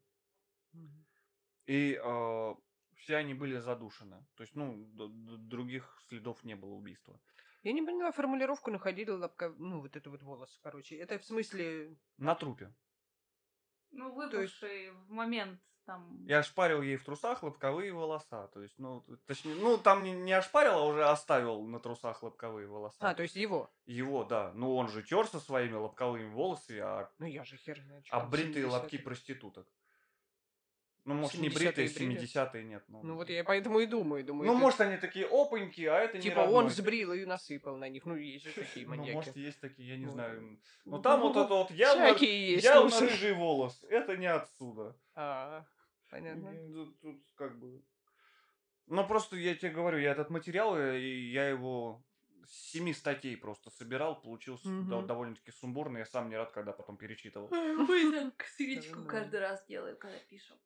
и 1.66 1.98
э, 2.02 2.54
все 2.96 3.16
они 3.16 3.34
были 3.34 3.58
задушены. 3.58 4.26
То 4.34 4.42
есть, 4.42 4.54
ну, 4.54 4.84
других 5.38 6.02
следов 6.08 6.42
не 6.44 6.56
было 6.56 6.74
убийства. 6.74 7.20
Я 7.62 7.72
не 7.72 7.82
поняла 7.82 8.10
формулировку, 8.12 8.70
находила 8.70 9.16
лапка, 9.18 9.54
ну, 9.58 9.80
вот 9.80 9.94
это 9.96 10.08
вот 10.10 10.22
волос, 10.22 10.58
короче. 10.62 10.96
Это 10.96 11.18
в 11.18 11.24
смысле... 11.24 11.96
На 12.16 12.34
трупе. 12.34 12.72
Ну, 13.90 14.14
То 14.30 14.40
есть- 14.40 14.54
выпавший 14.62 14.90
в 14.90 15.10
момент 15.10 15.60
там... 15.84 16.24
Я 16.26 16.38
ошпарил 16.38 16.80
ей 16.82 16.96
в 16.96 17.04
трусах 17.04 17.42
лобковые 17.42 17.92
волоса. 17.92 18.48
То 18.54 18.62
есть, 18.62 18.78
ну, 18.78 19.04
точнее, 19.26 19.56
ну, 19.56 19.76
там 19.76 20.04
не, 20.04 20.12
не 20.12 20.32
ошпарил, 20.32 20.72
а 20.74 20.84
уже 20.86 21.04
оставил 21.04 21.62
на 21.64 21.80
трусах 21.80 22.22
лобковые 22.22 22.66
волоса. 22.66 22.96
А, 23.00 23.14
то 23.14 23.22
есть 23.22 23.36
его. 23.36 23.70
Его, 23.86 24.24
да. 24.24 24.52
Ну, 24.54 24.76
он 24.76 24.88
же 24.88 25.02
тер 25.02 25.26
со 25.26 25.40
своими 25.40 25.74
лобковыми 25.74 26.32
волосами, 26.32 26.78
а 26.80 27.10
Ну, 27.18 27.26
я 27.26 27.44
же 27.44 27.56
хер 27.56 27.80
знает. 27.80 28.06
что 28.06 28.16
А 28.16 28.24
бритые 28.26 28.64
70-е. 28.64 28.70
лобки 28.70 28.98
проституток. 28.98 29.66
Ну, 31.04 31.14
может, 31.14 31.40
не 31.40 31.48
70-е 31.48 31.54
бритые, 31.58 31.88
брили? 31.88 32.20
70-е 32.20 32.64
нет. 32.64 32.84
Ну, 32.88 33.02
Ну, 33.02 33.14
вот 33.16 33.30
я 33.30 33.42
поэтому 33.42 33.80
и 33.80 33.86
думаю. 33.86 34.24
думаю 34.24 34.46
ну 34.46 34.52
это 34.52 34.60
может, 34.60 34.80
они 34.82 34.96
такие 34.98 35.26
опаньки, 35.26 35.82
а 35.82 35.98
это 35.98 36.18
не 36.18 36.22
Типа 36.22 36.40
он 36.40 36.68
сбрил 36.68 37.12
и 37.12 37.24
насыпал 37.24 37.76
на 37.76 37.88
них. 37.88 38.04
Ну, 38.04 38.16
есть 38.16 38.44
же 38.44 38.52
такие 38.52 38.86
Ну, 38.86 38.96
маньяки. 38.96 39.14
может, 39.14 39.36
есть 39.36 39.60
такие, 39.60 39.88
я 39.88 39.96
не 39.96 40.06
знаю. 40.06 40.60
Ну, 40.84 41.00
там 41.00 41.20
вот 41.20 41.36
это 41.36 41.54
вот 41.54 41.70
явно, 41.70 42.16
есть, 42.18 42.64
явно 42.64 42.90
слушай. 42.90 43.08
рыжий 43.08 43.32
волос. 43.32 43.82
Это 43.88 44.16
не 44.16 44.26
отсюда. 44.26 44.96
А, 45.14 45.64
понятно. 46.10 46.54
Тут, 46.72 47.00
тут 47.00 47.22
как 47.34 47.58
бы... 47.58 47.82
Ну, 48.86 49.06
просто 49.06 49.36
я 49.36 49.54
тебе 49.54 49.70
говорю, 49.70 49.98
я 49.98 50.10
этот 50.12 50.30
материал, 50.30 50.76
э, 50.76 50.98
и 51.00 51.30
я 51.30 51.48
его 51.48 52.04
с 52.44 52.72
семи 52.72 52.92
статей 52.92 53.36
просто 53.36 53.70
собирал, 53.70 54.20
получился 54.20 54.68
Мгм. 54.68 55.06
довольно-таки 55.06 55.52
сумбурно, 55.52 55.98
я 55.98 56.04
сам 56.06 56.28
не 56.28 56.36
рад, 56.36 56.50
когда 56.50 56.72
потом 56.72 56.96
перечитывал. 56.96 57.48
Мы 57.50 58.10
так 58.12 58.44
свечку 58.48 59.04
каждый 59.04 59.40
раз 59.40 59.64
делаем, 59.66 59.96
когда 59.96 60.18
пишем. 60.28 60.56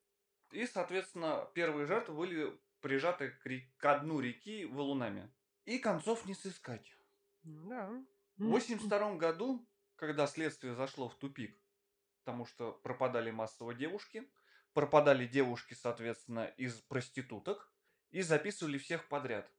И, 0.51 0.67
соответственно, 0.67 1.49
первые 1.55 1.87
жертвы 1.87 2.15
были 2.15 2.61
прижаты 2.81 3.31
к, 3.31 3.47
ре- 3.47 3.73
к 3.79 3.99
дну 4.01 4.21
реки 4.21 4.65
валунами. 4.67 5.33
И 5.65 5.79
концов 5.79 6.27
не 6.27 6.35
сыскать. 6.35 6.97
Ну, 7.43 7.69
да. 7.69 7.91
В 8.37 8.49
82 8.49 9.17
году, 9.17 9.67
когда 9.97 10.27
следствие 10.27 10.75
зашло 10.75 11.09
в 11.09 11.15
тупик, 11.17 11.59
потому 12.25 12.45
что 12.47 12.73
пропадали 12.73 13.31
массово 13.31 13.75
девушки, 13.75 14.31
пропадали 14.73 15.27
девушки, 15.27 15.75
соответственно, 15.75 16.47
из 16.57 16.75
проституток, 16.81 17.73
и 18.11 18.23
записывали 18.23 18.79
всех 18.79 19.09
подряд. 19.09 19.51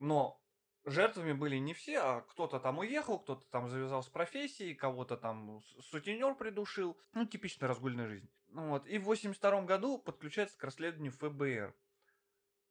Но 0.00 0.42
жертвами 0.84 1.32
были 1.32 1.56
не 1.56 1.74
все, 1.74 1.98
а 1.98 2.20
кто-то 2.22 2.60
там 2.60 2.78
уехал, 2.78 3.18
кто-то 3.18 3.46
там 3.50 3.68
завязал 3.68 4.02
с 4.02 4.08
профессией, 4.08 4.74
кого-то 4.74 5.16
там 5.16 5.62
сутенер 5.80 6.34
придушил. 6.34 6.98
Ну, 7.12 7.26
типичная 7.26 7.68
разгульная 7.68 8.08
жизнь. 8.08 8.30
Ну 8.48 8.70
Вот. 8.70 8.86
И 8.86 8.98
в 8.98 9.04
82 9.04 9.62
году 9.62 9.98
подключается 9.98 10.56
к 10.58 10.64
расследованию 10.64 11.12
ФБР. 11.12 11.74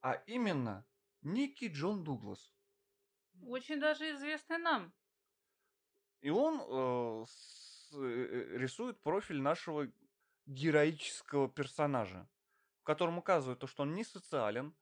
А 0.01 0.13
именно 0.28 0.86
Ники 1.21 1.65
Джон 1.65 2.03
Дуглас. 2.03 2.53
Очень 3.41 3.80
даже 3.80 4.11
известный 4.11 4.57
нам. 4.57 4.93
И 6.21 6.30
он 6.30 6.61
э, 6.61 7.25
с- 7.28 7.93
э, 7.93 8.57
рисует 8.57 9.01
профиль 9.01 9.41
нашего 9.41 9.91
героического 10.45 11.49
персонажа, 11.49 12.28
в 12.82 12.84
котором 12.84 13.17
указывает 13.17 13.59
то, 13.59 13.67
что 13.67 13.84
он 13.84 13.93
не 13.93 14.03
социален, 14.03 14.75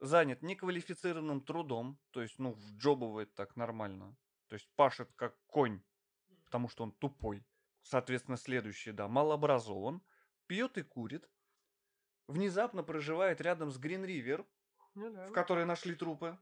занят 0.00 0.42
неквалифицированным 0.42 1.40
трудом, 1.40 1.98
то 2.10 2.22
есть, 2.22 2.38
ну, 2.38 2.56
джобывает 2.76 3.34
так 3.34 3.56
нормально, 3.56 4.16
то 4.46 4.54
есть 4.54 4.68
пашет 4.76 5.12
как 5.14 5.36
конь, 5.46 5.82
потому 6.44 6.68
что 6.68 6.84
он 6.84 6.92
тупой. 6.92 7.44
Соответственно, 7.82 8.36
следующее, 8.36 8.94
да, 8.94 9.08
малообразован, 9.08 10.02
пьет 10.48 10.76
и 10.78 10.82
курит, 10.82 11.30
внезапно 12.26 12.82
проживает 12.82 13.40
рядом 13.40 13.70
с 13.70 13.78
Грин-Ривер, 13.78 14.44
Ну, 14.94 15.12
да. 15.12 15.28
в 15.28 15.32
которой 15.32 15.64
нашли 15.64 15.94
трупы. 15.94 16.36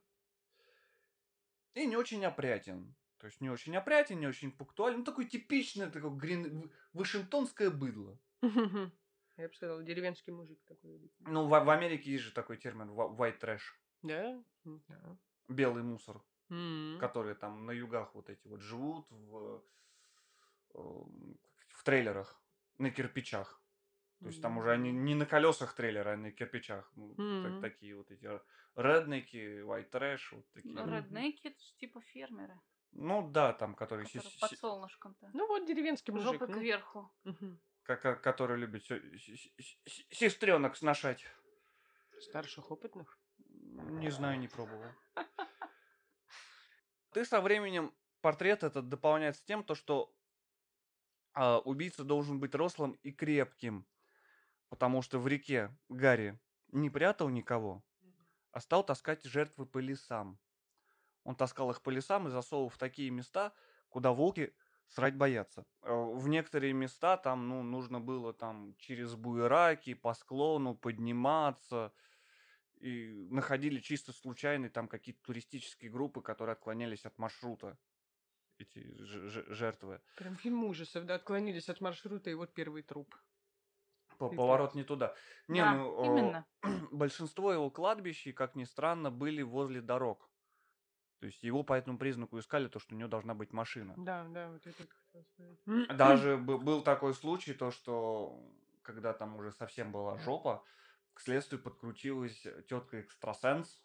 И 1.75 1.87
не 1.87 1.97
очень 1.97 2.25
опрятен. 2.25 2.95
То 3.19 3.27
есть 3.27 3.41
не 3.41 3.51
очень 3.51 3.77
опрятен, 3.77 4.19
не 4.19 4.27
очень 4.27 4.53
пунктуален. 4.53 4.99
Ну, 4.99 5.05
такой 5.05 5.27
типичный, 5.27 5.91
такой 5.91 6.11
грин... 6.17 6.71
вашингтонское 6.93 7.71
быдло. 7.71 8.19
Я 9.37 9.49
бы 9.49 9.55
сказал, 9.55 9.83
деревенский 9.83 10.33
мужик 10.33 10.59
такой. 10.65 11.11
Ну, 11.21 11.47
в, 11.47 11.49
в 11.49 11.71
Америке 11.71 12.11
есть 12.13 12.25
же 12.25 12.33
такой 12.33 12.57
термин 12.57 12.91
white 12.91 13.39
trash. 13.39 13.61
Да? 14.03 14.43
Белый 15.49 15.83
мусор, 15.83 16.23
которые 17.01 17.35
там 17.35 17.67
на 17.67 17.73
югах 17.73 18.15
вот 18.15 18.31
эти 18.31 18.47
вот 18.49 18.61
живут 18.61 19.07
в, 19.11 19.63
э, 20.75 20.79
в 20.79 21.85
трейлерах, 21.85 22.41
на 22.79 22.91
кирпичах. 22.91 23.61
То 24.21 24.27
есть 24.29 24.41
там 24.43 24.57
уже 24.59 24.73
они 24.73 24.91
не 24.93 25.14
на 25.14 25.27
колесах 25.27 25.75
трейлера, 25.75 26.12
а 26.14 26.17
на 26.17 26.33
кирпичах. 26.33 26.91
Ну, 26.97 27.09
так- 27.11 27.19
Мгм. 27.19 27.61
такие 27.61 27.95
вот 27.97 28.11
эти 28.11 28.29
реднеки, 28.75 29.61
white 29.62 29.91
trash, 29.91 30.21
вот 30.33 30.51
такие. 30.53 30.75
Мгм. 30.75 30.95
Реднеки, 30.95 31.49
это 31.49 31.61
ж 31.61 31.77
типа 31.81 32.01
фермеры, 32.01 32.59
Ну 32.93 33.31
да, 33.31 33.53
там, 33.53 33.75
которые, 33.75 34.07
си- 34.07 34.19
которые 34.19 34.31
си- 34.33 34.41
под 34.41 34.59
солнышком-то. 34.59 35.31
Ну, 35.35 35.47
вот 35.47 35.67
деревенский 35.67 36.12
мужик. 36.14 36.33
Жопы 36.33 36.47
ну. 36.47 36.55
кверху. 36.59 37.11
Мгм. 37.25 37.61
ко- 37.83 37.97
ко- 37.97 38.17
которые 38.17 38.59
любят 38.59 38.83
сестренок 40.11 40.77
сношать. 40.77 41.25
Старших 42.21 42.71
опытных. 42.71 43.19
Не 44.01 44.11
знаю, 44.11 44.39
не 44.41 44.49
пробовал. 44.49 44.91
Ты 47.12 47.25
со 47.25 47.41
временем 47.41 47.93
портрет 48.23 48.62
этот 48.64 48.89
дополняется 48.89 49.45
тем, 49.45 49.62
то, 49.62 49.75
что 49.75 50.12
а, 51.35 51.59
убийца 51.61 52.03
должен 52.05 52.41
быть 52.41 52.55
рослым 52.55 52.93
и 53.03 53.12
крепким, 53.12 53.87
потому 54.69 55.03
что 55.03 55.19
в 55.19 55.27
реке 55.29 55.77
Гарри 55.89 56.39
не 56.73 56.91
прятал 56.91 57.29
никого, 57.29 57.85
а 58.53 58.61
стал 58.61 58.85
таскать 58.85 59.25
жертвы 59.25 59.67
по 59.67 59.79
лесам. 59.79 60.39
Он 61.25 61.35
таскал 61.35 61.71
их 61.71 61.83
по 61.83 61.91
лесам 61.91 62.29
и 62.29 62.31
засовывал 62.31 62.69
в 62.69 62.79
такие 62.79 63.11
места, 63.11 63.53
куда 63.89 64.12
волки 64.12 64.55
срать 64.89 65.17
боятся. 65.17 65.67
Э, 65.83 65.93
В 65.93 66.29
некоторые 66.29 66.73
места 66.73 67.17
там, 67.17 67.49
ну, 67.49 67.62
нужно 67.62 68.01
было 68.01 68.33
там 68.33 68.75
через 68.79 69.14
буераки, 69.14 69.95
по 69.95 70.14
склону 70.14 70.77
подниматься, 70.77 71.93
и 72.77 73.27
находили 73.31 73.81
чисто 73.81 74.12
случайно 74.12 74.69
там 74.71 74.89
какие-то 74.89 75.23
туристические 75.23 75.91
группы, 75.91 76.23
которые 76.23 76.53
отклонялись 76.53 77.05
от 77.07 77.19
маршрута, 77.19 77.79
эти 78.59 78.81
жертвы. 79.53 80.01
Прям 80.17 80.37
фильм 80.37 80.64
ужасов, 80.64 81.05
да, 81.07 81.17
отклонились 81.17 81.69
от 81.69 81.81
маршрута, 81.81 82.31
и 82.31 82.35
вот 82.35 82.55
первый 82.55 82.83
труп. 82.83 83.14
По-. 84.19 84.29
Поворот 84.31 84.75
не 84.75 84.85
туда. 84.85 85.14
Не, 85.49 85.61
Да, 85.61 85.75
ну, 85.75 86.05
именно. 86.05 86.47
большинство 86.93 87.53
его 87.53 87.71
кладбищ, 87.71 88.33
как 88.35 88.55
ни 88.55 88.64
странно, 88.64 89.11
были 89.11 89.43
возле 89.43 89.81
дорог. 89.81 90.31
То 91.21 91.27
есть 91.27 91.43
его 91.43 91.62
по 91.62 91.73
этому 91.73 91.99
признаку 91.99 92.39
искали, 92.39 92.69
то, 92.69 92.79
что 92.79 92.95
у 92.95 92.99
него 92.99 93.09
должна 93.09 93.35
быть 93.35 93.53
машина. 93.53 93.95
Да, 93.97 94.25
да, 94.29 94.51
вот 94.51 94.67
это 94.67 94.85
хотел 94.87 95.25
сказать. 95.25 95.97
Даже 95.97 96.37
бы- 96.37 96.59
был 96.59 96.83
такой 96.83 97.14
случай, 97.14 97.55
то, 97.55 97.71
что 97.71 98.39
когда 98.83 99.12
там 99.12 99.37
уже 99.37 99.51
совсем 99.53 99.93
была 99.93 100.19
жопа, 100.19 100.62
к 101.14 101.21
следствию 101.21 101.62
подкрутилась 101.62 102.47
тетка 102.69 103.01
экстрасенс. 103.01 103.83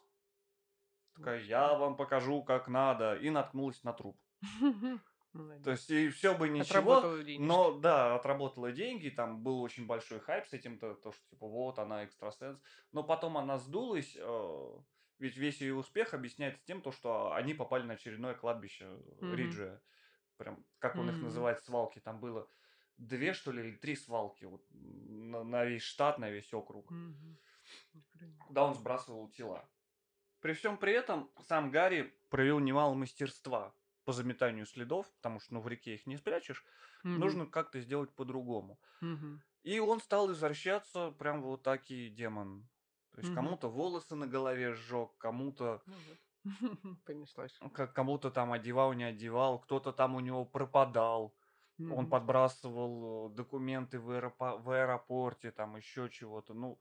Такая, 1.14 1.40
я 1.42 1.74
вам 1.74 1.96
покажу, 1.96 2.42
как 2.42 2.68
надо. 2.68 3.16
И 3.16 3.30
наткнулась 3.30 3.82
на 3.84 3.92
труп. 3.92 4.18
Молодец. 5.32 5.64
То 5.64 5.70
есть, 5.70 5.90
и 5.90 6.08
все 6.10 6.36
бы 6.36 6.48
ничего, 6.48 7.02
но 7.38 7.78
да, 7.78 8.14
отработала 8.16 8.70
деньги, 8.72 9.08
там 9.08 9.42
был 9.42 9.62
очень 9.62 9.86
большой 9.86 10.20
хайп 10.20 10.46
с 10.46 10.52
этим, 10.52 10.78
то, 10.78 10.94
то, 10.94 11.12
что 11.12 11.22
типа 11.30 11.46
вот 11.46 11.78
она 11.78 12.04
экстрасенс. 12.04 12.60
Но 12.92 13.02
потом 13.02 13.38
она 13.38 13.58
сдулась, 13.58 14.14
э, 14.18 14.78
ведь 15.18 15.36
весь 15.36 15.60
ее 15.60 15.74
успех 15.74 16.12
объясняется 16.12 16.62
тем, 16.66 16.82
то, 16.82 16.92
что 16.92 17.32
они 17.32 17.54
попали 17.54 17.84
на 17.84 17.94
очередное 17.94 18.34
кладбище 18.34 18.86
Мгм. 19.20 19.36
Риджия. 19.36 19.82
Прям, 20.36 20.64
как 20.78 20.96
он 20.96 21.08
их 21.08 21.16
Мгм. 21.16 21.24
называет, 21.24 21.64
свалки. 21.64 22.00
Там 22.00 22.20
было 22.20 22.48
две, 22.98 23.32
что 23.32 23.52
ли, 23.52 23.68
или 23.68 23.76
три 23.76 23.96
свалки 23.96 24.44
вот, 24.44 24.66
на, 24.70 25.44
на 25.44 25.64
весь 25.64 25.82
штат, 25.82 26.18
на 26.18 26.30
весь 26.30 26.52
округ. 26.52 26.86
Охренеть. 26.86 28.38
куда 28.46 28.64
он 28.64 28.74
сбрасывал 28.74 29.28
тела. 29.28 29.68
При 30.40 30.52
всем 30.52 30.76
при 30.76 30.92
этом 30.92 31.30
сам 31.46 31.70
Гарри 31.70 32.12
проявил 32.28 32.58
немало 32.58 32.94
мастерства 32.94 33.74
по 34.04 34.12
заметанию 34.12 34.66
следов, 34.66 35.12
потому 35.16 35.40
что 35.40 35.54
ну, 35.54 35.60
в 35.60 35.68
реке 35.68 35.94
их 35.94 36.06
не 36.06 36.16
спрячешь, 36.16 36.64
Мгм. 37.04 37.36
нужно 37.36 37.46
как-то 37.46 37.80
сделать 37.80 38.14
по-другому. 38.14 38.80
Мгм. 39.00 39.42
И 39.62 39.78
он 39.80 40.00
стал 40.00 40.32
извращаться 40.32 41.10
прям 41.12 41.42
вот 41.42 41.62
таки 41.64 42.10
демон. 42.10 42.68
То 43.12 43.20
есть 43.20 43.30
Мгм. 43.30 43.32
кому-то 43.32 43.70
волосы 43.70 44.14
на 44.16 44.26
голове 44.26 44.74
сжег, 44.74 45.16
кому-то 45.18 45.84
Ну 45.86 46.00
вот. 46.00 46.18
Понеслась. 47.04 47.62
как 47.74 47.94
кому-то 47.94 48.30
там 48.30 48.52
одевал, 48.52 48.92
не 48.92 49.04
одевал, 49.04 49.60
кто-то 49.60 49.92
там 49.92 50.14
у 50.14 50.20
него 50.20 50.44
пропадал. 50.44 51.34
Он 51.88 52.06
Мгм. 52.06 52.08
подбрасывал 52.08 53.30
э, 53.32 53.34
документы 53.34 54.00
в, 54.00 54.10
аэропо- 54.10 54.58
в 54.58 54.70
аэропорте, 54.70 55.50
там 55.52 55.76
еще 55.76 56.08
чего-то. 56.10 56.54
Ну, 56.54 56.80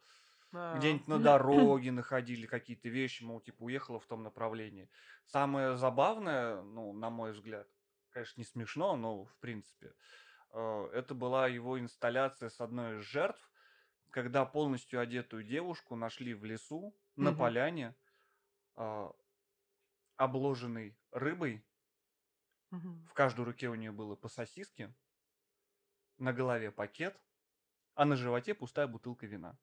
А. 0.54 0.68
где-нибудь 0.72 1.08
на 1.08 1.20
дороге 1.20 1.91
находили 1.91 2.45
какие-то 2.47 2.89
вещи, 2.89 3.24
мол, 3.24 3.41
типа, 3.41 3.64
уехала 3.64 3.99
в 3.99 4.08
том 4.08 4.24
направлении. 4.24 4.89
Самое 5.26 5.76
забавное, 5.78 6.62
ну, 6.62 6.93
на 6.93 7.10
мой 7.10 7.34
взгляд, 7.34 7.68
конечно, 8.10 8.39
не 8.41 8.45
смешно, 8.45 8.95
но 8.95 9.26
в 9.26 9.38
принципе, 9.39 9.93
э, 10.52 10.89
это 10.93 11.16
была 11.16 11.47
его 11.47 11.80
инсталляция 11.80 12.49
с 12.49 12.62
одной 12.62 12.99
из 12.99 13.04
жертв, 13.04 13.52
когда 14.12 14.45
полностью 14.45 14.99
одетую 15.02 15.43
девушку 15.43 15.95
нашли 15.95 16.34
в 16.34 16.45
лесу, 16.45 16.97
на 17.16 17.32
Мгм. 17.32 17.34
поляне, 17.34 17.95
а, 18.76 19.12
обложенной 20.16 20.97
рыбой. 21.12 21.66
В 23.04 23.14
каждой 23.14 23.45
руке 23.45 23.70
у 23.70 23.76
нее 23.76 23.91
было 23.91 24.16
по 24.16 24.28
сосиске, 24.28 24.95
на 26.18 26.32
голове 26.32 26.72
пакет, 26.72 27.22
а 27.95 28.06
на 28.06 28.16
животе 28.18 28.56
пустая 28.56 28.88
бутылка 28.88 29.28
вина. 29.28 29.60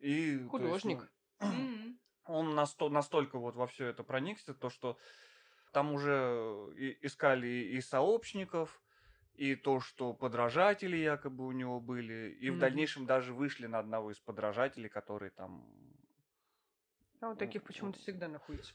И, 0.00 0.36
то 0.36 0.42
есть, 0.42 0.50
Художник. 0.50 1.12
ну, 1.40 1.96
он 2.26 2.54
насто- 2.54 2.88
настолько 2.88 3.38
вот 3.38 3.56
во 3.56 3.66
все 3.66 3.86
это 3.86 4.02
проникся, 4.02 4.54
то 4.54 4.70
что 4.70 4.98
там 5.72 5.92
уже 5.92 6.72
и- 6.76 6.98
искали 7.06 7.48
и 7.48 7.80
сообщников, 7.80 8.82
и 9.34 9.56
то, 9.56 9.80
что 9.80 10.12
подражатели 10.14 10.96
якобы 10.96 11.46
у 11.46 11.52
него 11.52 11.80
были, 11.80 12.30
и 12.40 12.50
в 12.50 12.52
Мгм. 12.52 12.60
дальнейшем 12.60 13.06
даже 13.06 13.34
вышли 13.34 13.66
на 13.66 13.78
одного 13.80 14.12
из 14.12 14.20
подражателей, 14.20 14.88
который 14.88 15.30
там 15.30 15.66
А 17.20 17.28
вот 17.28 17.38
таких 17.38 17.62
почему-то 17.62 17.98
всегда 17.98 18.28
находится 18.28 18.74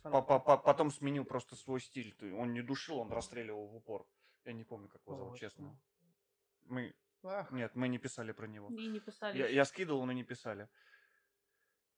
потом 0.58 0.92
сменил 0.92 1.24
просто 1.24 1.56
свой 1.56 1.80
стиль. 1.80 2.16
Он 2.34 2.54
не 2.54 2.62
душил, 2.62 2.98
он 2.98 3.12
расстреливал 3.12 3.68
в 3.68 3.76
упор. 3.76 4.08
Я 4.46 4.54
не 4.54 4.64
помню, 4.64 4.88
как 4.90 5.02
его 5.06 5.16
зовут, 5.16 5.38
честно. 5.38 5.66
ну. 5.66 5.80
Мы... 6.66 6.96
Ах, 7.24 7.52
Нет, 7.52 7.76
мы 7.76 7.88
не 7.88 7.98
писали 7.98 8.32
про 8.32 8.48
него. 8.48 8.70
И 8.70 8.88
не 8.88 9.00
писали. 9.00 9.38
Я, 9.38 9.48
я 9.48 9.66
скидывал, 9.66 10.06
но 10.06 10.12
не 10.12 10.24
писали. 10.24 10.70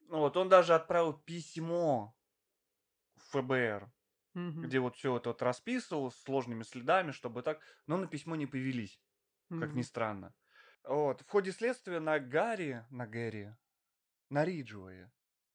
Ну 0.08 0.18
Вот, 0.18 0.36
он 0.36 0.48
даже 0.48 0.74
отправил 0.74 1.12
письмо 1.14 2.14
в 3.16 3.38
ФБР, 3.38 3.90
мгм, 4.34 4.62
где 4.62 4.78
вот 4.78 4.96
все 4.96 5.16
это 5.16 5.30
вот 5.30 5.42
расписывал 5.42 6.10
с 6.10 6.16
сложными 6.16 6.64
следами, 6.64 7.12
чтобы 7.12 7.42
так... 7.42 7.60
Но 7.86 7.96
на 7.96 8.06
письмо 8.06 8.36
не 8.36 8.46
повелись, 8.46 9.00
как 9.48 9.74
ни 9.74 9.82
странно. 9.82 10.34
Вот. 10.84 11.20
В 11.20 11.28
ходе 11.28 11.52
следствия 11.52 12.00
на 12.00 12.18
Гарри, 12.18 12.84
на 12.90 13.06
Гэри, 13.06 13.54
на 14.28 14.44
Риджуэ, 14.44 15.10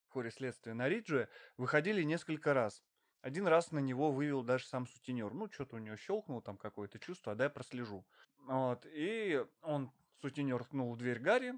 в 0.07 0.13
ходе 0.13 0.31
следствия 0.31 0.73
на 0.73 0.87
Риджуэ 0.87 1.27
выходили 1.57 2.03
несколько 2.03 2.53
раз. 2.53 2.83
Один 3.21 3.47
раз 3.47 3.71
на 3.71 3.79
него 3.79 4.11
вывел 4.11 4.43
даже 4.43 4.65
сам 4.65 4.87
сутенер. 4.87 5.33
Ну, 5.33 5.49
что-то 5.51 5.75
у 5.75 5.79
него 5.79 5.95
щелкнул 5.95 6.41
там 6.41 6.57
какое-то 6.57 6.99
чувство, 6.99 7.33
а 7.33 7.35
дай 7.35 7.49
прослежу. 7.49 8.05
Вот. 8.37 8.85
И 8.85 9.43
он, 9.61 9.91
сутенер, 10.21 10.63
ткнул 10.63 10.93
в 10.93 10.97
дверь 10.97 11.19
Гарри. 11.19 11.53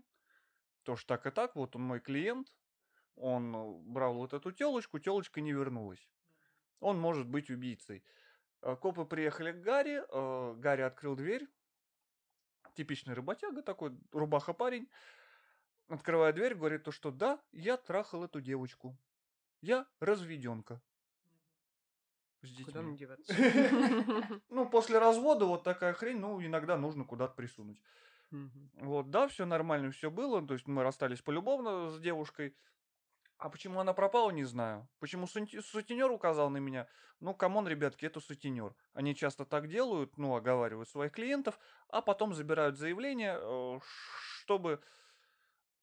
Тоже 0.84 1.05
так 1.05 1.26
и 1.28 1.32
так, 1.32 1.55
вот 1.55 1.76
он 1.76 1.84
мой 1.84 1.99
клиент. 1.99 2.53
Он 3.16 3.55
э, 3.55 3.74
брал 3.82 4.16
вот 4.16 4.34
эту 4.34 4.51
телочку, 4.51 4.97
телочка 4.97 5.41
не 5.41 5.51
вернулась. 5.51 6.10
Он 6.80 6.97
может 6.97 7.28
быть 7.28 7.49
убийцей. 7.49 8.03
Э, 8.62 8.76
Копы 8.78 9.05
приехали 9.05 9.51
к 9.51 9.62
Гарри, 9.62 10.01
э, 10.07 10.55
Гарри 10.57 10.82
открыл 10.82 11.16
дверь. 11.16 11.47
Типичный 12.76 13.14
работяга 13.14 13.62
такой, 13.62 13.97
рубаха 14.14 14.53
парень. 14.53 14.89
Открывая 15.89 16.32
дверь, 16.32 16.55
говорит 16.55 16.84
то, 16.84 16.91
что 16.91 17.12
да, 17.12 17.41
я 17.51 17.76
трахал 17.76 18.24
эту 18.24 18.39
девочку. 18.39 18.97
Я 19.62 19.86
разведенка. 19.99 20.82
С 22.41 22.63
Куда 22.63 22.81
мне 22.81 22.97
деваться? 22.97 23.33
Ну, 24.49 24.69
после 24.69 24.97
развода 24.97 25.45
вот 25.45 25.63
такая 25.63 25.93
хрень, 25.93 26.19
ну, 26.19 26.41
иногда 26.41 26.77
нужно 26.77 27.03
куда-то 27.03 27.33
присунуть. 27.33 27.81
Вот, 28.31 29.09
да, 29.09 29.27
все 29.27 29.45
нормально, 29.45 29.91
все 29.91 30.09
было. 30.09 30.45
То 30.45 30.53
есть 30.53 30.67
мы 30.67 30.83
расстались 30.83 31.21
полюбовно 31.21 31.89
с 31.89 31.99
девушкой. 31.99 32.55
А 33.37 33.49
почему 33.49 33.79
она 33.79 33.93
пропала, 33.93 34.31
не 34.31 34.43
знаю. 34.43 34.87
Почему 34.99 35.25
сутенер 35.27 36.11
указал 36.11 36.49
на 36.49 36.57
меня? 36.57 36.87
Ну, 37.21 37.33
come 37.34 37.53
on, 37.53 37.67
ребятки, 37.67 38.05
это 38.05 38.19
сутенер. 38.19 38.75
Они 38.93 39.15
часто 39.15 39.45
так 39.45 39.67
делают, 39.69 40.17
ну, 40.17 40.35
оговаривают 40.35 40.89
своих 40.89 41.13
клиентов, 41.13 41.57
а 41.87 42.01
потом 42.01 42.33
забирают 42.33 42.77
заявление, 42.77 43.37
э, 43.39 43.79
чтобы 44.41 44.81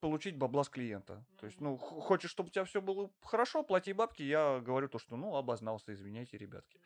получить 0.01 0.37
бабла 0.37 0.65
с 0.65 0.69
клиента. 0.69 1.25
То 1.39 1.47
есть, 1.47 1.61
ну, 1.61 1.77
хочешь, 1.77 2.31
чтобы 2.31 2.49
у 2.49 2.51
тебя 2.51 2.65
все 2.65 2.81
было 2.81 3.11
хорошо, 3.23 3.63
плати 3.63 3.93
бабки, 3.93 4.23
я 4.23 4.61
говорю 4.61 4.89
то, 4.89 4.99
что, 4.99 5.17
ну, 5.17 5.37
обознался, 5.37 5.93
извиняйте, 5.93 6.39
ребятки. 6.39 6.81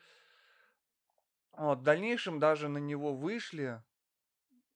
Вот, 1.53 1.79
в 1.79 1.83
дальнейшем 1.83 2.39
даже 2.39 2.69
на 2.69 2.77
него 2.77 3.13
вышли 3.13 3.83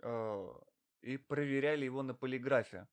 э, 0.02 0.54
и 1.02 1.18
проверяли 1.18 1.86
его 1.86 2.04
на 2.04 2.14
полиграфе. 2.14 2.88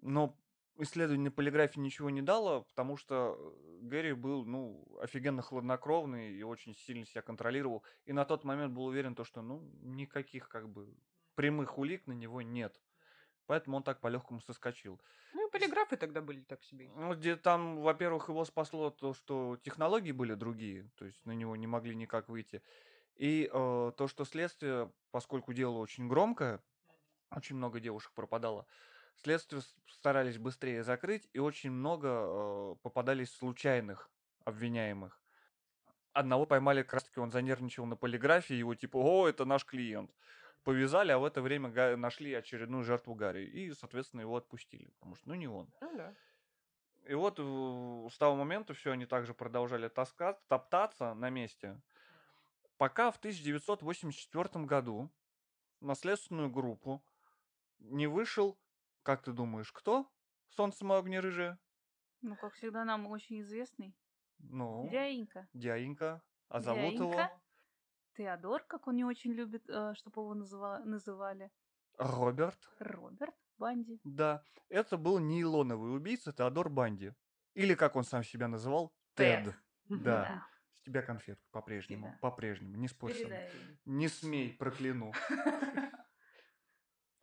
Но 0.00 0.36
исследование 0.76 1.26
на 1.26 1.30
полиграфе 1.30 1.80
ничего 1.80 2.10
не 2.10 2.22
дало, 2.22 2.62
потому 2.62 2.96
что 2.96 3.36
э, 3.38 3.78
Гэри 3.82 4.12
был, 4.12 4.44
ну, 4.44 4.84
офигенно 5.00 5.42
хладнокровный 5.42 6.32
и 6.32 6.42
очень 6.42 6.74
сильно 6.74 7.06
себя 7.06 7.22
контролировал. 7.22 7.84
И 8.06 8.12
на 8.12 8.24
тот 8.24 8.44
момент 8.44 8.74
был 8.74 8.86
уверен, 8.86 9.14
то, 9.14 9.24
что, 9.24 9.42
ну, 9.42 9.60
никаких, 9.82 10.48
как 10.48 10.68
бы, 10.68 10.92
прямых 11.34 11.78
улик 11.78 12.06
на 12.06 12.12
него 12.12 12.42
нет. 12.42 12.80
Поэтому 13.48 13.78
он 13.78 13.82
так 13.82 13.98
по-легкому 14.00 14.42
соскочил. 14.42 15.00
Ну 15.32 15.48
и 15.48 15.50
полиграфы 15.50 15.96
тогда 15.96 16.20
были 16.20 16.42
так 16.42 16.62
себе. 16.62 16.90
Ну, 16.94 17.14
где 17.14 17.34
там, 17.34 17.80
во-первых, 17.80 18.28
его 18.28 18.44
спасло 18.44 18.90
то, 18.90 19.14
что 19.14 19.56
технологии 19.62 20.12
были 20.12 20.34
другие, 20.34 20.90
то 20.96 21.06
есть 21.06 21.24
на 21.24 21.32
него 21.32 21.56
не 21.56 21.66
могли 21.66 21.96
никак 21.96 22.28
выйти. 22.28 22.62
И 23.16 23.48
э, 23.50 23.92
то, 23.96 24.06
что 24.06 24.26
следствие, 24.26 24.92
поскольку 25.12 25.54
дело 25.54 25.78
очень 25.78 26.08
громкое, 26.08 26.60
очень 27.30 27.56
много 27.56 27.80
девушек 27.80 28.12
пропадало, 28.12 28.66
следствие 29.16 29.62
старались 29.88 30.36
быстрее 30.36 30.84
закрыть, 30.84 31.26
и 31.32 31.38
очень 31.38 31.70
много 31.70 32.08
э, 32.10 32.74
попадались 32.82 33.32
случайных 33.34 34.10
обвиняемых. 34.44 35.18
Одного 36.12 36.44
поймали, 36.44 36.82
как 36.82 36.94
раз 36.94 37.04
таки 37.04 37.18
он 37.18 37.30
занервничал 37.30 37.86
на 37.86 37.96
полиграфии, 37.96 38.54
его 38.54 38.74
типа, 38.74 38.98
о, 38.98 39.26
это 39.26 39.46
наш 39.46 39.64
клиент. 39.64 40.10
Повязали, 40.68 41.12
а 41.12 41.18
в 41.18 41.24
это 41.24 41.40
время 41.40 41.96
нашли 41.96 42.34
очередную 42.34 42.84
жертву 42.84 43.14
Гарри. 43.14 43.46
И, 43.46 43.72
соответственно, 43.72 44.20
его 44.20 44.36
отпустили, 44.36 44.88
потому 44.98 45.14
что, 45.14 45.26
ну, 45.30 45.34
не 45.34 45.48
он. 45.48 45.72
Ну 45.80 45.96
да. 45.96 46.14
И 47.06 47.14
вот 47.14 47.38
в- 47.38 48.10
с 48.10 48.18
того 48.18 48.36
момента 48.36 48.74
все 48.74 48.92
они 48.92 49.06
также 49.06 49.32
продолжали 49.32 49.88
таскать, 49.88 50.36
топтаться 50.46 51.14
на 51.14 51.30
месте, 51.30 51.80
пока 52.76 53.10
в 53.10 53.16
1984 53.16 54.66
году 54.66 55.10
на 55.80 55.94
следственную 55.94 56.50
группу 56.50 57.02
не 57.78 58.06
вышел, 58.06 58.58
как 59.04 59.22
ты 59.22 59.32
думаешь, 59.32 59.72
кто? 59.72 60.06
Солнце 60.50 60.84
мое 60.84 60.98
огне 60.98 61.20
рыжее? 61.20 61.58
Ну, 62.20 62.36
как 62.36 62.52
всегда, 62.52 62.84
нам 62.84 63.06
очень 63.06 63.40
известный. 63.40 63.96
Ну, 64.38 64.86
Дяенька. 64.90 65.48
дяденька. 65.54 66.20
А 66.50 66.60
зовут 66.60 66.92
его 66.92 67.14
Дяенька. 67.14 67.40
Теодор, 68.18 68.64
как 68.64 68.88
он 68.88 68.96
не 68.96 69.04
очень 69.04 69.32
любит, 69.32 69.62
чтобы 69.64 70.22
его 70.22 70.34
называ- 70.34 70.84
называли. 70.84 71.52
Роберт. 71.98 72.58
Роберт 72.80 73.34
Банди. 73.58 74.00
Да, 74.02 74.42
это 74.68 74.96
был 74.96 75.20
нейлоновый 75.20 75.94
убийца 75.94 76.32
Теодор 76.32 76.68
Банди. 76.68 77.12
Или, 77.54 77.74
как 77.74 77.94
он 77.94 78.02
сам 78.02 78.24
себя 78.24 78.48
называл, 78.48 78.92
Тед. 79.14 79.44
Тед. 79.88 80.02
Да. 80.02 80.46
С 80.72 80.80
тебя 80.82 81.02
конфетку 81.02 81.46
по-прежнему. 81.52 82.08
Тебя. 82.08 82.18
По-прежнему. 82.20 82.76
Не 82.76 82.88
спорь 82.88 83.14
со 83.14 83.26
мной. 83.26 83.50
Не 83.84 84.08
смей, 84.08 84.52
прокляну. 84.52 85.12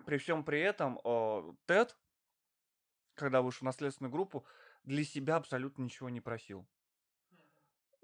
При 0.05 0.17
всем 0.17 0.43
при 0.45 0.61
этом 0.61 0.99
э, 1.03 1.53
Тед, 1.65 1.97
когда 3.15 3.41
вышел 3.41 3.65
на 3.65 3.71
следственную 3.73 4.11
группу, 4.11 4.45
для 4.83 5.03
себя 5.03 5.35
абсолютно 5.37 5.83
ничего 5.83 6.09
не 6.09 6.21
просил. 6.21 6.65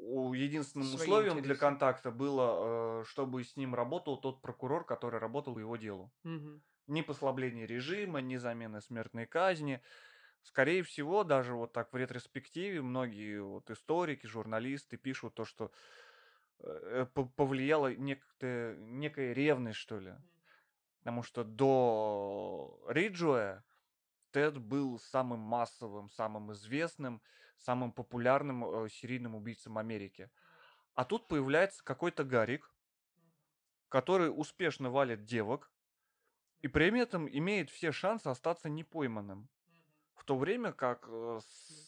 У- 0.02 0.34
Единственным 0.34 0.94
Свои 0.94 0.96
условием 0.96 1.42
для 1.42 1.56
интересы. 1.56 1.56
контакта 1.56 2.12
было, 2.12 3.02
э, 3.02 3.04
чтобы 3.06 3.44
с 3.44 3.56
ним 3.56 3.76
работал 3.76 4.20
тот 4.20 4.42
прокурор, 4.42 4.86
который 4.86 5.20
работал 5.20 5.54
по 5.54 5.60
его 5.60 5.78
делу. 5.78 6.12
Мгм. 6.24 6.62
Ни 6.88 7.02
послабления 7.02 7.66
режима, 7.68 8.22
ни 8.22 8.38
замены 8.38 8.82
смертной 8.82 9.28
казни. 9.28 9.82
Скорее 10.44 10.84
всего, 10.84 11.24
даже 11.24 11.56
вот 11.56 11.74
так 11.74 11.94
в 11.94 11.98
ретроспективе 11.98 12.82
многие 12.82 13.42
вот 13.44 13.70
историки, 13.72 14.28
журналисты 14.28 14.98
пишут 14.98 15.36
то, 15.36 15.46
что 15.46 15.72
э, 16.60 17.06
по- 17.14 17.26
повлияла 17.26 17.94
некая, 17.96 18.76
некая 18.78 19.34
ревность, 19.34 19.80
что 19.80 20.00
ли. 20.00 20.16
Потому 21.00 21.24
что 21.24 21.44
до 21.44 22.84
Риджуэ 22.88 23.64
Тед 24.32 24.58
был 24.60 25.00
самым 25.00 25.40
массовым, 25.40 26.10
самым 26.10 26.54
известным, 26.54 27.22
самым 27.62 27.92
популярным 27.92 28.66
э, 28.66 28.90
серийным 28.90 29.36
убийцем 29.36 29.78
Америки. 29.78 30.30
А 30.94 31.06
тут 31.06 31.28
появляется 31.28 31.84
какой-то 31.84 32.24
Гарик, 32.24 32.70
который 33.90 34.28
успешно 34.28 34.90
валит 34.90 35.24
девок 35.26 35.72
и 36.62 36.68
при 36.68 36.98
этом 37.00 37.28
имеет 37.28 37.70
все 37.70 37.92
шансы 37.92 38.28
остаться 38.28 38.70
непойманным. 38.70 39.50
В 40.16 40.24
то 40.24 40.38
время 40.38 40.72
как 40.72 41.08
э, 41.10 41.40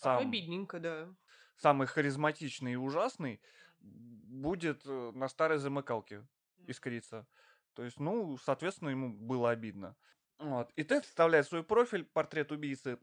сам, 0.02 0.28
Обидненько, 0.28 0.80
да. 0.80 1.14
самый 1.58 1.88
харизматичный 1.88 2.74
и 2.74 2.78
ужасный 2.78 3.42
будет 3.80 4.84
э, 4.86 5.12
на 5.14 5.28
старой 5.28 5.60
замыкалке 5.60 6.26
искриться. 6.66 7.28
То 7.74 7.84
есть, 7.84 8.00
ну, 8.00 8.38
соответственно, 8.38 8.90
ему 8.90 9.14
было 9.14 9.52
обидно. 9.52 9.96
Вот. 10.40 10.72
И 10.76 10.84
Тед 10.84 11.06
вставляет 11.06 11.48
свой 11.48 11.64
профиль, 11.64 12.06
портрет 12.06 12.52
убийцы, 12.52 13.00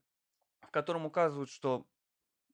в 0.63 0.71
котором 0.71 1.07
указывают, 1.07 1.51
что 1.51 1.87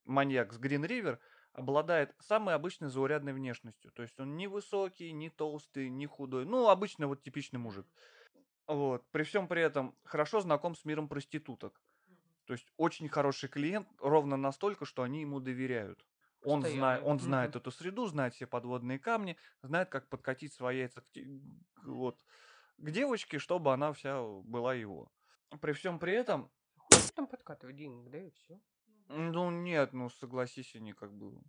маньяк 0.07 0.53
с 0.53 0.59
Грин 0.59 0.85
Ривер 0.85 1.21
обладает 1.53 2.15
самой 2.21 2.55
обычной 2.55 2.89
заурядной 2.89 3.33
внешностью. 3.33 3.91
То 3.93 4.03
есть 4.03 4.19
он 4.21 4.37
не 4.37 4.47
высокий, 4.47 5.13
не 5.13 5.31
толстый, 5.31 5.89
не 5.89 6.07
худой. 6.07 6.45
Ну, 6.45 6.69
обычно 6.69 7.07
вот 7.07 7.23
типичный 7.23 7.59
мужик. 7.59 7.87
Вот. 8.67 9.05
При 9.11 9.23
всем 9.23 9.49
при 9.49 9.63
этом 9.63 9.97
хорошо 10.05 10.41
знаком 10.41 10.75
с 10.75 10.85
миром 10.85 11.09
проституток. 11.09 11.81
То 12.47 12.53
есть 12.53 12.73
очень 12.77 13.09
хороший 13.09 13.49
клиент, 13.49 13.89
ровно 13.99 14.37
настолько, 14.37 14.85
что 14.85 15.03
они 15.03 15.23
ему 15.23 15.41
доверяют. 15.41 16.07
Он, 16.45 16.63
знает, 16.63 17.03
он 17.05 17.19
знает 17.19 17.57
эту 17.57 17.73
среду, 17.73 18.07
знает 18.07 18.35
все 18.35 18.47
подводные 18.47 19.01
камни, 19.01 19.37
знает, 19.63 19.89
как 19.89 20.09
подкатить 20.09 20.53
свои 20.53 20.79
яйца 20.79 21.01
к, 21.01 21.19
вот, 21.85 22.25
к 22.77 22.91
девочке, 22.91 23.41
чтобы 23.41 23.73
она 23.73 23.93
вся 23.93 24.23
была 24.23 24.75
его. 24.75 25.11
При 25.61 25.73
всем 25.73 25.99
при 25.99 26.13
этом, 26.13 26.49
там 27.17 27.27
подкатывать 27.27 27.75
денег, 27.75 28.11
да 28.11 28.19
и 28.19 28.31
все. 28.31 28.61
Ну 29.09 29.51
нет, 29.51 29.93
ну 29.93 30.09
согласись, 30.09 30.75
они 30.75 30.93
как 30.93 31.13
бы... 31.13 31.41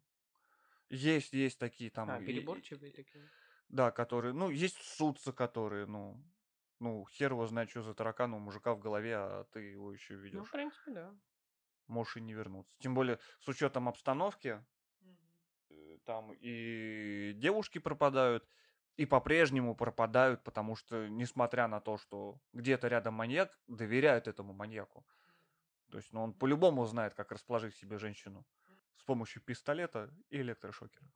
Есть, 0.89 1.33
есть 1.33 1.59
такие 1.59 1.89
там... 1.89 2.09
А, 2.09 2.19
переборчивые 2.21 2.91
такие. 2.91 3.29
Да, 3.69 3.91
которые, 3.91 4.33
ну, 4.33 4.49
есть 4.49 4.81
сутцы, 4.81 5.33
которые, 5.33 5.85
ну, 5.85 6.23
ну, 6.79 7.05
хер 7.11 7.31
его 7.31 7.45
знает, 7.47 7.69
что 7.69 7.81
за 7.81 7.93
таракан 7.93 8.33
у 8.33 8.39
мужика 8.39 8.73
в 8.73 8.79
голове, 8.79 9.15
а 9.17 9.43
ты 9.51 9.59
его 9.59 9.91
еще 9.91 10.13
Ну, 10.13 10.19
в 10.19 10.23
ведешь. 10.23 10.51
принципе, 10.51 10.91
да. 10.91 11.13
Можешь 11.87 12.17
и 12.17 12.21
не 12.21 12.33
вернуться. 12.33 12.75
Тем 12.79 12.93
более, 12.93 13.19
с 13.39 13.47
учетом 13.47 13.89
обстановки, 13.89 14.63
э, 15.69 15.97
там 16.05 16.33
и 16.33 17.33
девушки 17.35 17.79
пропадают, 17.79 18.47
и 18.97 19.05
по-прежнему 19.05 19.75
пропадают, 19.75 20.43
потому 20.43 20.75
что, 20.75 21.07
несмотря 21.07 21.67
на 21.67 21.79
то, 21.81 21.97
что 21.97 22.39
где-то 22.53 22.87
рядом 22.87 23.13
маньяк, 23.15 23.59
доверяют 23.67 24.27
этому 24.27 24.53
маньяку. 24.53 25.05
То 25.89 25.97
есть, 25.97 26.11
ну, 26.11 26.21
он 26.21 26.33
по-любому 26.33 26.85
знает, 26.85 27.13
как 27.13 27.31
расположить 27.31 27.75
себе 27.75 27.97
женщину 27.97 28.45
с 28.97 29.03
помощью 29.03 29.41
пистолета 29.41 30.13
и 30.29 30.37
электрошокера. 30.41 31.07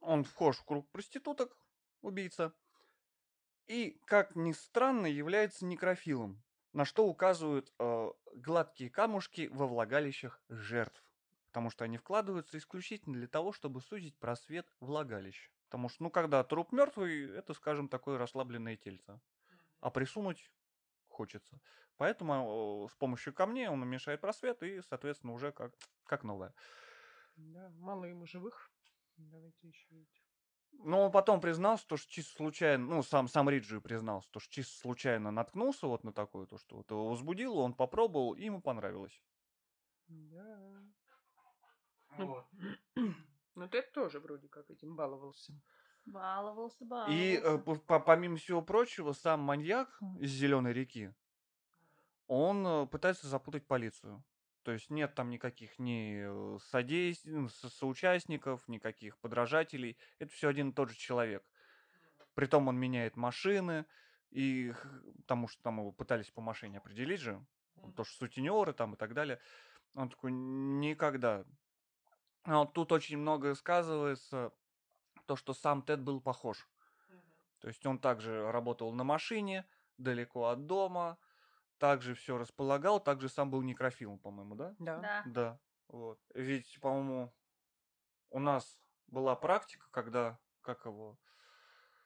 Он 0.00 0.24
вхож 0.24 0.58
в 0.58 0.64
круг 0.64 0.90
проституток, 0.90 1.56
убийца, 2.02 2.54
и, 3.66 3.98
как 4.04 4.36
ни 4.36 4.52
странно, 4.52 5.06
является 5.06 5.64
некрофилом, 5.64 6.42
на 6.72 6.84
что 6.84 7.06
указывают 7.06 7.72
э, 7.78 8.10
гладкие 8.34 8.90
камушки 8.90 9.48
во 9.52 9.66
влагалищах 9.66 10.40
жертв. 10.48 11.02
Потому 11.46 11.70
что 11.70 11.84
они 11.84 11.96
вкладываются 11.96 12.58
исключительно 12.58 13.14
для 13.14 13.28
того, 13.28 13.52
чтобы 13.52 13.80
сузить 13.80 14.18
просвет 14.18 14.68
влагалища. 14.80 15.50
Потому 15.66 15.88
что, 15.88 16.02
ну, 16.02 16.10
когда 16.10 16.44
труп 16.44 16.72
мертвый, 16.72 17.30
это, 17.30 17.54
скажем, 17.54 17.88
такое 17.88 18.18
расслабленное 18.18 18.76
тельце. 18.76 19.20
А 19.80 19.90
присунуть 19.90 20.50
хочется. 21.14 21.60
Поэтому 21.96 22.86
э, 22.86 22.92
с 22.92 22.96
помощью 22.96 23.32
камней 23.32 23.68
он 23.68 23.82
уменьшает 23.82 24.20
просвет 24.20 24.62
и, 24.62 24.82
соответственно, 24.82 25.32
уже 25.32 25.52
как, 25.52 25.72
как 26.04 26.24
новое. 26.24 26.54
Да, 27.36 27.70
мало 27.78 28.04
ему 28.04 28.26
живых. 28.26 28.70
Давайте 29.16 29.68
еще 29.68 29.86
эти. 29.90 30.24
Но 30.72 31.06
он 31.06 31.12
потом 31.12 31.40
признался, 31.40 31.86
то, 31.86 31.96
что 31.96 32.10
чисто 32.10 32.34
случайно, 32.36 32.84
ну, 32.86 33.02
сам, 33.02 33.28
сам 33.28 33.48
Риджи 33.48 33.80
признался, 33.80 34.28
то, 34.30 34.40
что 34.40 34.52
чисто 34.52 34.76
случайно 34.80 35.30
наткнулся 35.30 35.86
вот 35.86 36.04
на 36.04 36.12
такое, 36.12 36.46
то, 36.46 36.58
что 36.58 36.76
вот 36.76 36.90
его 36.90 37.08
возбудило, 37.08 37.60
он 37.60 37.74
попробовал, 37.74 38.34
и 38.34 38.44
ему 38.44 38.60
понравилось. 38.60 39.22
Да. 40.08 40.82
Ну, 43.56 43.68
ты 43.68 43.82
тоже 43.82 44.18
вроде 44.18 44.48
как 44.48 44.68
этим 44.68 44.96
баловался. 44.96 45.52
Баловался, 46.06 46.84
И 46.84 47.36
э, 47.36 47.40
баловался. 47.40 47.64
по- 47.64 47.74
по- 47.76 48.00
помимо 48.00 48.36
всего 48.36 48.62
прочего, 48.62 49.12
сам 49.12 49.40
маньяк 49.40 49.98
из 50.20 50.30
Зеленой 50.30 50.72
реки, 50.72 51.12
он 52.26 52.66
э, 52.66 52.86
пытается 52.86 53.26
запутать 53.26 53.66
полицию. 53.66 54.22
То 54.62 54.72
есть 54.72 54.88
нет 54.90 55.14
там 55.14 55.28
никаких 55.30 55.78
ни 55.78 56.22
э, 56.24 56.58
содейс- 56.72 57.20
ну, 57.24 57.48
со- 57.48 57.68
соучастников, 57.68 58.66
никаких 58.68 59.18
подражателей. 59.18 59.98
Это 60.18 60.32
все 60.32 60.48
один 60.48 60.70
и 60.70 60.72
тот 60.72 60.90
же 60.90 60.96
человек. 60.96 61.44
Притом 62.34 62.68
он 62.68 62.76
меняет 62.78 63.16
машины, 63.16 63.86
и 64.30 64.72
потому 65.18 65.48
что 65.48 65.62
там 65.62 65.78
его 65.78 65.92
пытались 65.92 66.30
по 66.30 66.40
машине 66.40 66.78
определить 66.78 67.20
же, 67.20 67.44
то, 67.96 68.04
что 68.04 68.26
сутенеры 68.26 68.72
там 68.72 68.94
и 68.94 68.96
так 68.96 69.14
далее. 69.14 69.38
Он 69.94 70.08
такой, 70.08 70.32
никогда. 70.32 71.44
А 72.42 72.58
вот 72.60 72.72
тут 72.72 72.90
очень 72.92 73.18
многое 73.18 73.54
сказывается, 73.54 74.52
то, 75.26 75.36
что 75.36 75.54
сам 75.54 75.82
Тед 75.82 76.00
был 76.00 76.20
похож. 76.20 76.68
То 77.60 77.68
есть 77.68 77.84
он 77.86 77.98
также 77.98 78.50
работал 78.52 78.92
на 78.92 79.04
машине, 79.04 79.66
далеко 79.96 80.48
от 80.48 80.66
дома, 80.66 81.18
также 81.78 82.14
все 82.14 82.36
располагал, 82.38 83.00
также 83.00 83.28
сам 83.28 83.50
был 83.50 83.62
некрофилом, 83.62 84.18
по-моему, 84.18 84.54
да? 84.54 84.74
Да. 84.78 84.98
Да. 84.98 85.22
Да. 85.26 85.60
Вот. 85.88 86.20
Ведь, 86.34 86.78
по-моему, 86.80 87.34
у 88.30 88.38
нас 88.38 88.78
была 89.06 89.36
практика, 89.36 89.86
когда, 89.90 90.38
как 90.60 90.84
его, 90.86 91.18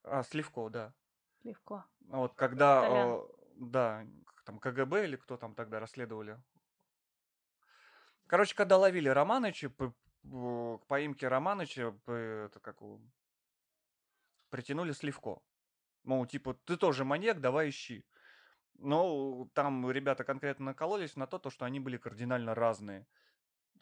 а, 0.05 0.23
Сливков, 0.23 0.71
да. 0.71 0.95
Легко. 1.43 1.85
Вот, 2.01 2.35
когда, 2.35 2.87
э, 2.89 3.21
да, 3.57 4.07
как 4.27 4.43
там 4.45 4.59
КГБ 4.59 5.05
или 5.05 5.16
кто 5.16 5.37
там 5.37 5.55
тогда 5.55 5.81
расследовали. 5.81 6.41
Короче, 8.27 8.55
когда 8.55 8.77
ловили 8.77 9.09
Романыча, 9.09 9.73
к 10.23 10.87
поимке 10.87 11.29
Романыча, 11.29 11.95
это 12.07 12.61
как 12.61 12.81
притянули 14.51 14.93
Сливко. 14.93 15.41
Мол, 16.05 16.27
типа, 16.27 16.55
ты 16.55 16.77
тоже 16.77 17.05
маньяк, 17.05 17.41
давай 17.41 17.69
ищи. 17.69 18.07
Но 18.75 19.49
там 19.55 19.91
ребята 19.91 20.25
конкретно 20.25 20.66
накололись 20.66 21.16
на 21.16 21.27
то, 21.27 21.39
то, 21.39 21.51
что 21.51 21.64
они 21.64 21.81
были 21.81 21.97
кардинально 21.97 22.55
разные. 22.55 23.07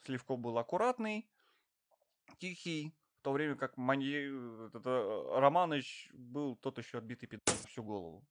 Сливко 0.05 0.37
был 0.37 0.59
аккуратный, 0.59 1.31
тихий, 2.39 2.95
в 3.21 3.23
то 3.23 3.33
время 3.33 3.57
как 3.57 3.77
манья... 3.77 4.21
этот, 4.67 4.87
э, 4.87 5.39
Романыч 5.39 6.11
был 6.13 6.57
тот 6.57 6.79
еще 6.79 6.99
отбитый 6.99 7.29
пид 7.29 7.45
на 7.47 7.53
всю 7.53 7.83
голову. 7.83 8.27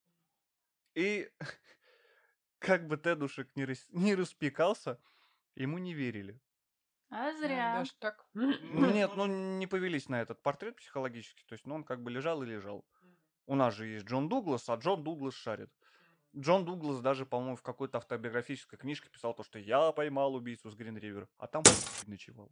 И 0.95 1.29
как 2.59 2.87
бы 2.87 2.97
Тедушек 2.97 3.55
не, 3.55 3.65
рас- 3.65 3.89
не 3.91 4.15
распекался, 4.15 4.99
ему 5.55 5.77
не 5.77 5.93
верили. 5.93 6.41
А 7.09 7.31
Ну, 7.31 7.37
зря. 7.37 7.77
Даже 7.77 7.93
так. 7.99 8.25
Ну 8.33 8.91
нет, 8.91 9.11
ну 9.15 9.25
не 9.59 9.67
повелись 9.67 10.09
на 10.09 10.21
этот 10.21 10.41
портрет 10.41 10.77
психологически, 10.77 11.43
то 11.45 11.53
есть 11.53 11.65
ну, 11.65 11.75
он 11.75 11.83
как 11.83 12.01
бы 12.01 12.11
лежал 12.11 12.43
и 12.43 12.47
лежал. 12.47 12.85
У 13.45 13.55
нас 13.55 13.75
же 13.75 13.85
есть 13.87 14.05
Джон 14.05 14.27
Дуглас, 14.27 14.69
а 14.69 14.75
Джон 14.75 15.03
Дуглас 15.03 15.35
шарит. 15.35 15.71
Джон 16.35 16.65
Дуглас 16.65 16.99
даже, 16.99 17.25
по-моему, 17.25 17.55
в 17.55 17.61
какой-то 17.61 17.99
автобиографической 17.99 18.77
книжке 18.77 19.09
писал 19.09 19.33
то, 19.33 19.43
что 19.43 19.59
я 19.59 19.91
поймал 19.91 20.35
убийцу 20.35 20.69
с 20.69 20.75
Грин 20.75 20.97
Ривер, 20.97 21.29
а 21.37 21.47
там 21.47 21.63
ночевал. 22.07 22.51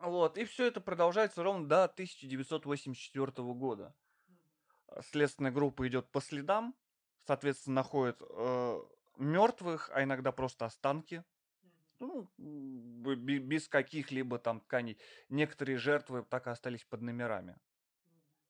Вот, 0.00 0.38
и 0.38 0.44
все 0.44 0.66
это 0.66 0.80
продолжается 0.80 1.42
ровно 1.42 1.68
до 1.68 1.84
1984 1.84 3.32
года. 3.54 3.94
Следственная 5.02 5.50
группа 5.50 5.86
идет 5.86 6.10
по 6.10 6.20
следам, 6.20 6.74
соответственно, 7.26 7.76
находит 7.76 8.20
мертвых, 9.16 9.90
а 9.92 10.02
иногда 10.02 10.32
просто 10.32 10.66
останки. 10.66 11.24
Ну, 12.00 12.28
без 12.36 13.68
каких-либо 13.68 14.38
там 14.38 14.60
тканей. 14.60 14.98
Некоторые 15.28 15.78
жертвы 15.78 16.24
так 16.28 16.46
и 16.46 16.50
остались 16.50 16.84
под 16.84 17.02
номерами. 17.02 17.56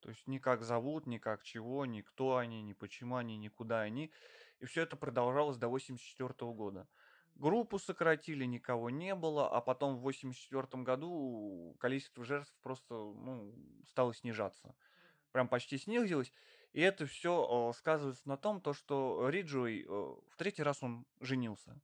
То 0.00 0.10
есть 0.10 0.26
ни 0.26 0.38
как 0.38 0.62
зовут, 0.62 1.06
ни 1.06 1.18
как 1.18 1.42
чего, 1.42 1.86
ни 1.86 2.02
кто 2.02 2.36
они, 2.36 2.62
ни 2.62 2.72
почему 2.72 3.16
они, 3.16 3.36
никуда 3.36 3.80
они. 3.80 4.12
И 4.60 4.66
все 4.66 4.82
это 4.82 4.96
продолжалось 4.96 5.56
до 5.56 5.68
84 5.68 6.28
года. 6.52 6.88
Группу 7.34 7.78
сократили, 7.78 8.44
никого 8.44 8.90
не 8.90 9.14
было, 9.14 9.48
а 9.48 9.60
потом 9.60 9.96
в 9.96 10.00
84 10.00 10.82
году 10.82 11.76
количество 11.78 12.24
жертв 12.24 12.52
просто 12.62 12.94
ну, 12.94 13.54
стало 13.86 14.12
снижаться. 14.12 14.74
Прям 15.32 15.48
почти 15.48 15.78
снизилось. 15.78 16.32
И 16.72 16.80
это 16.80 17.06
все 17.06 17.72
сказывается 17.76 18.28
на 18.28 18.36
том, 18.36 18.60
то, 18.60 18.72
что 18.72 19.28
Риджуэй 19.28 19.82
э, 19.82 19.86
в 19.86 20.36
третий 20.36 20.62
раз 20.62 20.82
он 20.82 21.06
женился. 21.20 21.80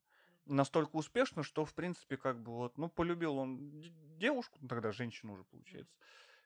Настолько 0.47 0.97
успешно, 0.97 1.43
что, 1.43 1.65
в 1.65 1.75
принципе, 1.75 2.17
как 2.17 2.43
бы 2.43 2.53
вот, 2.53 2.77
ну, 2.77 2.89
полюбил 2.89 3.37
он 3.39 3.81
девушку, 4.19 4.59
ну, 4.61 4.69
тогда 4.69 4.93
женщину 4.93 5.33
уже 5.33 5.45
получается. 5.45 5.95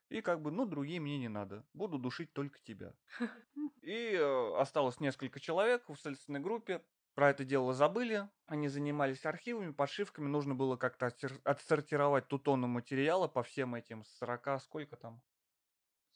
И 0.08 0.22
как 0.22 0.40
бы, 0.40 0.50
ну, 0.50 0.64
другие 0.66 1.00
мне 1.00 1.18
не 1.18 1.28
надо. 1.28 1.64
Буду 1.74 1.98
душить 1.98 2.32
только 2.32 2.58
тебя. 2.60 2.94
И 3.82 4.12
э, 4.14 4.54
осталось 4.56 5.00
несколько 5.00 5.40
человек 5.40 5.88
в 5.88 5.96
следственной 5.96 6.40
группе. 6.40 6.82
Про 7.14 7.30
это 7.30 7.44
дело 7.44 7.74
забыли. 7.74 8.28
Они 8.46 8.68
занимались 8.68 9.26
архивами, 9.26 9.72
подшивками. 9.72 10.28
Нужно 10.28 10.54
было 10.54 10.76
как-то 10.76 11.12
отсортировать 11.44 12.28
ту 12.28 12.38
тонну 12.38 12.68
материала 12.68 13.28
по 13.28 13.42
всем 13.42 13.74
этим 13.74 14.04
40, 14.04 14.62
сколько 14.62 14.96
там? 14.96 15.20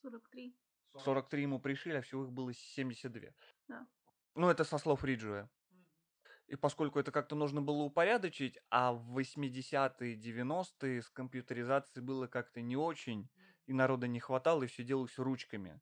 43. 0.03 0.57
43 0.99 1.43
ему 1.43 1.61
пришили, 1.61 1.97
а 1.97 2.03
всего 2.03 2.24
их 2.24 2.33
было 2.33 2.53
72. 2.53 3.30
Да. 3.68 3.87
Ну, 4.35 4.49
это 4.49 4.64
со 4.64 4.78
слов 4.78 5.05
Риджуя. 5.05 5.51
И 6.47 6.57
поскольку 6.57 6.99
это 6.99 7.12
как-то 7.12 7.34
нужно 7.34 7.62
было 7.62 7.82
упорядочить, 7.82 8.59
а 8.70 8.93
в 8.93 9.18
80-е, 9.18 10.16
90-е 10.16 11.03
с 11.03 11.09
компьютеризацией 11.11 12.05
было 12.05 12.26
как-то 12.26 12.61
не 12.61 12.76
очень, 12.76 13.28
и 13.66 13.72
народа 13.72 14.07
не 14.07 14.20
хватало, 14.20 14.64
и 14.64 14.66
все 14.66 14.82
делалось 14.82 15.18
ручками. 15.18 15.80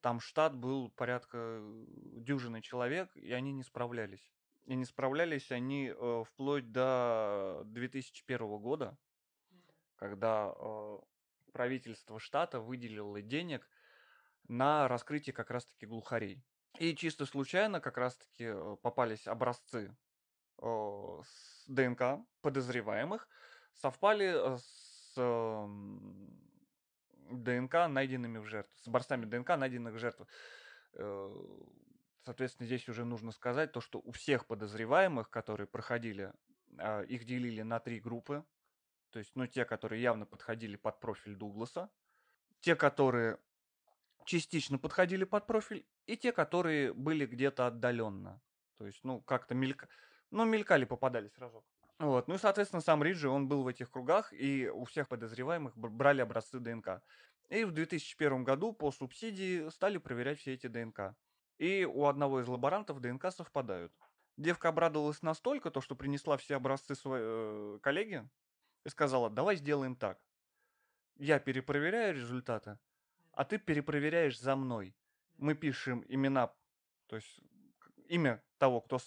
Там 0.00 0.20
штат 0.20 0.54
был 0.54 0.90
порядка 0.90 1.38
э, 1.38 1.84
дюжины 2.18 2.60
человек, 2.60 3.16
и 3.16 3.32
они 3.32 3.52
не 3.52 3.62
справлялись. 3.62 4.30
И 4.66 4.74
не 4.74 4.84
справлялись 4.84 5.50
они 5.50 5.94
э, 5.96 6.24
вплоть 6.26 6.70
до 6.72 7.62
2001 7.64 8.58
года, 8.58 8.98
когда 9.96 10.52
э, 10.54 10.98
правительство 11.52 12.18
штата 12.18 12.60
выделило 12.60 13.22
денег 13.22 13.66
на 14.48 14.88
раскрытие 14.88 15.32
как 15.32 15.50
раз-таки 15.50 15.86
глухарей. 15.86 16.44
И 16.78 16.94
чисто 16.96 17.24
случайно 17.24 17.80
как 17.80 17.96
раз-таки 17.98 18.46
э, 18.46 18.76
попались 18.82 19.28
образцы 19.28 19.94
э, 20.60 21.20
с 21.24 21.64
ДНК 21.68 22.26
подозреваемых, 22.40 23.28
совпали 23.74 24.32
э, 24.34 24.58
с 24.58 25.14
эм, 25.16 26.40
ДНК, 27.30 27.86
найденными 27.88 28.38
в 28.38 28.46
жертву, 28.46 28.72
с 28.76 28.88
образцами 28.88 29.24
ДНК, 29.24 29.50
найденных 29.50 29.94
в 29.94 29.98
жертву. 29.98 30.26
Соответственно, 32.24 32.66
здесь 32.66 32.88
уже 32.88 33.04
нужно 33.04 33.32
сказать 33.32 33.72
то, 33.72 33.80
что 33.80 34.00
у 34.00 34.12
всех 34.12 34.46
подозреваемых, 34.46 35.28
которые 35.30 35.66
проходили, 35.66 36.32
их 37.08 37.24
делили 37.24 37.62
на 37.62 37.80
три 37.80 38.00
группы. 38.00 38.44
То 39.10 39.18
есть, 39.18 39.32
ну, 39.34 39.46
те, 39.46 39.64
которые 39.64 40.00
явно 40.00 40.24
подходили 40.24 40.76
под 40.76 41.00
профиль 41.00 41.34
Дугласа, 41.34 41.90
те, 42.60 42.76
которые 42.76 43.38
частично 44.24 44.78
подходили 44.78 45.24
под 45.24 45.46
профиль, 45.46 45.86
и 46.06 46.16
те, 46.16 46.32
которые 46.32 46.92
были 46.92 47.26
где-то 47.26 47.66
отдаленно. 47.66 48.40
То 48.78 48.86
есть, 48.86 49.00
ну, 49.04 49.20
как-то 49.20 49.54
мелька... 49.54 49.88
ну, 50.30 50.44
мелькали, 50.44 50.84
попадались 50.84 51.36
разок. 51.38 51.64
Вот. 51.98 52.26
Ну 52.28 52.34
и, 52.34 52.38
соответственно, 52.38 52.82
сам 52.82 53.02
Риджи, 53.02 53.28
он 53.28 53.48
был 53.48 53.62
в 53.62 53.68
этих 53.68 53.90
кругах, 53.90 54.32
и 54.32 54.68
у 54.68 54.84
всех 54.84 55.08
подозреваемых 55.08 55.76
брали 55.76 56.20
образцы 56.20 56.58
ДНК. 56.58 57.02
И 57.50 57.64
в 57.64 57.72
2001 57.72 58.42
году 58.42 58.72
по 58.72 58.90
субсидии 58.90 59.68
стали 59.68 59.98
проверять 59.98 60.40
все 60.40 60.54
эти 60.54 60.66
ДНК. 60.66 61.14
И 61.58 61.84
у 61.84 62.06
одного 62.06 62.40
из 62.40 62.48
лаборантов 62.48 63.00
ДНК 63.00 63.30
совпадают. 63.30 63.92
Девка 64.36 64.70
обрадовалась 64.70 65.22
настолько, 65.22 65.70
то, 65.70 65.80
что 65.80 65.94
принесла 65.94 66.36
все 66.36 66.56
образцы 66.56 66.96
своей 66.96 67.24
э, 67.24 67.78
коллеге 67.80 68.28
и 68.84 68.88
сказала, 68.88 69.30
давай 69.30 69.56
сделаем 69.56 69.94
так. 69.94 70.18
Я 71.16 71.38
перепроверяю 71.38 72.14
результаты, 72.14 72.78
а 73.36 73.44
ты 73.44 73.58
перепроверяешь 73.58 74.38
за 74.38 74.56
мной. 74.56 74.94
Мы 75.36 75.54
пишем 75.54 76.04
имена, 76.08 76.54
то 77.06 77.16
есть 77.16 77.40
имя 78.08 78.42
того, 78.58 78.80
кто 78.80 78.98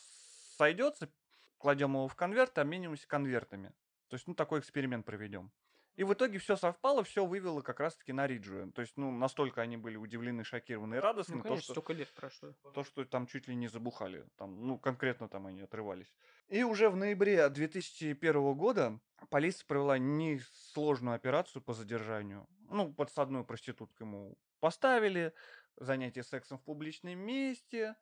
сойдется, 0.58 1.10
кладем 1.58 1.94
его 1.94 2.08
в 2.08 2.16
конверт, 2.16 2.58
обмениваемся 2.58 3.08
конвертами. 3.08 3.74
То 4.10 4.16
есть, 4.16 4.28
ну, 4.28 4.34
такой 4.34 4.60
эксперимент 4.60 5.06
проведем. 5.06 5.52
И 5.98 6.04
в 6.04 6.14
итоге 6.14 6.38
все 6.38 6.56
совпало, 6.56 7.04
все 7.04 7.26
вывело 7.26 7.62
как 7.62 7.80
раз-таки 7.80 8.14
на 8.14 8.28
Риджу. 8.28 8.72
То 8.72 8.82
есть, 8.82 8.96
ну, 8.98 9.12
настолько 9.12 9.62
они 9.62 9.78
были 9.78 9.96
удивлены, 9.96 10.44
шокированы 10.44 10.96
и 10.96 11.00
радостны. 11.00 11.38
Ну, 11.38 11.42
конечно, 11.42 11.58
то, 11.58 11.64
что, 11.64 11.74
столько 11.74 11.94
лет 11.94 12.08
прошло. 12.14 12.54
То, 12.76 12.84
что 12.84 13.04
там 13.04 13.26
чуть 13.26 13.48
ли 13.48 13.56
не 13.56 13.68
забухали. 13.68 14.24
Там, 14.38 14.68
ну, 14.68 14.78
конкретно 14.78 15.28
там 15.28 15.48
они 15.48 15.62
отрывались. 15.62 16.14
И 16.50 16.62
уже 16.62 16.92
в 16.92 16.96
ноябре 16.96 17.50
2001 17.50 18.54
года 18.54 19.00
полиция 19.32 19.66
провела 19.66 19.98
несложную 19.98 21.16
операцию 21.16 21.64
по 21.64 21.74
задержанию. 21.74 22.48
Ну, 22.70 22.94
подсадную 22.94 23.44
проститутку 23.44 24.04
ему 24.04 24.38
поставили, 24.60 25.34
занятие 25.78 26.22
сексом 26.22 26.60
в 26.60 26.64
публичном 26.64 27.18
месте, 27.18 27.96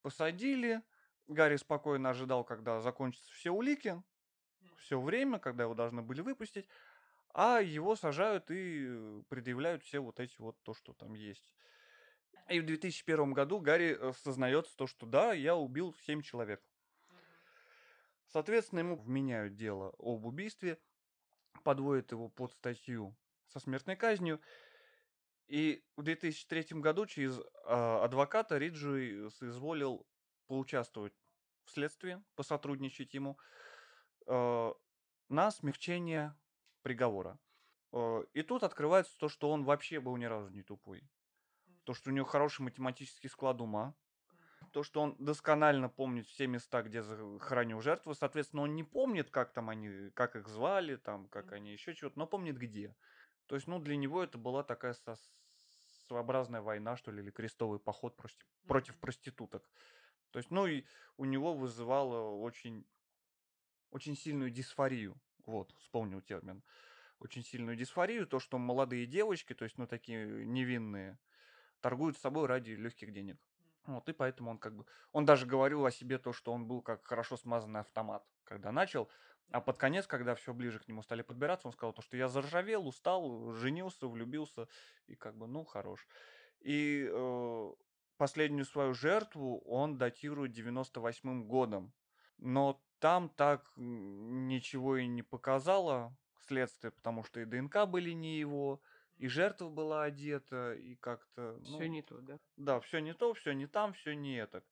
посадили. 0.00 0.80
Гарри 1.26 1.56
спокойно 1.56 2.08
ожидал, 2.08 2.42
когда 2.42 2.80
закончатся 2.80 3.30
все 3.34 3.50
улики, 3.50 4.02
все 4.78 4.98
время, 4.98 5.38
когда 5.38 5.64
его 5.64 5.74
должны 5.74 6.00
были 6.00 6.22
выпустить 6.22 6.68
а 7.34 7.58
его 7.60 7.96
сажают 7.96 8.48
и 8.50 9.22
предъявляют 9.28 9.82
все 9.82 9.98
вот 9.98 10.20
эти 10.20 10.36
вот 10.38 10.56
то, 10.62 10.72
что 10.72 10.92
там 10.92 11.14
есть. 11.14 11.52
И 12.48 12.60
в 12.60 12.66
2001 12.66 13.32
году 13.32 13.58
Гарри 13.58 13.98
э, 13.98 14.12
сознается 14.12 14.76
то, 14.76 14.86
что 14.86 15.04
да, 15.04 15.32
я 15.32 15.56
убил 15.56 15.94
7 16.06 16.22
человек. 16.22 16.62
Соответственно, 18.28 18.80
ему 18.80 18.96
вменяют 18.96 19.56
дело 19.56 19.94
об 19.98 20.26
убийстве, 20.26 20.78
подводят 21.64 22.12
его 22.12 22.28
под 22.28 22.52
статью 22.52 23.16
со 23.48 23.58
смертной 23.58 23.96
казнью. 23.96 24.40
И 25.46 25.84
в 25.96 26.02
2003 26.02 26.80
году 26.80 27.06
через 27.06 27.38
э, 27.38 27.42
адвоката 27.66 28.58
Риджи 28.58 29.28
соизволил 29.30 30.06
поучаствовать 30.46 31.14
в 31.64 31.70
следствии, 31.70 32.22
посотрудничать 32.36 33.12
ему 33.14 33.38
э, 34.26 34.72
на 35.28 35.50
смягчение 35.50 36.36
приговора. 36.84 37.36
Э, 37.92 38.24
и 38.32 38.42
тут 38.42 38.62
открывается 38.62 39.18
то, 39.18 39.28
что 39.28 39.50
он 39.50 39.64
вообще 39.64 39.98
был 39.98 40.16
ни 40.16 40.26
разу 40.26 40.50
не 40.50 40.62
тупой. 40.62 41.02
То, 41.82 41.94
что 41.94 42.10
у 42.10 42.12
него 42.12 42.26
хороший 42.26 42.60
математический 42.62 43.28
склад 43.28 43.60
ума. 43.60 43.94
То, 44.72 44.82
что 44.82 45.02
он 45.02 45.16
досконально 45.18 45.88
помнит 45.88 46.26
все 46.26 46.46
места, 46.46 46.82
где 46.82 47.02
хранил 47.40 47.80
жертву. 47.80 48.14
Соответственно, 48.14 48.62
он 48.62 48.74
не 48.74 48.84
помнит, 48.84 49.30
как 49.30 49.52
там 49.52 49.70
они, 49.70 50.10
как 50.10 50.36
их 50.36 50.48
звали, 50.48 50.96
там, 50.96 51.28
как 51.28 51.52
они 51.52 51.72
еще 51.72 51.94
чего-то, 51.94 52.18
но 52.18 52.26
помнит 52.26 52.58
где. 52.58 52.94
То 53.46 53.54
есть, 53.56 53.66
ну, 53.66 53.78
для 53.78 53.96
него 53.96 54.22
это 54.22 54.38
была 54.38 54.62
такая 54.62 54.94
со 54.94 55.16
своеобразная 56.06 56.60
война, 56.60 56.96
что 56.96 57.10
ли, 57.10 57.22
или 57.22 57.30
крестовый 57.30 57.78
поход 57.78 58.16
против, 58.16 58.46
против 58.66 58.98
проституток. 58.98 59.68
То 60.30 60.38
есть, 60.38 60.50
ну, 60.50 60.66
и 60.66 60.84
у 61.16 61.24
него 61.24 61.54
вызывало 61.54 62.36
очень, 62.36 62.84
очень 63.90 64.16
сильную 64.16 64.50
дисфорию. 64.50 65.14
Вот, 65.46 65.72
вспомнил 65.78 66.20
термин. 66.20 66.62
Очень 67.20 67.44
сильную 67.44 67.76
дисфорию, 67.76 68.26
то, 68.26 68.38
что 68.38 68.58
молодые 68.58 69.06
девочки, 69.06 69.54
то 69.54 69.64
есть, 69.64 69.78
ну, 69.78 69.86
такие 69.86 70.44
невинные, 70.46 71.18
торгуют 71.80 72.18
собой 72.18 72.46
ради 72.46 72.72
легких 72.72 73.12
денег. 73.12 73.38
Вот, 73.86 74.08
и 74.08 74.12
поэтому 74.12 74.50
он 74.50 74.58
как 74.58 74.74
бы... 74.74 74.86
Он 75.12 75.24
даже 75.24 75.46
говорил 75.46 75.84
о 75.84 75.90
себе 75.90 76.18
то, 76.18 76.32
что 76.32 76.52
он 76.52 76.66
был 76.66 76.80
как 76.80 77.06
хорошо 77.06 77.36
смазанный 77.36 77.80
автомат, 77.80 78.24
когда 78.44 78.72
начал. 78.72 79.10
А 79.50 79.60
под 79.60 79.76
конец, 79.76 80.06
когда 80.06 80.34
все 80.34 80.54
ближе 80.54 80.78
к 80.78 80.88
нему 80.88 81.02
стали 81.02 81.22
подбираться, 81.22 81.68
он 81.68 81.72
сказал 81.72 81.92
то, 81.92 82.02
что 82.02 82.16
я 82.16 82.28
заржавел, 82.28 82.86
устал, 82.86 83.52
женился, 83.52 84.08
влюбился, 84.08 84.68
и 85.06 85.14
как 85.14 85.36
бы, 85.36 85.46
ну, 85.46 85.64
хорош. 85.64 86.06
И 86.60 87.06
э, 87.10 87.72
последнюю 88.16 88.64
свою 88.64 88.94
жертву 88.94 89.60
он 89.66 89.98
датирует 89.98 90.52
98 90.52 91.46
годом. 91.46 91.92
Но 92.38 92.80
там 92.98 93.28
так 93.28 93.70
ничего 93.76 94.96
и 94.96 95.06
не 95.06 95.22
показало 95.22 96.16
следствие, 96.46 96.90
потому 96.90 97.24
что 97.24 97.40
и 97.40 97.44
ДНК 97.44 97.86
были 97.86 98.10
не 98.10 98.38
его, 98.38 98.80
и 99.16 99.28
жертва 99.28 99.68
была 99.68 100.04
одета, 100.04 100.74
и 100.74 100.96
как-то... 100.96 101.58
Ну, 101.60 101.76
все 101.76 101.88
не 101.88 102.02
то, 102.02 102.18
да? 102.20 102.38
Да, 102.56 102.80
все 102.80 102.98
не 103.00 103.14
то, 103.14 103.32
все 103.34 103.52
не 103.52 103.66
там, 103.66 103.92
все 103.92 104.14
не 104.14 104.36
это. 104.36 104.62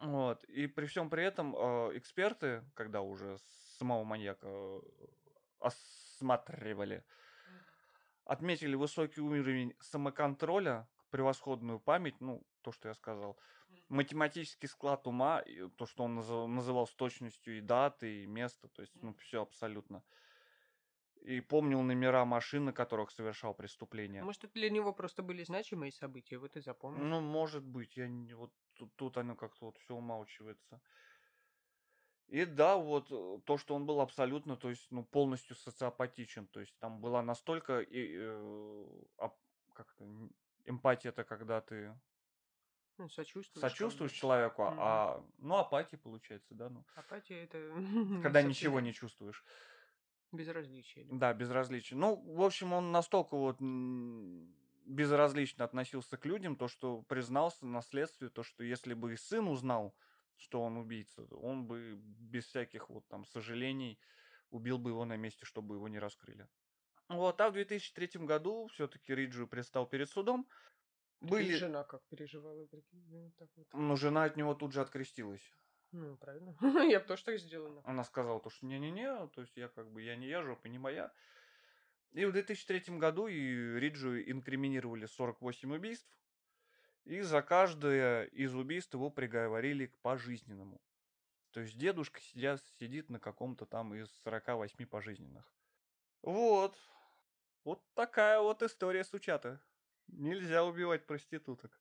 Вот. 0.00 0.44
И 0.44 0.66
при 0.66 0.86
всем 0.86 1.10
при 1.10 1.24
этом 1.24 1.54
э, 1.56 1.98
эксперты, 1.98 2.64
когда 2.74 3.00
уже 3.00 3.36
самого 3.78 4.04
маньяка 4.04 4.46
э, 4.46 4.80
осматривали, 5.58 7.04
отметили 8.24 8.76
высокий 8.76 9.20
уровень 9.20 9.74
самоконтроля, 9.80 10.88
превосходную 11.10 11.80
память, 11.80 12.20
ну, 12.20 12.42
то, 12.62 12.72
что 12.72 12.88
я 12.88 12.94
сказал, 12.94 13.38
математический 13.88 14.68
склад 14.68 15.06
ума, 15.06 15.42
то, 15.76 15.86
что 15.86 16.04
он 16.04 16.14
называл 16.14 16.86
с 16.86 16.94
точностью 16.94 17.58
и 17.58 17.60
даты, 17.60 18.22
и 18.22 18.26
место, 18.26 18.68
то 18.68 18.82
есть, 18.82 18.94
ну, 19.02 19.14
все 19.14 19.42
абсолютно. 19.42 20.02
И 21.22 21.40
помнил 21.40 21.82
номера 21.82 22.24
машин, 22.24 22.64
на 22.64 22.72
которых 22.72 23.10
совершал 23.10 23.54
преступление. 23.54 24.24
Может, 24.24 24.44
это 24.44 24.54
для 24.54 24.70
него 24.70 24.94
просто 24.94 25.22
были 25.22 25.44
значимые 25.44 25.92
события, 25.92 26.38
вот 26.38 26.56
и 26.56 26.60
запомнил. 26.60 27.04
Ну, 27.04 27.20
может 27.20 27.62
быть, 27.62 27.96
я 27.96 28.08
не, 28.08 28.32
вот 28.32 28.52
тут, 28.74 28.94
тут 28.96 29.18
оно 29.18 29.36
как-то 29.36 29.66
вот 29.66 29.76
все 29.78 29.94
умалчивается. 29.94 30.80
И 32.28 32.44
да, 32.44 32.76
вот 32.76 33.10
э, 33.10 33.40
то, 33.44 33.58
что 33.58 33.74
он 33.74 33.86
был 33.86 34.00
абсолютно, 34.00 34.56
то 34.56 34.70
есть, 34.70 34.86
ну, 34.90 35.04
полностью 35.04 35.56
социопатичен. 35.56 36.46
То 36.46 36.60
есть 36.60 36.78
там 36.78 37.00
была 37.00 37.22
настолько 37.22 37.80
и, 37.80 38.16
э, 38.18 38.86
как-то 39.74 40.06
эмпатия 40.70 41.10
это 41.10 41.24
когда 41.24 41.60
ты 41.60 41.94
ну, 43.00 43.08
сочувствуешь. 43.08 43.60
Сочувствуешь 43.60 44.12
человеку, 44.12 44.62
mm-hmm. 44.62 44.76
а 44.78 45.24
ну 45.38 45.56
апатия 45.56 45.96
получается, 45.96 46.54
да, 46.54 46.68
ну. 46.68 46.84
Апатия 46.94 47.44
это. 47.44 47.58
Когда 48.22 48.42
ничего 48.42 48.80
не 48.80 48.92
чувствуешь. 48.92 49.42
Безразличие. 50.32 51.06
Да, 51.10 51.32
безразличие. 51.32 51.98
Ну, 51.98 52.14
в 52.14 52.42
общем, 52.42 52.72
он 52.72 52.92
настолько 52.92 53.36
вот 53.36 53.56
безразлично 54.84 55.64
относился 55.64 56.16
к 56.16 56.26
людям, 56.26 56.56
то, 56.56 56.68
что 56.68 57.02
признался 57.02 57.66
на 57.66 57.80
следствии, 57.80 58.28
то, 58.28 58.42
что 58.42 58.62
если 58.62 58.94
бы 58.94 59.14
и 59.14 59.16
сын 59.16 59.48
узнал, 59.48 59.94
что 60.36 60.62
он 60.62 60.76
убийца, 60.76 61.24
он 61.36 61.66
бы 61.66 61.96
без 61.96 62.44
всяких 62.46 62.90
вот 62.90 63.08
там 63.08 63.24
сожалений 63.24 63.98
убил 64.50 64.78
бы 64.78 64.90
его 64.90 65.04
на 65.04 65.16
месте, 65.16 65.46
чтобы 65.46 65.76
его 65.76 65.88
не 65.88 65.98
раскрыли. 65.98 66.46
Вот, 67.10 67.40
а 67.40 67.50
в 67.50 67.54
2003 67.54 68.24
году 68.24 68.68
все-таки 68.68 69.12
Риджи 69.12 69.44
предстал 69.44 69.84
перед 69.84 70.08
судом, 70.08 70.48
были... 71.20 71.52
И 71.52 71.56
жена 71.56 71.82
как 71.82 72.02
переживала, 72.08 72.64
прикинь, 72.66 73.32
так 73.36 73.48
вот. 73.56 73.66
Ну, 73.72 73.96
жена 73.96 74.24
от 74.24 74.36
него 74.36 74.54
тут 74.54 74.72
же 74.72 74.80
открестилась. 74.80 75.42
Ну, 75.90 76.16
правильно. 76.16 76.56
я 76.88 77.00
бы 77.00 77.06
тоже 77.06 77.24
так 77.24 77.38
сделала. 77.40 77.82
Она 77.84 78.04
сказала, 78.04 78.40
то, 78.40 78.48
что 78.48 78.64
не-не-не, 78.64 79.26
то 79.28 79.40
есть 79.40 79.56
я 79.56 79.66
как 79.66 79.90
бы, 79.90 80.02
я 80.02 80.14
не 80.14 80.28
я, 80.28 80.40
жопа 80.42 80.68
не 80.68 80.78
моя. 80.78 81.12
И 82.12 82.24
в 82.24 82.32
2003 82.32 82.96
году 82.96 83.26
и 83.26 83.78
Риджу 83.80 84.16
инкриминировали 84.20 85.06
48 85.06 85.72
убийств, 85.72 86.16
и 87.04 87.20
за 87.22 87.42
каждое 87.42 88.26
из 88.26 88.54
убийств 88.54 88.94
его 88.94 89.10
приговорили 89.10 89.86
к 89.86 89.98
пожизненному. 89.98 90.80
То 91.50 91.60
есть 91.60 91.76
дедушка 91.76 92.20
сидя, 92.20 92.56
сидит 92.78 93.10
на 93.10 93.18
каком-то 93.18 93.66
там 93.66 93.94
из 93.94 94.08
48 94.22 94.86
пожизненных. 94.86 95.52
Вот. 96.22 96.76
Вот 97.64 97.82
такая 97.94 98.40
вот 98.40 98.62
история 98.62 99.04
сучата. 99.04 99.60
Нельзя 100.08 100.64
убивать 100.64 101.06
проституток. 101.06 101.80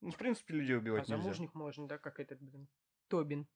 Ну, 0.00 0.10
в 0.10 0.16
принципе, 0.16 0.54
людей 0.54 0.76
А 0.76 0.78
убивать 0.78 1.08
нельзя. 1.08 1.22
замужних 1.22 1.54
можно, 1.54 1.88
да, 1.88 1.98
как 1.98 2.20
этот, 2.20 2.40
блин, 2.40 2.68
Тобин. 3.08 3.48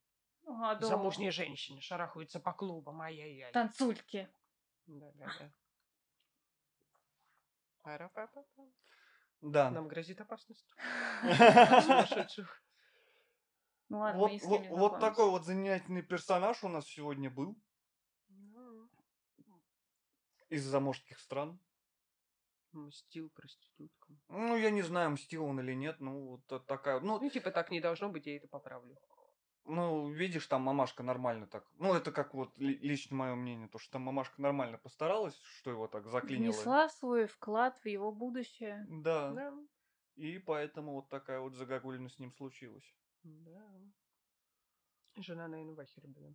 А, 0.46 0.74
да. 0.74 0.86
Замужние 0.86 1.30
женщины 1.30 1.80
шарахаются 1.80 2.40
по 2.40 2.52
клубам, 2.52 3.00
ай-яй-яй. 3.02 3.52
Танцульки. 3.52 4.28
Да-да-да. 4.86 5.52
Да. 9.40 9.70
Нам 9.70 9.88
грозит 9.88 10.20
опасность. 10.20 10.66
Ну 13.88 13.98
ладно, 13.98 14.20
Вот, 14.20 14.32
с 14.32 14.44
вот, 14.44 14.66
вот 14.68 15.00
такой 15.00 15.28
вот 15.28 15.44
занятельный 15.44 16.00
персонаж 16.00 16.64
у 16.64 16.68
нас 16.68 16.86
сегодня 16.86 17.28
был 17.28 17.48
Ну, 17.48 17.56
из 20.52 20.64
заморских 20.64 21.18
стран. 21.18 21.58
Мстил 22.72 23.28
проституткам. 23.30 24.20
Ну, 24.28 24.56
я 24.56 24.70
не 24.70 24.82
знаю, 24.82 25.10
мстил 25.10 25.44
он 25.44 25.60
или 25.60 25.74
нет. 25.74 26.00
Ну, 26.00 26.26
вот 26.30 26.46
та- 26.46 26.58
такая. 26.60 27.00
Ну, 27.00 27.18
Ну, 27.20 27.30
типа, 27.30 27.50
так 27.50 27.70
не 27.70 27.80
должно 27.80 28.08
быть, 28.08 28.26
я 28.26 28.36
это 28.36 28.48
поправлю. 28.48 28.96
ну, 29.64 30.10
видишь, 30.10 30.46
там 30.46 30.62
мамашка 30.62 31.02
нормально 31.02 31.46
так. 31.46 31.64
Ну, 31.78 31.94
это 31.94 32.10
как 32.12 32.34
вот 32.34 32.56
ли- 32.58 32.78
лично 32.78 33.16
мое 33.16 33.34
мнение, 33.34 33.68
то, 33.68 33.78
что 33.78 33.92
там 33.92 34.02
мамашка 34.02 34.40
нормально 34.42 34.78
постаралась, 34.78 35.36
что 35.58 35.70
его 35.70 35.86
так 35.86 36.06
заклинило. 36.06 36.52
Внесла 36.52 36.88
свой 36.88 37.26
вклад 37.26 37.78
в 37.84 37.86
его 37.86 38.10
будущее. 38.12 38.86
Да. 38.88 39.32
Да. 39.32 39.54
И 40.16 40.38
поэтому 40.38 40.92
вот 40.94 41.08
такая 41.10 41.40
вот 41.40 41.54
загогулина 41.54 42.08
с 42.08 42.18
ним 42.18 42.32
случилась. 42.32 42.94
Да. 43.22 43.68
Жена, 45.16 45.46
наверное, 45.48 45.74
в 45.74 45.80
ахере 45.80 46.08
была. 46.08 46.34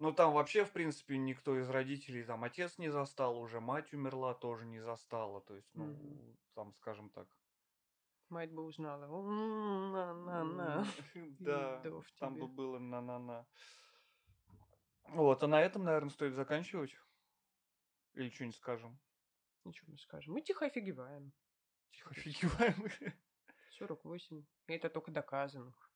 Ну, 0.00 0.12
там 0.12 0.32
вообще, 0.32 0.64
в 0.64 0.72
принципе, 0.72 1.18
никто 1.18 1.58
из 1.58 1.68
родителей, 1.68 2.24
там, 2.24 2.44
отец 2.44 2.78
не 2.78 2.88
застал, 2.88 3.38
уже 3.40 3.60
мать 3.60 3.92
умерла, 3.92 4.34
тоже 4.34 4.64
не 4.64 4.80
застала. 4.80 5.40
То 5.40 5.56
есть, 5.56 5.68
ну, 5.74 5.86
Мгм. 5.86 6.36
там, 6.54 6.72
скажем 6.74 7.10
так. 7.10 7.28
Мать 8.28 8.52
бы 8.52 8.62
узнала. 8.62 9.06
На-на-на. 9.06 10.84
Да, 11.40 11.82
там 12.18 12.36
бы 12.36 12.46
было 12.46 12.78
на-на-на. 12.78 13.46
Вот, 15.08 15.42
а 15.42 15.46
на 15.48 15.60
этом, 15.60 15.84
наверное, 15.84 16.10
стоит 16.10 16.34
заканчивать. 16.34 16.94
Или 18.14 18.30
что-нибудь 18.30 18.56
скажем. 18.56 18.98
Ничего 19.64 19.92
мы 19.92 19.98
скажем. 19.98 20.34
Мы 20.34 20.42
тихо 20.42 20.66
офигеваем. 20.66 21.32
Тихо 21.90 22.10
офигеваем. 22.10 22.88
48. 23.78 24.44
И 24.66 24.72
это 24.72 24.90
только 24.90 25.10
доказанных. 25.10 25.90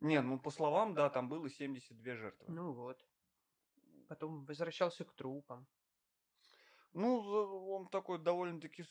Не, 0.00 0.20
ну 0.20 0.38
по 0.38 0.50
словам, 0.50 0.94
да, 0.94 1.08
там 1.10 1.28
было 1.28 1.48
72 1.48 2.14
жертвы. 2.14 2.46
Ну 2.48 2.72
вот. 2.72 3.04
Потом 4.08 4.44
возвращался 4.44 5.04
к 5.04 5.12
трупам. 5.14 5.66
Ну, 6.92 7.20
он 7.70 7.88
такой 7.88 8.18
довольно-таки 8.18 8.84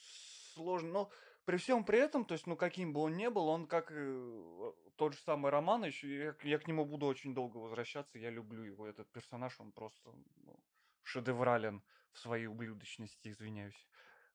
сложный. 0.54 0.92
Но 0.92 1.12
при 1.46 1.58
всем 1.58 1.84
при 1.84 2.00
этом, 2.00 2.26
то 2.26 2.34
есть, 2.34 2.48
ну, 2.48 2.56
каким 2.56 2.94
бы 2.94 3.02
он 3.02 3.18
ни 3.18 3.28
был, 3.28 3.48
он 3.48 3.68
как 3.68 3.92
э, 3.92 4.74
тот 4.96 5.14
же 5.14 5.20
самый 5.20 5.52
Романыч, 5.52 6.04
я, 6.04 6.36
я 6.44 6.60
к 6.60 6.68
нему 6.68 6.86
буду 6.86 7.06
очень 7.06 7.34
долго 7.34 7.58
возвращаться, 7.58 8.20
я 8.20 8.30
люблю 8.30 8.64
его. 8.64 8.88
Этот 8.88 9.12
персонаж, 9.12 9.60
он 9.60 9.72
просто 9.72 10.12
ну, 10.38 10.60
шедеврален 11.04 11.84
в 12.12 12.20
своей 12.20 12.48
ублюдочности, 12.48 13.30
извиняюсь 13.30 13.88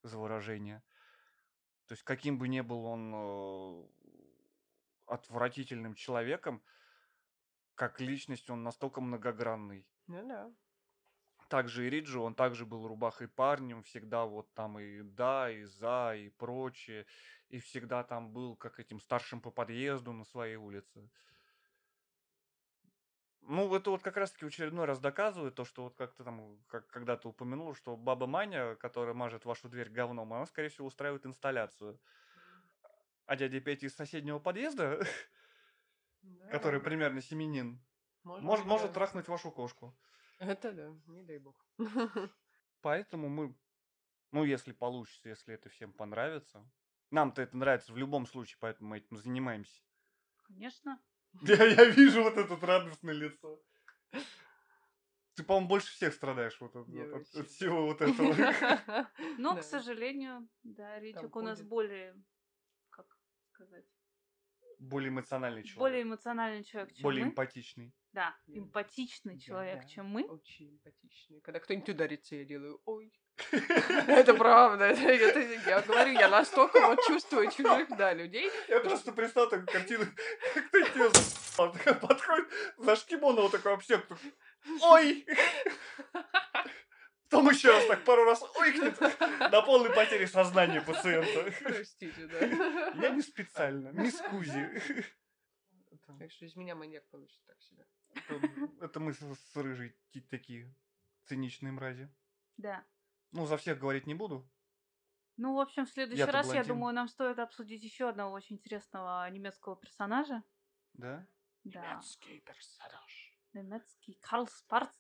за 0.03 0.19
выражение. 0.19 0.83
То 1.87 1.95
есть, 1.95 2.05
каким 2.05 2.39
бы 2.39 2.49
ни 2.49 2.61
был 2.61 2.85
он 2.85 3.13
э, 3.15 3.89
отвратительным 5.07 5.95
человеком, 5.95 6.63
как 7.75 8.01
личность 8.01 8.51
он 8.51 8.63
настолько 8.63 9.01
многогранный. 9.01 9.87
Ну 10.07 10.29
да. 10.29 10.53
Также 11.51 11.89
и 11.89 11.91
Риджи, 11.91 12.21
он 12.21 12.37
также 12.37 12.65
был 12.65 12.87
рубахой 12.87 13.27
парнем, 13.27 13.83
всегда 13.83 14.25
вот 14.25 14.55
там 14.55 14.79
и 14.79 15.03
да, 15.03 15.51
и 15.51 15.65
за, 15.65 16.15
и 16.17 16.29
прочее. 16.29 17.07
И 17.49 17.59
всегда 17.59 18.05
там 18.05 18.33
был 18.33 18.55
как 18.57 18.79
этим 18.79 19.01
старшим 19.01 19.41
по 19.41 19.51
подъезду 19.51 20.13
на 20.13 20.25
своей 20.25 20.55
улице. 20.55 21.11
Ну, 23.41 23.75
это 23.75 23.91
вот 23.91 24.01
как 24.01 24.17
раз-таки 24.17 24.45
в 24.45 24.49
очередной 24.49 24.85
раз 24.85 25.01
доказывает 25.01 25.57
то, 25.57 25.65
что 25.65 25.83
вот 25.83 25.97
как 25.97 26.15
ты 26.15 26.23
там 26.23 26.57
как, 26.69 26.87
когда-то 26.87 27.29
упомянул, 27.29 27.75
что 27.75 27.97
баба 27.97 28.29
Маня, 28.29 28.77
которая 28.77 29.13
мажет 29.13 29.45
вашу 29.45 29.69
дверь 29.69 29.91
говном, 29.91 30.33
она, 30.33 30.47
скорее 30.47 30.69
всего, 30.69 30.87
устраивает 30.87 31.27
инсталляцию. 31.27 31.99
А 33.27 33.35
дядя 33.35 33.61
Петя 33.61 33.87
из 33.87 33.97
соседнего 33.97 34.39
подъезда, 34.39 35.01
Да. 36.23 36.47
который 36.51 36.81
примерно 36.81 37.21
семенин, 37.21 37.81
Может 38.23 38.45
может, 38.45 38.67
может 38.67 38.93
трахнуть 38.93 39.27
вашу 39.27 39.51
кошку. 39.51 39.97
Это 40.41 40.73
да, 40.73 40.89
не 41.07 41.23
дай 41.23 41.39
бог. 41.39 41.55
Поэтому 42.81 43.29
мы, 43.29 43.55
ну, 44.33 44.45
если 44.45 44.73
получится, 44.73 45.29
если 45.29 45.55
это 45.55 45.69
всем 45.69 45.93
понравится. 45.93 46.67
Нам-то 47.11 47.43
это 47.43 47.57
нравится 47.57 47.93
в 47.93 47.99
любом 47.99 48.25
случае, 48.25 48.57
поэтому 48.61 48.91
мы 48.91 48.99
этим 48.99 49.17
занимаемся. 49.17 49.83
Конечно. 50.45 51.03
Я, 51.43 51.65
я 51.65 51.85
вижу 51.85 52.23
вот 52.23 52.37
это 52.37 52.57
радостное 52.65 53.15
лицо. 53.15 53.61
Ты, 55.35 55.45
по-моему, 55.45 55.69
больше 55.69 55.93
всех 55.93 56.15
страдаешь 56.15 56.61
вот 56.61 56.75
от, 56.77 56.89
вот 56.89 57.13
от- 57.13 57.35
от 57.35 57.49
всего 57.49 57.87
вот 57.87 58.01
этого. 58.01 58.33
Но, 59.39 59.57
к 59.57 59.63
сожалению, 59.63 60.49
да, 60.63 60.99
Ритик 61.01 61.35
у 61.37 61.41
нас 61.41 61.61
более, 61.63 62.15
как 62.91 63.07
сказать, 63.53 63.87
Более 64.79 65.11
эмоциональный 65.11 65.63
человек. 65.63 65.79
более 65.79 66.03
эмоциональный 66.03 66.65
человек, 66.65 66.95
чем 66.95 67.03
более 67.03 67.25
эмпатичный. 67.25 67.93
Да, 68.13 68.35
Да. 68.47 68.59
эмпатичный 68.59 69.37
Да, 69.37 69.41
человек, 69.41 69.83
да. 69.83 69.89
чем 69.89 70.07
мы. 70.07 70.25
Очень 70.25 70.73
эмпатичный. 70.73 71.41
Когда 71.43 71.61
кто-нибудь 71.61 71.89
ударится, 71.89 72.37
я 72.37 72.45
делаю 72.45 72.81
ой. 72.85 73.13
Это 73.53 74.35
правда. 74.35 74.91
Я 74.91 75.81
говорю, 75.83 76.13
я 76.13 76.29
настолько 76.29 76.81
вот 76.81 76.99
чувствую 77.07 77.51
чужих, 77.51 77.89
да, 77.97 78.13
людей. 78.13 78.51
Я 78.69 78.81
просто 78.81 79.13
представил 79.13 79.49
такую 79.49 79.69
картину, 79.69 80.05
как 80.55 80.71
ты 80.71 81.11
такая 81.57 81.95
подходит, 81.95 82.49
за 82.79 82.97
шкимона 82.97 83.43
вот 83.43 83.53
такой 83.53 83.79
такой, 83.79 84.17
ой! 84.83 85.27
Потом 87.31 87.49
еще 87.49 87.71
раз 87.71 87.87
так 87.87 88.05
пару 88.05 88.25
раз 88.25 88.43
ойкнет 88.57 88.99
до 88.99 89.63
полной 89.63 89.91
потери 89.91 90.27
сознания 90.27 90.81
пациента. 90.81 91.55
Простите, 91.63 92.27
да. 92.27 92.39
Я 93.01 93.11
не 93.11 93.23
специально, 93.23 93.91
мисс 93.91 94.21
Кузи. 94.21 94.69
Так 96.19 96.33
что 96.33 96.45
из 96.45 96.57
меня 96.57 96.75
маньяк 96.75 97.05
получится 97.09 97.47
так 97.47 97.63
себе. 97.63 97.87
Это, 98.81 99.01
мы 99.01 99.13
с, 99.13 99.57
рыжей 99.57 99.97
такие 100.31 100.75
циничные 101.25 101.73
мрази. 101.73 102.09
Да. 102.57 102.85
Ну, 103.33 103.47
за 103.47 103.57
всех 103.57 103.79
говорить 103.79 104.07
не 104.07 104.15
буду. 104.15 104.49
Ну, 105.37 105.55
в 105.55 105.61
общем, 105.61 105.87
в 105.87 105.91
следующий 105.91 106.25
раз, 106.25 106.53
я 106.53 106.65
думаю, 106.65 106.95
нам 106.95 107.09
стоит 107.09 107.39
обсудить 107.39 107.83
еще 107.83 108.09
одного 108.09 108.35
очень 108.35 108.57
интересного 108.57 109.29
немецкого 109.31 109.77
персонажа. 109.77 110.43
Да? 110.95 111.27
Да. 111.65 111.93
Немецкий 111.93 112.41
персонаж. 112.41 113.39
Немецкий 113.53 114.19
Карл 114.21 114.47
Спарц. 114.49 114.95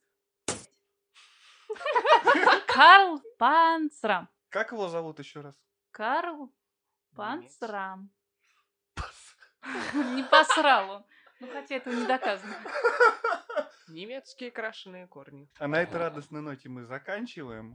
Карл 2.67 3.21
Панцрам. 3.39 4.29
Как 4.49 4.73
его 4.73 4.89
зовут 4.89 5.19
еще 5.19 5.41
раз? 5.41 5.55
Карл. 5.91 6.53
Панцрам. 7.15 8.11
Не 9.95 10.23
посрал 10.25 10.91
он. 10.91 11.05
Ну, 11.41 11.49
хотя 11.53 11.77
это 11.77 11.91
не 11.91 12.07
доказано. 12.07 12.55
Немецкие 13.89 14.51
крашеные 14.51 15.07
корни. 15.09 15.49
А 15.59 15.67
на 15.67 15.83
этой 15.83 15.97
радостной 15.97 16.43
ноте 16.43 16.69
мы 16.69 16.85
заканчиваем 16.85 17.75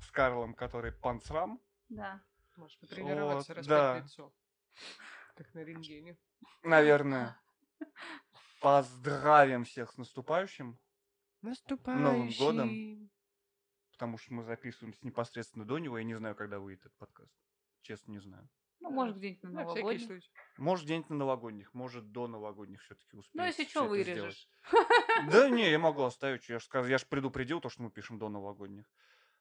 с 0.00 0.10
Карлом, 0.10 0.54
который 0.54 0.92
панцрам. 0.92 1.60
Да. 1.88 2.20
Можешь 2.56 2.78
потренироваться, 2.80 3.52
Вот, 3.52 3.58
распять 3.58 3.68
да. 3.68 3.98
лицо. 3.98 4.32
Как 5.36 5.54
на 5.54 5.60
рентгене. 5.60 6.16
Наверное. 6.62 7.38
Поздравим 8.60 9.64
всех 9.64 9.90
с 9.92 9.96
наступающим, 9.96 10.78
Наступающий. 11.42 12.38
годом. 12.38 13.10
потому 13.92 14.18
что 14.18 14.34
мы 14.34 14.44
записываемся 14.44 15.04
непосредственно 15.04 15.64
до 15.64 15.78
него. 15.78 15.98
Я 15.98 16.04
не 16.04 16.14
знаю, 16.14 16.36
когда 16.36 16.60
выйдет 16.60 16.86
этот 16.86 16.96
подкаст. 16.96 17.32
Честно, 17.82 18.12
не 18.12 18.20
знаю. 18.20 18.48
Ну, 18.82 18.90
может, 18.90 19.16
где-нибудь 19.16 19.42
на 19.44 19.50
На 19.50 19.64
всякий 19.64 19.78
новогодний. 19.80 20.06
случай. 20.06 20.30
Может, 20.58 20.84
где-нибудь 20.84 21.10
на 21.10 21.16
новогодних, 21.16 21.74
может, 21.74 22.10
до 22.12 22.26
новогодних 22.26 22.82
все-таки 22.82 23.16
успеем. 23.16 23.42
Ну, 23.42 23.44
если 23.46 23.64
что, 23.64 23.84
вырежешь. 23.86 24.48
Да 25.30 25.48
не, 25.48 25.70
я 25.70 25.78
могу 25.78 26.02
оставить. 26.10 26.48
Я 26.48 26.58
же 26.58 26.66
я 26.88 26.98
ж 26.98 27.06
предупредил 27.06 27.60
то, 27.60 27.68
что 27.68 27.82
мы 27.82 27.90
пишем 27.90 28.18
до 28.18 28.28
новогодних. 28.28 28.84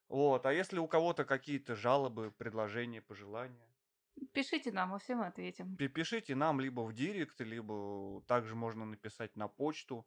Вот. 0.08 0.46
А 0.46 0.54
если 0.54 0.78
у 0.80 0.88
кого-то 0.88 1.26
какие-то 1.26 1.76
жалобы, 1.76 2.32
предложения, 2.32 3.02
пожелания, 3.02 3.68
Пишите 4.34 4.72
нам, 4.72 4.90
мы 4.90 5.00
всем 5.00 5.22
ответим. 5.22 5.76
пи- 5.78 5.88
пишите 5.88 6.36
нам 6.36 6.60
либо 6.60 6.82
в 6.82 6.94
директ, 6.94 7.40
либо 7.42 8.22
также 8.28 8.56
можно 8.56 8.86
написать 8.86 9.36
на 9.36 9.48
почту, 9.48 10.06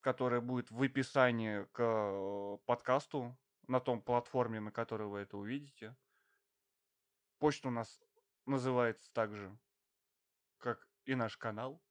которая 0.00 0.40
будет 0.40 0.70
в 0.70 0.82
описании 0.82 1.64
к 1.72 1.80
э, 1.82 2.58
подкасту 2.66 3.36
на 3.68 3.78
том 3.78 4.00
платформе, 4.02 4.58
на 4.58 4.72
которой 4.72 5.06
вы 5.06 5.18
это 5.20 5.36
увидите. 5.36 5.94
Почта 7.38 7.68
у 7.68 7.70
нас 7.70 8.00
называется 8.50 9.10
также, 9.12 9.56
как 10.58 10.86
и 11.04 11.14
наш 11.14 11.36
канал. 11.36 11.82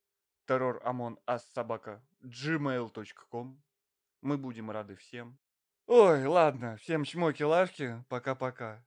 Террор 0.45 0.81
Амон 0.85 1.19
Ас 1.25 1.49
Собака 1.51 2.03
gmail.com. 2.21 3.63
Мы 4.21 4.37
будем 4.37 4.71
рады 4.71 4.95
всем. 4.95 5.39
Ой, 5.85 6.25
ладно, 6.25 6.77
всем 6.77 7.03
чмоки-лавки, 7.03 8.03
пока-пока. 8.09 8.85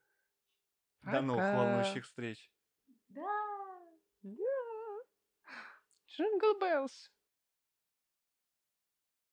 До 1.02 1.20
новых 1.20 1.42
Пока. 1.42 1.56
волнующих 1.56 2.04
встреч. 2.04 2.52
Да. 3.08 3.42
Jingle 6.06 6.58
Bells. 6.60 7.10